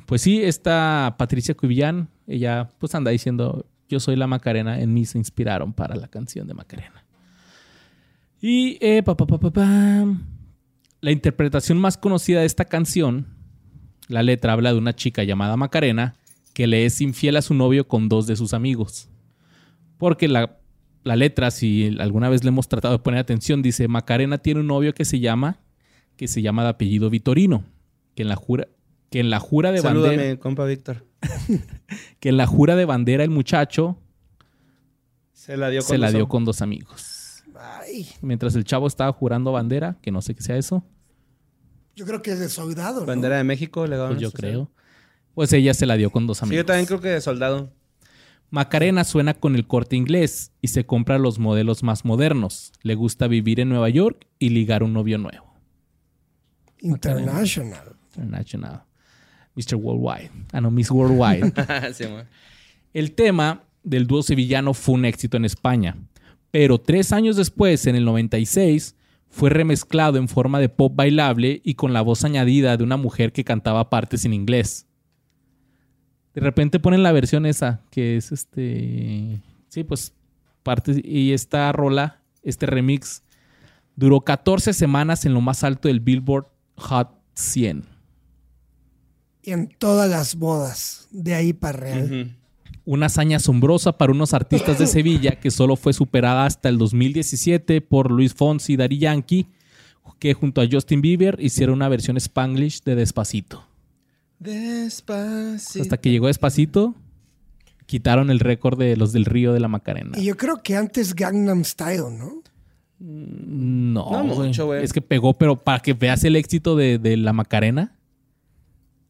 [0.05, 5.05] pues sí, esta Patricia Cubillán, ella pues anda diciendo, yo soy la Macarena, en mí
[5.05, 7.03] se inspiraron para la canción de Macarena.
[8.41, 9.03] Y eh,
[11.01, 13.27] la interpretación más conocida de esta canción,
[14.07, 16.15] la letra habla de una chica llamada Macarena
[16.53, 19.09] que le es infiel a su novio con dos de sus amigos.
[19.97, 20.60] Porque la,
[21.03, 24.67] la letra, si alguna vez le hemos tratado de poner atención, dice, Macarena tiene un
[24.67, 25.59] novio que se llama,
[26.15, 27.63] que se llama de apellido Vitorino,
[28.15, 28.67] que en la jura,
[29.09, 31.05] que en la jura de bandera, Salúdame, compa Víctor.
[32.19, 33.97] que en la jura de bandera el muchacho
[35.33, 37.43] Se la dio con se la dos dio con dos amigos.
[37.55, 40.83] Ay, Mientras el chavo estaba jurando bandera, que no sé qué sea eso,
[41.95, 43.05] yo creo que es de soldado, ¿no?
[43.05, 44.71] Bandera de México, le pues yo creo.
[45.33, 46.57] Pues ella se la dio con dos Sí, amigos.
[46.57, 47.71] yo también creo que de soldado.
[48.51, 52.73] Macarena suena con el corte inglés y se compra los modelos más modernos.
[52.83, 55.55] Le gusta vivir en Nueva York y ligar un novio nuevo.
[56.81, 57.95] International.
[58.17, 58.83] International.
[59.55, 59.75] Mr.
[59.75, 60.31] Worldwide.
[60.51, 61.53] Ah, no, Miss Worldwide.
[61.93, 62.03] Sí,
[62.93, 65.95] el tema del dúo sevillano fue un éxito en España,
[66.51, 68.95] pero tres años después, en el 96,
[69.29, 73.31] fue remezclado en forma de pop bailable y con la voz añadida de una mujer
[73.31, 74.87] que cantaba partes en inglés.
[76.33, 79.41] De repente ponen la versión esa, que es este.
[79.69, 80.13] Sí, pues
[80.63, 80.99] partes.
[81.03, 83.23] Y esta rola, este remix,
[83.95, 87.85] duró 14 semanas en lo más alto del Billboard Hot 100.
[89.43, 92.37] Y en todas las bodas, de ahí para real.
[92.85, 97.81] Una hazaña asombrosa para unos artistas de Sevilla que solo fue superada hasta el 2017
[97.81, 99.47] por Luis Fonsi y Daddy Yankee
[100.21, 103.65] que junto a Justin Bieber hicieron una versión Spanglish de Despacito.
[104.41, 105.81] Despacito.
[105.83, 106.95] Hasta que llegó Despacito,
[107.85, 110.17] quitaron el récord de los del Río de la Macarena.
[110.17, 112.41] Y yo creo que antes Gangnam Style, ¿no?
[112.99, 114.47] No, No güey.
[114.49, 114.83] mucho, güey.
[114.83, 117.95] Es que pegó, pero para que veas el éxito de, de la Macarena,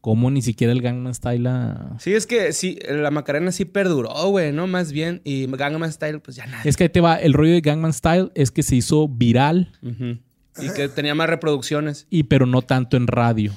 [0.00, 1.96] como ni siquiera el Gangnam Style la...
[2.00, 4.66] Sí, es que sí, la Macarena sí perduró, güey, ¿no?
[4.66, 5.20] Más bien.
[5.24, 6.62] Y Gangnam Style, pues ya nada.
[6.64, 9.70] Es que ahí te va, el rollo de Gangnam Style es que se hizo viral.
[9.80, 12.06] Y que tenía más reproducciones.
[12.10, 13.52] y pero no tanto en radio.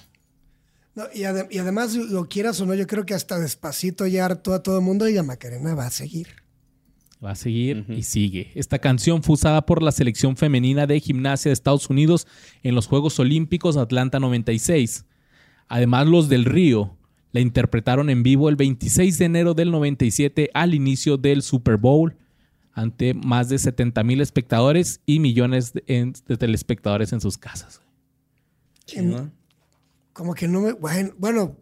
[0.96, 4.26] No, y, ade- y además, lo quieras o no, yo creo que hasta despacito ya
[4.26, 6.28] hartó a todo el mundo y la Macarena va a seguir.
[7.24, 8.52] Va a seguir y sigue.
[8.56, 12.28] Esta canción fue usada por la selección femenina de gimnasia de Estados Unidos
[12.64, 15.06] en los Juegos Olímpicos Atlanta 96.
[15.68, 16.96] Además, los del Río
[17.32, 22.16] la interpretaron en vivo el 26 de enero del 97 al inicio del Super Bowl
[22.74, 27.82] ante más de 70 mil espectadores y millones de, de telespectadores en sus casas.
[28.86, 29.34] Chingón.
[30.16, 30.72] Como que no me.
[30.72, 31.58] Bueno, bueno,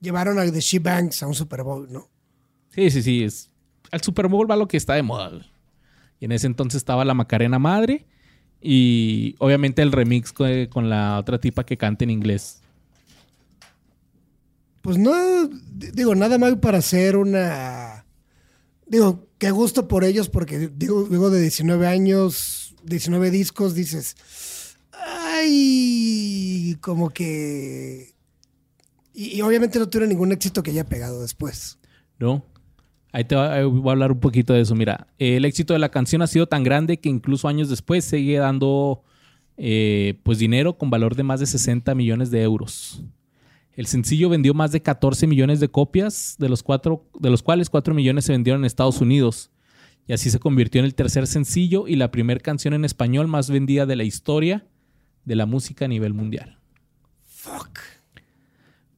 [0.00, 2.10] llevaron a The She Banks a un Super Bowl, ¿no?
[2.70, 3.22] Sí, sí, sí.
[3.22, 3.48] Es,
[3.92, 5.46] al Super Bowl va lo que está de moda.
[6.18, 8.04] Y en ese entonces estaba la Macarena Madre
[8.60, 12.60] y obviamente el remix co- con, la otra tipa que canta en inglés.
[14.80, 15.12] Pues no,
[15.72, 18.04] digo, nada mal para hacer una.
[18.84, 24.16] Digo, qué gusto por ellos, porque digo, digo de 19 años, 19 discos, dices.
[25.42, 28.12] Ay, como que.
[29.14, 31.78] Y, y obviamente no tuvieron ningún éxito que haya pegado después.
[32.18, 32.44] ¿no?
[33.12, 34.74] Ahí te va- voy a hablar un poquito de eso.
[34.74, 38.38] Mira, el éxito de la canción ha sido tan grande que incluso años después sigue
[38.38, 39.02] dando
[39.56, 43.02] eh, pues dinero con valor de más de 60 millones de euros.
[43.74, 47.68] El sencillo vendió más de 14 millones de copias, de los, cuatro, de los cuales
[47.70, 49.50] 4 millones se vendieron en Estados Unidos.
[50.06, 53.50] Y así se convirtió en el tercer sencillo y la primera canción en español más
[53.50, 54.66] vendida de la historia
[55.24, 56.58] de la música a nivel mundial.
[57.24, 57.78] Fuck.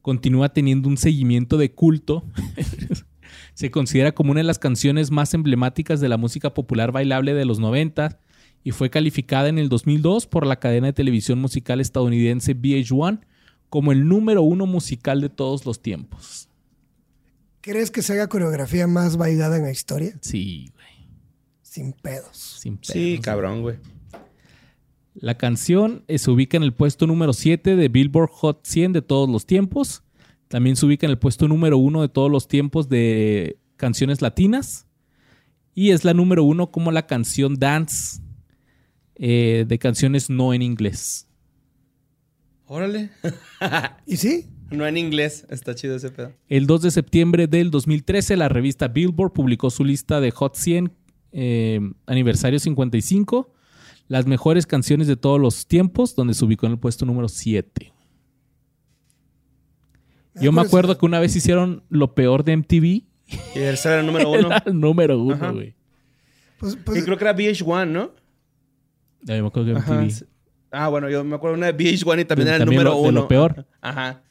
[0.01, 2.23] Continúa teniendo un seguimiento de culto.
[3.53, 7.45] Se considera como una de las canciones más emblemáticas de la música popular bailable de
[7.45, 8.19] los 90
[8.63, 13.21] y fue calificada en el 2002 por la cadena de televisión musical estadounidense VH1
[13.69, 16.49] como el número uno musical de todos los tiempos.
[17.61, 20.13] ¿Crees que se haga coreografía más bailada en la historia?
[20.21, 20.85] Sí, güey.
[21.61, 22.57] Sin pedos.
[22.61, 23.25] Sin Sí, pedos.
[23.25, 23.77] cabrón, güey.
[25.15, 29.01] La canción eh, se ubica en el puesto número 7 de Billboard Hot 100 de
[29.01, 30.03] todos los tiempos.
[30.47, 34.87] También se ubica en el puesto número 1 de todos los tiempos de canciones latinas.
[35.73, 38.21] Y es la número 1 como la canción dance
[39.15, 41.27] eh, de canciones no en inglés.
[42.65, 43.11] Órale.
[44.05, 44.49] ¿Y sí?
[44.69, 45.45] no en inglés.
[45.49, 46.33] Está chido ese pedo.
[46.49, 50.91] El 2 de septiembre del 2013, la revista Billboard publicó su lista de Hot 100
[51.37, 53.51] eh, aniversario 55,
[54.07, 57.91] las mejores canciones de todos los tiempos, donde se ubicó en el puesto número 7.
[60.41, 62.83] Yo me acuerdo que una vez hicieron lo peor de MTV.
[62.85, 63.05] Y
[63.55, 64.47] ese era el número uno.
[64.47, 65.75] Era el número uno, güey.
[66.59, 68.11] Pues, pues, Y creo que era VH1, ¿no?
[69.21, 70.25] Ya me acuerdo que MTV.
[70.71, 72.89] Ah, bueno, yo me acuerdo una de VH1 y también De- era el también número
[72.97, 73.21] lo- de uno.
[73.21, 73.65] lo peor.
[73.81, 74.21] Ajá.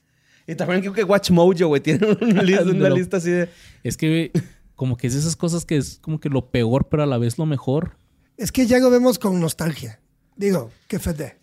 [0.47, 3.31] Y también creo que Watch Mojo, güey, tiene una, lista, De una lo- lista así
[3.31, 3.49] de...
[3.83, 4.31] Es que
[4.75, 7.39] como que es esas cosas que es como que lo peor, pero a la vez
[7.39, 7.97] lo mejor.
[8.37, 10.01] Es que ya lo vemos con nostalgia.
[10.37, 11.39] Digo, qué fete.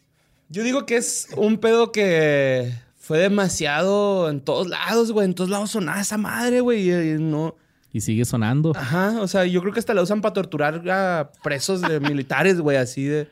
[0.50, 5.26] Yo digo que es un pedo que fue demasiado en todos lados, güey.
[5.26, 6.90] En todos lados sonaba esa madre, güey.
[6.92, 7.56] Y, no...
[7.94, 8.74] Y sigue sonando.
[8.76, 12.60] Ajá, o sea, yo creo que hasta la usan para torturar a presos de militares,
[12.60, 13.28] güey, así de...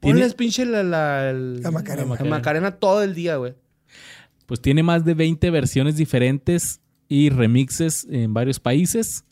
[0.00, 2.14] Ponles pinche la, la, el- La Macarena.
[2.18, 3.54] la Macarena todo el día, güey.
[4.44, 9.24] Pues tiene más de 20 versiones diferentes y remixes en varios países.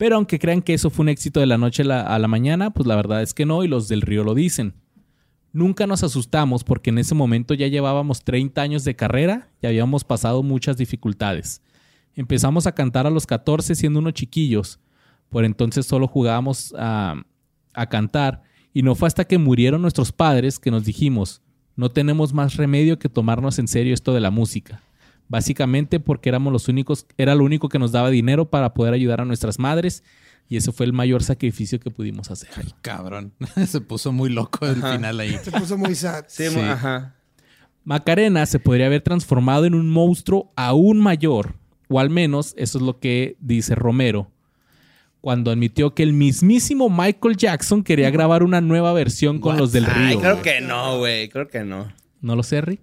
[0.00, 2.86] Pero aunque crean que eso fue un éxito de la noche a la, mañana, pues
[2.86, 4.72] la verdad es que no, y los del Río lo dicen.
[5.52, 10.04] Nunca nos asustamos porque en ese momento ya llevábamos 30 años de carrera y habíamos
[10.04, 11.60] pasado muchas dificultades.
[12.14, 14.80] Empezamos a cantar a los 14 siendo unos chiquillos.
[15.28, 17.22] Por entonces solo jugábamos a,
[17.74, 21.42] a cantar y no fue hasta que murieron nuestros padres que nos dijimos,
[21.76, 24.80] no tenemos más remedio que tomarnos en serio esto de la música.
[25.30, 29.20] Básicamente porque éramos los únicos, era lo único que nos daba dinero para poder ayudar
[29.20, 30.02] a nuestras madres
[30.48, 32.48] y ese fue el mayor sacrificio que pudimos hacer.
[32.56, 33.32] Ay, cabrón.
[33.68, 35.38] Se puso muy loco el final ahí.
[35.42, 36.24] Se puso muy sad.
[36.26, 36.58] Sí, Sí.
[36.58, 37.14] ajá.
[37.84, 41.54] Macarena se podría haber transformado en un monstruo aún mayor,
[41.88, 44.30] o al menos eso es lo que dice Romero,
[45.22, 49.86] cuando admitió que el mismísimo Michael Jackson quería grabar una nueva versión con los del
[49.86, 50.20] Ay, Río.
[50.20, 51.28] creo que no, güey.
[51.30, 51.90] Creo que no.
[52.20, 52.82] ¿No lo sé, Rick?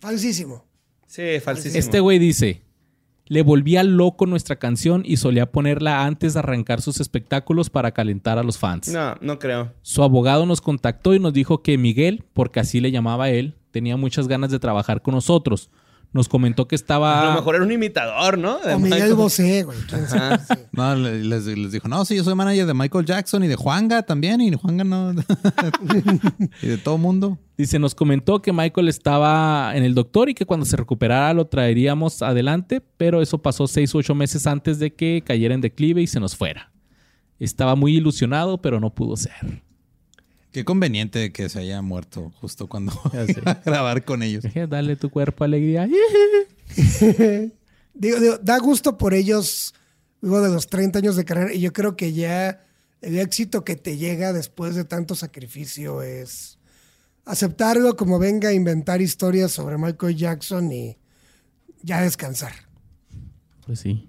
[0.00, 0.64] Falsísimo.
[1.10, 1.76] Sí, falsísimo.
[1.76, 2.62] Este güey dice,
[3.26, 8.38] Le volvía loco nuestra canción y solía ponerla antes de arrancar sus espectáculos para calentar
[8.38, 8.86] a los fans.
[8.86, 9.72] No, no creo.
[9.82, 13.96] Su abogado nos contactó y nos dijo que Miguel, porque así le llamaba él, tenía
[13.96, 15.68] muchas ganas de trabajar con nosotros.
[16.12, 17.22] Nos comentó que estaba...
[17.22, 18.58] A lo mejor era un imitador, ¿no?
[18.58, 19.14] De O Miguel Michael.
[19.14, 19.78] Bosé, güey.
[19.88, 20.54] quién sabe, sí.
[20.72, 23.54] No, le- les, les dijo, no, sí, yo soy manager de Michael Jackson y de
[23.54, 24.40] Juanga también.
[24.40, 25.12] Y Juanga no.
[26.62, 27.38] y de todo mundo.
[27.56, 31.46] Dice, nos comentó que Michael estaba en el doctor y que cuando se recuperara lo
[31.46, 36.02] traeríamos adelante, pero eso pasó seis u ocho meses antes de que cayera en declive
[36.02, 36.72] y se nos fuera.
[37.38, 39.62] Estaba muy ilusionado, pero no pudo ser.
[40.52, 42.92] Qué conveniente que se haya muerto justo cuando
[43.28, 44.44] iba a grabar con ellos.
[44.68, 45.88] Dale tu cuerpo alegría.
[47.92, 49.74] Digo, digo, da gusto por ellos,
[50.22, 51.52] digo, de los 30 años de carrera.
[51.52, 52.64] Y yo creo que ya
[53.02, 56.58] el éxito que te llega después de tanto sacrificio es
[57.24, 60.96] aceptarlo como venga, inventar historias sobre Michael Jackson y
[61.82, 62.52] ya descansar.
[63.66, 64.08] Pues sí.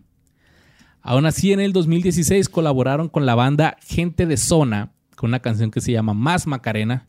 [1.01, 5.69] Aún así, en el 2016 colaboraron con la banda Gente de Zona con una canción
[5.69, 7.07] que se llama Más Macarena.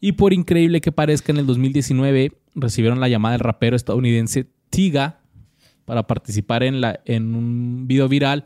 [0.00, 5.18] Y por increíble que parezca, en el 2019 recibieron la llamada del rapero estadounidense Tiga
[5.84, 8.44] para participar en, la, en un video viral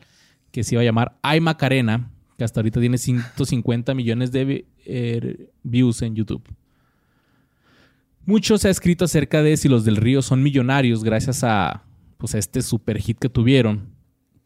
[0.53, 5.51] que se iba a llamar Ay Macarena, que hasta ahorita tiene 150 millones de eh,
[5.63, 6.43] views en YouTube.
[8.25, 11.85] Mucho se ha escrito acerca de si los del Río son millonarios gracias a,
[12.17, 13.91] pues, a este super hit que tuvieron.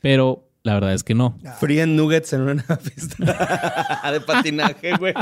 [0.00, 1.38] Pero la verdad es que no.
[1.58, 2.62] Fríen nuggets en una
[2.94, 5.14] pista de patinaje, güey.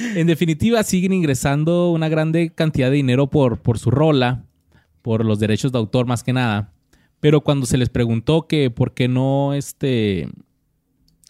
[0.00, 4.44] En definitiva, siguen ingresando una grande cantidad de dinero por, por su rola,
[5.02, 6.72] por los derechos de autor más que nada.
[7.20, 10.28] Pero cuando se les preguntó que por qué no este,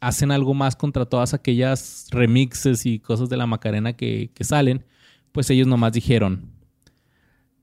[0.01, 4.85] hacen algo más contra todas aquellas remixes y cosas de la Macarena que, que salen,
[5.32, 6.51] pues ellos nomás dijeron,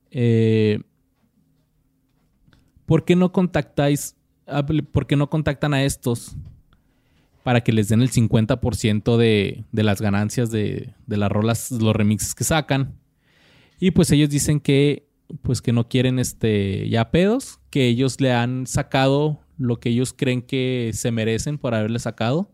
[0.10, 0.80] eh,
[2.86, 4.16] ¿por qué no contactáis,
[4.92, 6.36] por qué no contactan a estos
[7.44, 11.96] para que les den el 50% de, de las ganancias de, de las rolas, los
[11.96, 12.96] remixes que sacan?
[13.80, 15.08] Y pues ellos dicen que
[15.42, 20.14] pues que no quieren este ya pedos, que ellos le han sacado lo que ellos
[20.14, 22.50] creen que se merecen por haberle sacado.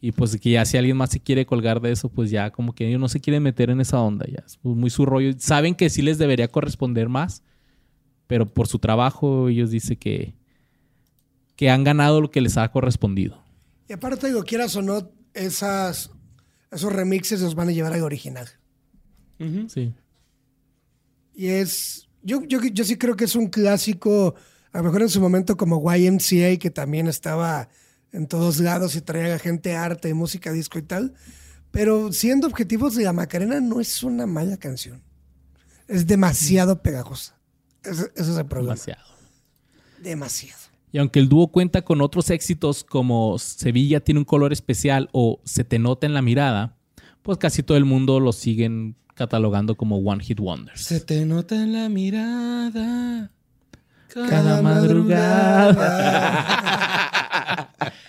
[0.00, 2.74] Y pues que ya si alguien más se quiere colgar de eso, pues ya como
[2.74, 5.32] que ellos no se quieren meter en esa onda, ya es muy su rollo.
[5.38, 7.42] Saben que sí les debería corresponder más,
[8.26, 10.34] pero por su trabajo ellos dicen que,
[11.56, 13.42] que han ganado lo que les ha correspondido.
[13.88, 16.10] Y aparte, digo, quieras o no, esas,
[16.70, 18.48] esos remixes los van a llevar al original.
[19.68, 19.92] Sí.
[21.34, 22.08] Y es.
[22.22, 24.34] Yo, yo, yo sí creo que es un clásico,
[24.72, 27.68] a lo mejor en su momento como YMCA, que también estaba
[28.12, 31.14] en todos lados y traía gente arte música disco y tal.
[31.70, 35.02] Pero siendo objetivos de la Macarena, no es una mala canción.
[35.88, 37.36] Es demasiado pegajosa.
[37.82, 38.74] Ese, ese es el problema.
[38.74, 39.04] Demasiado.
[40.00, 40.73] Demasiado.
[40.94, 45.40] Y aunque el dúo cuenta con otros éxitos como Sevilla tiene un color especial o
[45.44, 46.76] Se te nota en la mirada,
[47.22, 50.80] pues casi todo el mundo los siguen catalogando como One Hit Wonders.
[50.80, 53.32] Se te nota en la mirada.
[54.06, 55.82] Cada madrugada.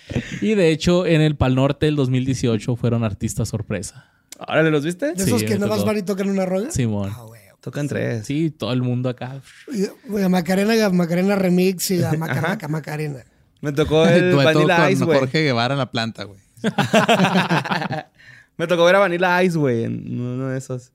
[0.40, 4.12] y de hecho, en el Pal Norte del 2018 fueron artistas sorpresa.
[4.38, 5.12] Órale, ¿los viste?
[5.12, 5.86] De esos Sí, que vas tocó.
[5.86, 6.70] van y tocan una rola.
[6.70, 7.10] Simón.
[7.12, 7.35] Ah.
[7.66, 8.24] Tocan tres.
[8.24, 9.42] Sí, todo el mundo acá.
[9.72, 9.86] Y
[10.16, 13.24] La Macarena, la Macarena Remix y la Maca, Maca, Macarena.
[13.60, 15.18] Me tocó el Dueto Vanilla con Ice, güey.
[15.18, 16.38] Jorge Guevara en la planta, güey.
[18.56, 20.92] Me tocó ver a Vanilla Ice, güey, en uno de esos.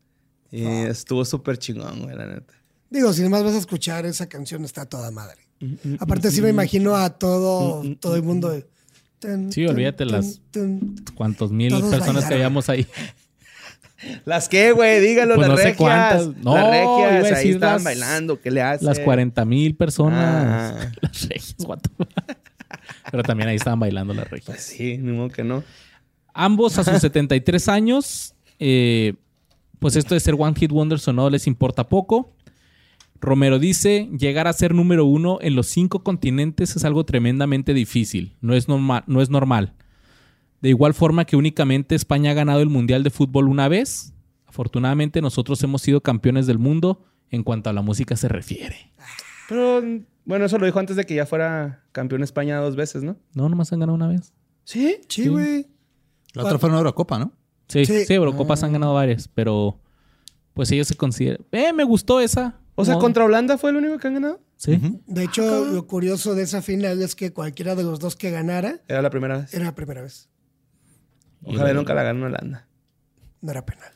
[0.49, 2.53] Y estuvo súper chingón, güey, la neta.
[2.89, 5.41] Digo, si nomás vas a escuchar esa canción, está toda madre.
[5.99, 8.49] Aparte, sí me imagino a todo, todo el mundo.
[8.49, 8.65] de-
[9.19, 10.95] tun, Sí, tun, olvídate tun, las- tun.
[11.15, 12.33] ¿Cuántos mil Todos personas que bailaron.
[12.33, 12.87] habíamos ahí?
[14.25, 14.99] ¿Las qué, güey?
[14.99, 15.77] Dígalo, Pues las no sé regias.
[15.77, 16.27] cuántas.
[16.43, 18.41] No, las iba a regias, ahí estaban las- bailando.
[18.41, 18.87] ¿Qué le hacen?
[18.87, 20.73] Las 40 mil personas.
[20.77, 20.91] Ah.
[21.01, 22.05] Las regias, what the-
[23.11, 24.45] Pero también ahí estaban bailando las regias.
[24.45, 25.63] Pues sí, ni modo que no.
[26.33, 29.13] Ambos a sus 73 años, eh,
[29.79, 32.33] pues esto de ser One Hit Wonders o no les importa poco.
[33.19, 38.35] Romero dice, llegar a ser número uno en los cinco continentes es algo tremendamente difícil,
[38.41, 39.73] no es, norma- no es normal.
[40.61, 44.13] De igual forma que únicamente España ha ganado el Mundial de Fútbol una vez,
[44.45, 48.91] afortunadamente nosotros hemos sido campeones del mundo en cuanto a la música se refiere.
[49.49, 49.81] Pero,
[50.25, 53.17] bueno, eso lo dijo antes de que ya fuera campeón España dos veces, ¿no?
[53.33, 54.33] No, nomás han ganado una vez.
[54.63, 54.97] Sí.
[55.09, 55.67] Sí, güey.
[56.33, 57.33] La otra fue una Eurocopa, ¿no?
[57.67, 58.13] Sí, sí, Sí.
[58.13, 59.79] Eurocopas han ganado varias, pero
[60.53, 61.39] pues ellos se consideran...
[61.51, 62.59] Eh, me gustó esa.
[62.75, 62.99] O sea, No.
[62.99, 64.39] contra Holanda fue el único que han ganado.
[64.57, 64.79] Sí.
[65.07, 68.81] De hecho, lo curioso de esa final es que cualquiera de los dos que ganara
[68.87, 69.53] Era la primera vez.
[69.53, 70.29] era la primera vez.
[71.43, 72.67] Ojalá nunca la gane Holanda.
[73.41, 73.91] No era penal.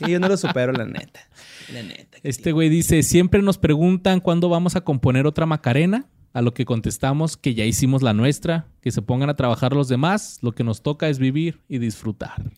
[0.00, 1.20] Y yo no lo supero, la neta.
[1.72, 2.18] La neta.
[2.22, 6.06] Este güey dice, siempre nos preguntan cuándo vamos a componer otra Macarena.
[6.32, 9.88] A lo que contestamos que ya hicimos la nuestra, que se pongan a trabajar los
[9.88, 12.52] demás, lo que nos toca es vivir y disfrutar.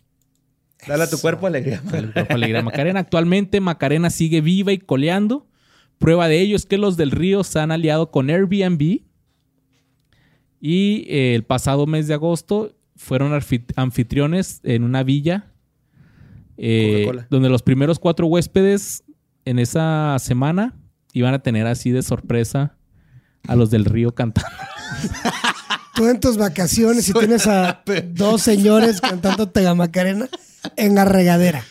[0.87, 1.81] Dale a tu cuerpo alegría.
[1.93, 3.01] El grupo Alegría Macarena.
[3.01, 5.47] Actualmente Macarena sigue viva y coleando.
[5.99, 9.03] Prueba de ello es que los del Río se han aliado con Airbnb.
[10.61, 15.47] Y eh, el pasado mes de agosto fueron anfit- anfitriones en una villa.
[16.59, 19.05] eh, donde los primeros cuatro huéspedes
[19.45, 20.75] en esa semana
[21.13, 22.77] iban a tener así de sorpresa
[23.47, 24.51] a los del Río cantando.
[25.95, 30.29] Tú en tus vacaciones y tienes a dos señores cantando Tega Macarena
[30.77, 31.65] en la regadera.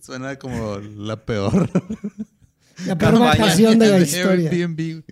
[0.00, 1.70] Suena como la peor.
[2.86, 4.50] La peor vacación de la historia.
[4.50, 5.04] Airbnb.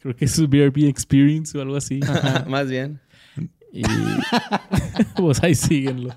[0.00, 2.00] Creo que es su BRB Experience o algo así.
[2.48, 2.98] Más bien.
[3.72, 3.82] Y
[5.16, 6.16] pues ahí síguenlo.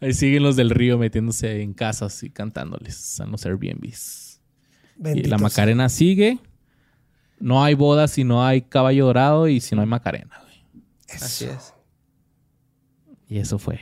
[0.00, 4.40] Ahí siguen los del río metiéndose en casas y cantándoles a los Airbnbs.
[4.98, 5.38] Y la sea.
[5.38, 6.38] Macarena sigue.
[7.38, 10.40] No hay bodas si no hay caballo dorado y si no hay Macarena.
[10.42, 10.82] güey.
[11.20, 11.74] Así es.
[13.28, 13.80] Y eso fue.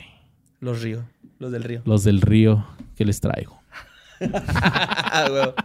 [0.59, 1.03] Los ríos.
[1.39, 1.81] Los del río.
[1.85, 2.65] Los del río
[2.95, 3.61] que les traigo.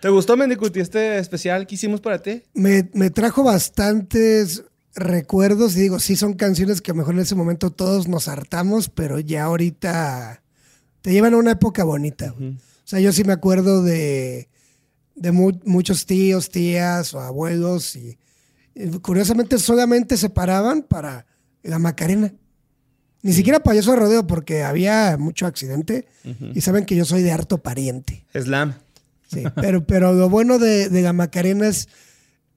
[0.00, 2.42] ¿Te gustó, Mendicuti, este especial que hicimos para ti?
[2.54, 4.64] Me, me trajo bastantes
[4.94, 8.28] recuerdos y digo, sí son canciones que a lo mejor en ese momento todos nos
[8.28, 10.42] hartamos, pero ya ahorita
[11.02, 12.34] te llevan a una época bonita.
[12.38, 12.54] O
[12.84, 14.48] sea, yo sí me acuerdo de,
[15.14, 18.18] de mu- muchos tíos, tías o abuelos y,
[18.74, 21.26] y curiosamente solamente se paraban para
[21.62, 22.32] la Macarena.
[23.22, 26.06] Ni siquiera payaso de rodeo porque había mucho accidente
[26.54, 28.24] y saben que yo soy de harto pariente.
[28.32, 28.74] Slam.
[29.30, 31.88] Sí, pero, pero lo bueno de, de la Macarena es,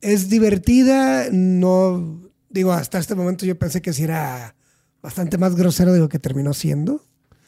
[0.02, 1.28] es divertida.
[1.32, 2.22] No,
[2.54, 4.56] digo, hasta este momento yo pensé que sí era
[5.02, 7.04] bastante más grosero de lo que terminó siendo.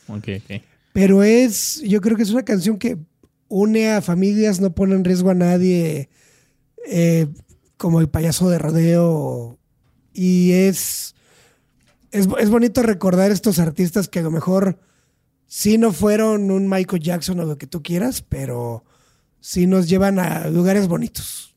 [0.08, 0.62] Ok, ok.
[0.92, 2.98] Pero es, yo creo que es una canción que
[3.48, 6.10] une a familias, no pone en riesgo a nadie,
[6.88, 7.28] eh,
[7.78, 9.58] como el payaso de rodeo.
[10.14, 11.16] Y es,
[12.12, 14.80] es, es bonito recordar estos artistas que a lo mejor
[15.48, 18.84] sí no fueron un Michael Jackson o lo que tú quieras, pero
[19.40, 21.55] sí nos llevan a lugares bonitos.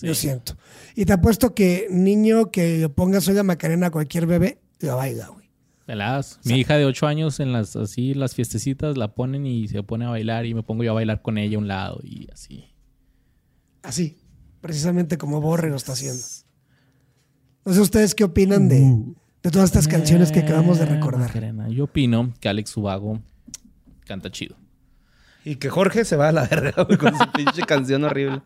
[0.00, 0.56] Yo siento.
[0.94, 5.48] Y te apuesto que niño que pongas la Macarena a cualquier bebé, la baila, güey.
[5.86, 6.38] Peladas.
[6.44, 10.04] Mi hija de 8 años en las así las fiestecitas la ponen y se pone
[10.04, 12.66] a bailar y me pongo yo a bailar con ella a un lado y así.
[13.82, 14.18] Así,
[14.60, 16.22] precisamente como Borre lo está haciendo.
[17.64, 18.80] No sé ustedes qué opinan de,
[19.42, 21.20] de todas estas canciones que acabamos de Eh, recordar.
[21.28, 21.68] Macarena.
[21.70, 23.20] Yo opino que Alex Ubago
[24.04, 24.56] canta chido.
[25.44, 28.42] Y que Jorge se va a la verga güey, con su pinche canción horrible.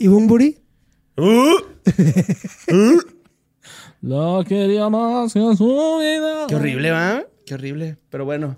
[0.00, 0.58] ¿Y Bumburi?
[1.18, 3.00] Uh,
[4.00, 6.46] Lo quería más que su vida.
[6.48, 7.24] qué horrible, ¿va?
[7.44, 7.98] Qué horrible.
[8.08, 8.56] Pero bueno.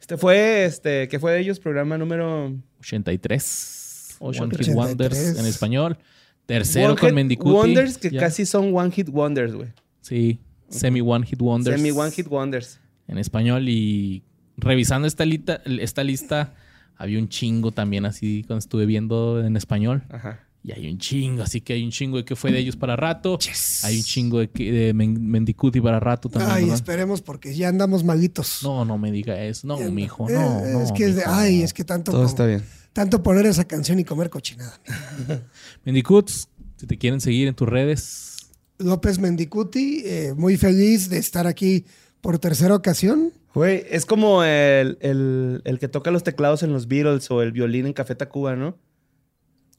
[0.00, 1.58] Este fue, este, ¿qué fue de ellos?
[1.58, 2.54] Programa número...
[2.78, 4.16] 83.
[4.20, 4.76] One Hit 83.
[4.76, 5.98] Wonders en español.
[6.46, 7.50] Tercero One con Hit Mendicuti.
[7.50, 9.70] Wonders, que casi son One Hit Wonders, güey.
[10.02, 10.38] Sí.
[10.68, 11.76] Semi One Hit Wonders.
[11.76, 12.78] Semi One Hit Wonders.
[13.08, 13.68] En español.
[13.68, 14.22] Y
[14.56, 16.54] revisando esta, lista, esta lista,
[16.94, 20.04] había un chingo también así cuando estuve viendo en español.
[20.10, 20.45] Ajá.
[20.66, 22.96] Y hay un chingo, así que hay un chingo de que fue de ellos para
[22.96, 23.38] rato.
[23.84, 26.50] Hay un chingo de, que- de Men- Mendicuti para rato también.
[26.50, 26.74] Ay, ¿verdad?
[26.74, 28.58] esperemos porque ya andamos malitos.
[28.64, 29.64] No, no me diga eso.
[29.68, 31.64] No, Eh, mijo, eh, no, es que es de- ay, no.
[31.66, 32.64] es que tanto, Todo está bien.
[32.92, 34.80] tanto poner esa canción y comer cochinada.
[35.84, 38.36] Mendicuts, si te quieren seguir en tus redes,
[38.78, 41.84] López Mendicuti, eh, muy feliz de estar aquí
[42.20, 43.32] por tercera ocasión.
[43.54, 47.52] Güey, es como el, el, el que toca los teclados en los Beatles o el
[47.52, 48.76] violín en Café Tacuba, ¿no?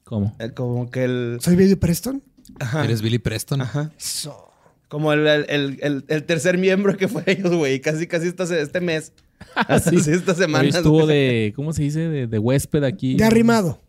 [0.08, 0.34] ¿Cómo?
[0.38, 1.38] Eh, Como que el...
[1.40, 2.22] Soy Billy Preston.
[2.58, 2.84] Ajá.
[2.84, 3.60] Eres Billy Preston.
[3.60, 3.92] Ajá.
[3.98, 4.50] Eso.
[4.88, 7.80] Como el, el, el, el- el tercer miembro que fue ellos, güey.
[7.80, 9.12] Casi, casi esta, este mes.
[9.54, 10.66] Así, esta semana.
[10.68, 12.00] Estuvo de, ¿cómo se dice?
[12.08, 13.14] De, de huésped aquí.
[13.16, 13.80] De arrimado.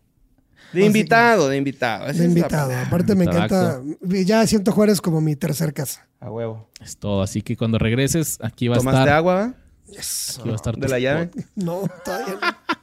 [0.73, 2.11] De invitado, de invitado.
[2.13, 2.71] De invitado.
[2.77, 3.81] Aparte me encanta.
[4.01, 6.07] Ya siento Juárez como mi tercer casa.
[6.19, 6.69] A huevo.
[6.79, 7.21] Es todo.
[7.23, 9.15] Así que cuando regreses, aquí va a ¿Tomaste estar.
[9.15, 9.33] agua?
[9.35, 9.53] va?
[9.87, 10.35] Yes.
[10.39, 11.31] Aquí va a estar ¿De la llave?
[11.55, 12.77] No, todavía no.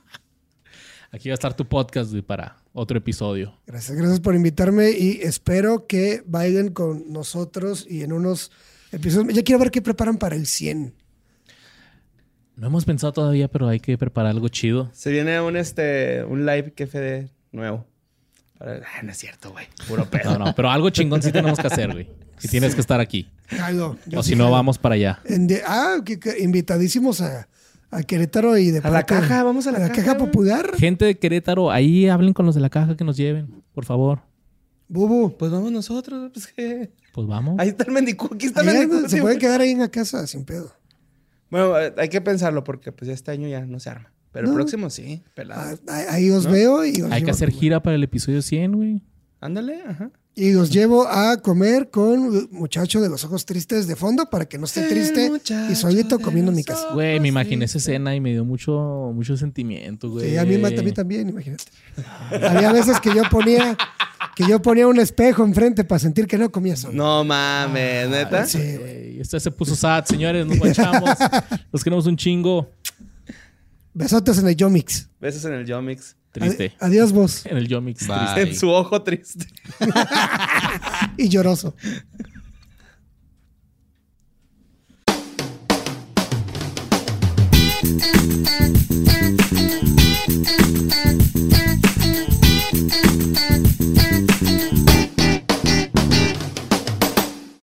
[1.17, 3.59] Aquí va a estar tu podcast güey, para otro episodio.
[3.67, 8.53] Gracias, gracias por invitarme y espero que bailen con nosotros y en unos
[8.93, 9.33] episodios.
[9.35, 10.93] Ya quiero ver qué preparan para el 100.
[12.57, 14.91] No hemos pensado todavía, pero hay que preparar algo chido.
[14.93, 17.87] Se viene un, este, un live KFD nuevo.
[18.59, 19.65] Para- Ah, no es cierto, güey.
[19.89, 20.39] Puro pedo.
[20.39, 22.11] No, no, pero algo chingón sí tenemos que hacer, güey.
[22.43, 23.31] Y tienes que estar aquí.
[24.07, 25.21] Yo O si no, vamos para allá.
[25.25, 27.49] En de- ah, que- que invitadísimos a,
[27.91, 30.27] a Querétaro y de A la caja, vamos a la caja, güey.
[30.27, 30.73] popular.
[30.77, 34.21] Gente de Querétaro, ahí hablen con los de la caja que nos lleven, por favor.
[34.89, 35.37] Bubu.
[35.37, 36.31] Pues vamos nosotros.
[36.33, 36.93] Pues, ¿qué?
[37.13, 37.57] Pues vamos.
[37.59, 38.29] Ahí está el mendicu.
[38.35, 39.09] Aquí está el mendicu.
[39.09, 40.73] se pueden quedar ahí en la casa sin pedo.
[41.51, 44.13] Bueno, eh, hay que pensarlo porque pues este año ya no se arma.
[44.33, 45.79] Pero el próximo sí, pelado.
[45.89, 49.03] Ah, ahí- os veo y os, Hay que hacer gira para el episodio 100, güey.
[49.41, 50.11] Ándale, ajá.
[50.39, 54.59] Y os llevo a comer con muchacho de los ojos tristes de fondo para que
[54.59, 55.33] no esté triste
[55.71, 56.91] y solito comiendo en mi casa.
[56.93, 60.31] Güey, me imaginé esa escena y me dio mucho, mucho sentimiento, güey.
[60.31, 61.65] Sí, a mí, a mí también, imagínate.
[62.31, 63.79] Había veces que yo ponía
[64.37, 66.93] que yo ponía un espejo enfrente para sentir que no comía solo.
[66.93, 68.45] No mames, neta.
[68.45, 69.19] Sí, güey.
[69.19, 71.09] Este se puso sad, señores, nos manchamos.
[71.73, 72.71] Los queremos un chingo.
[73.95, 75.09] Besotes en el Yomix.
[75.19, 76.15] Besos en el Yomix.
[76.37, 76.73] Triste.
[76.81, 77.47] Adiós vos.
[77.51, 78.07] En el Yomix.
[78.07, 78.43] Triste.
[78.43, 79.47] En su ojo triste.
[81.17, 81.75] y lloroso.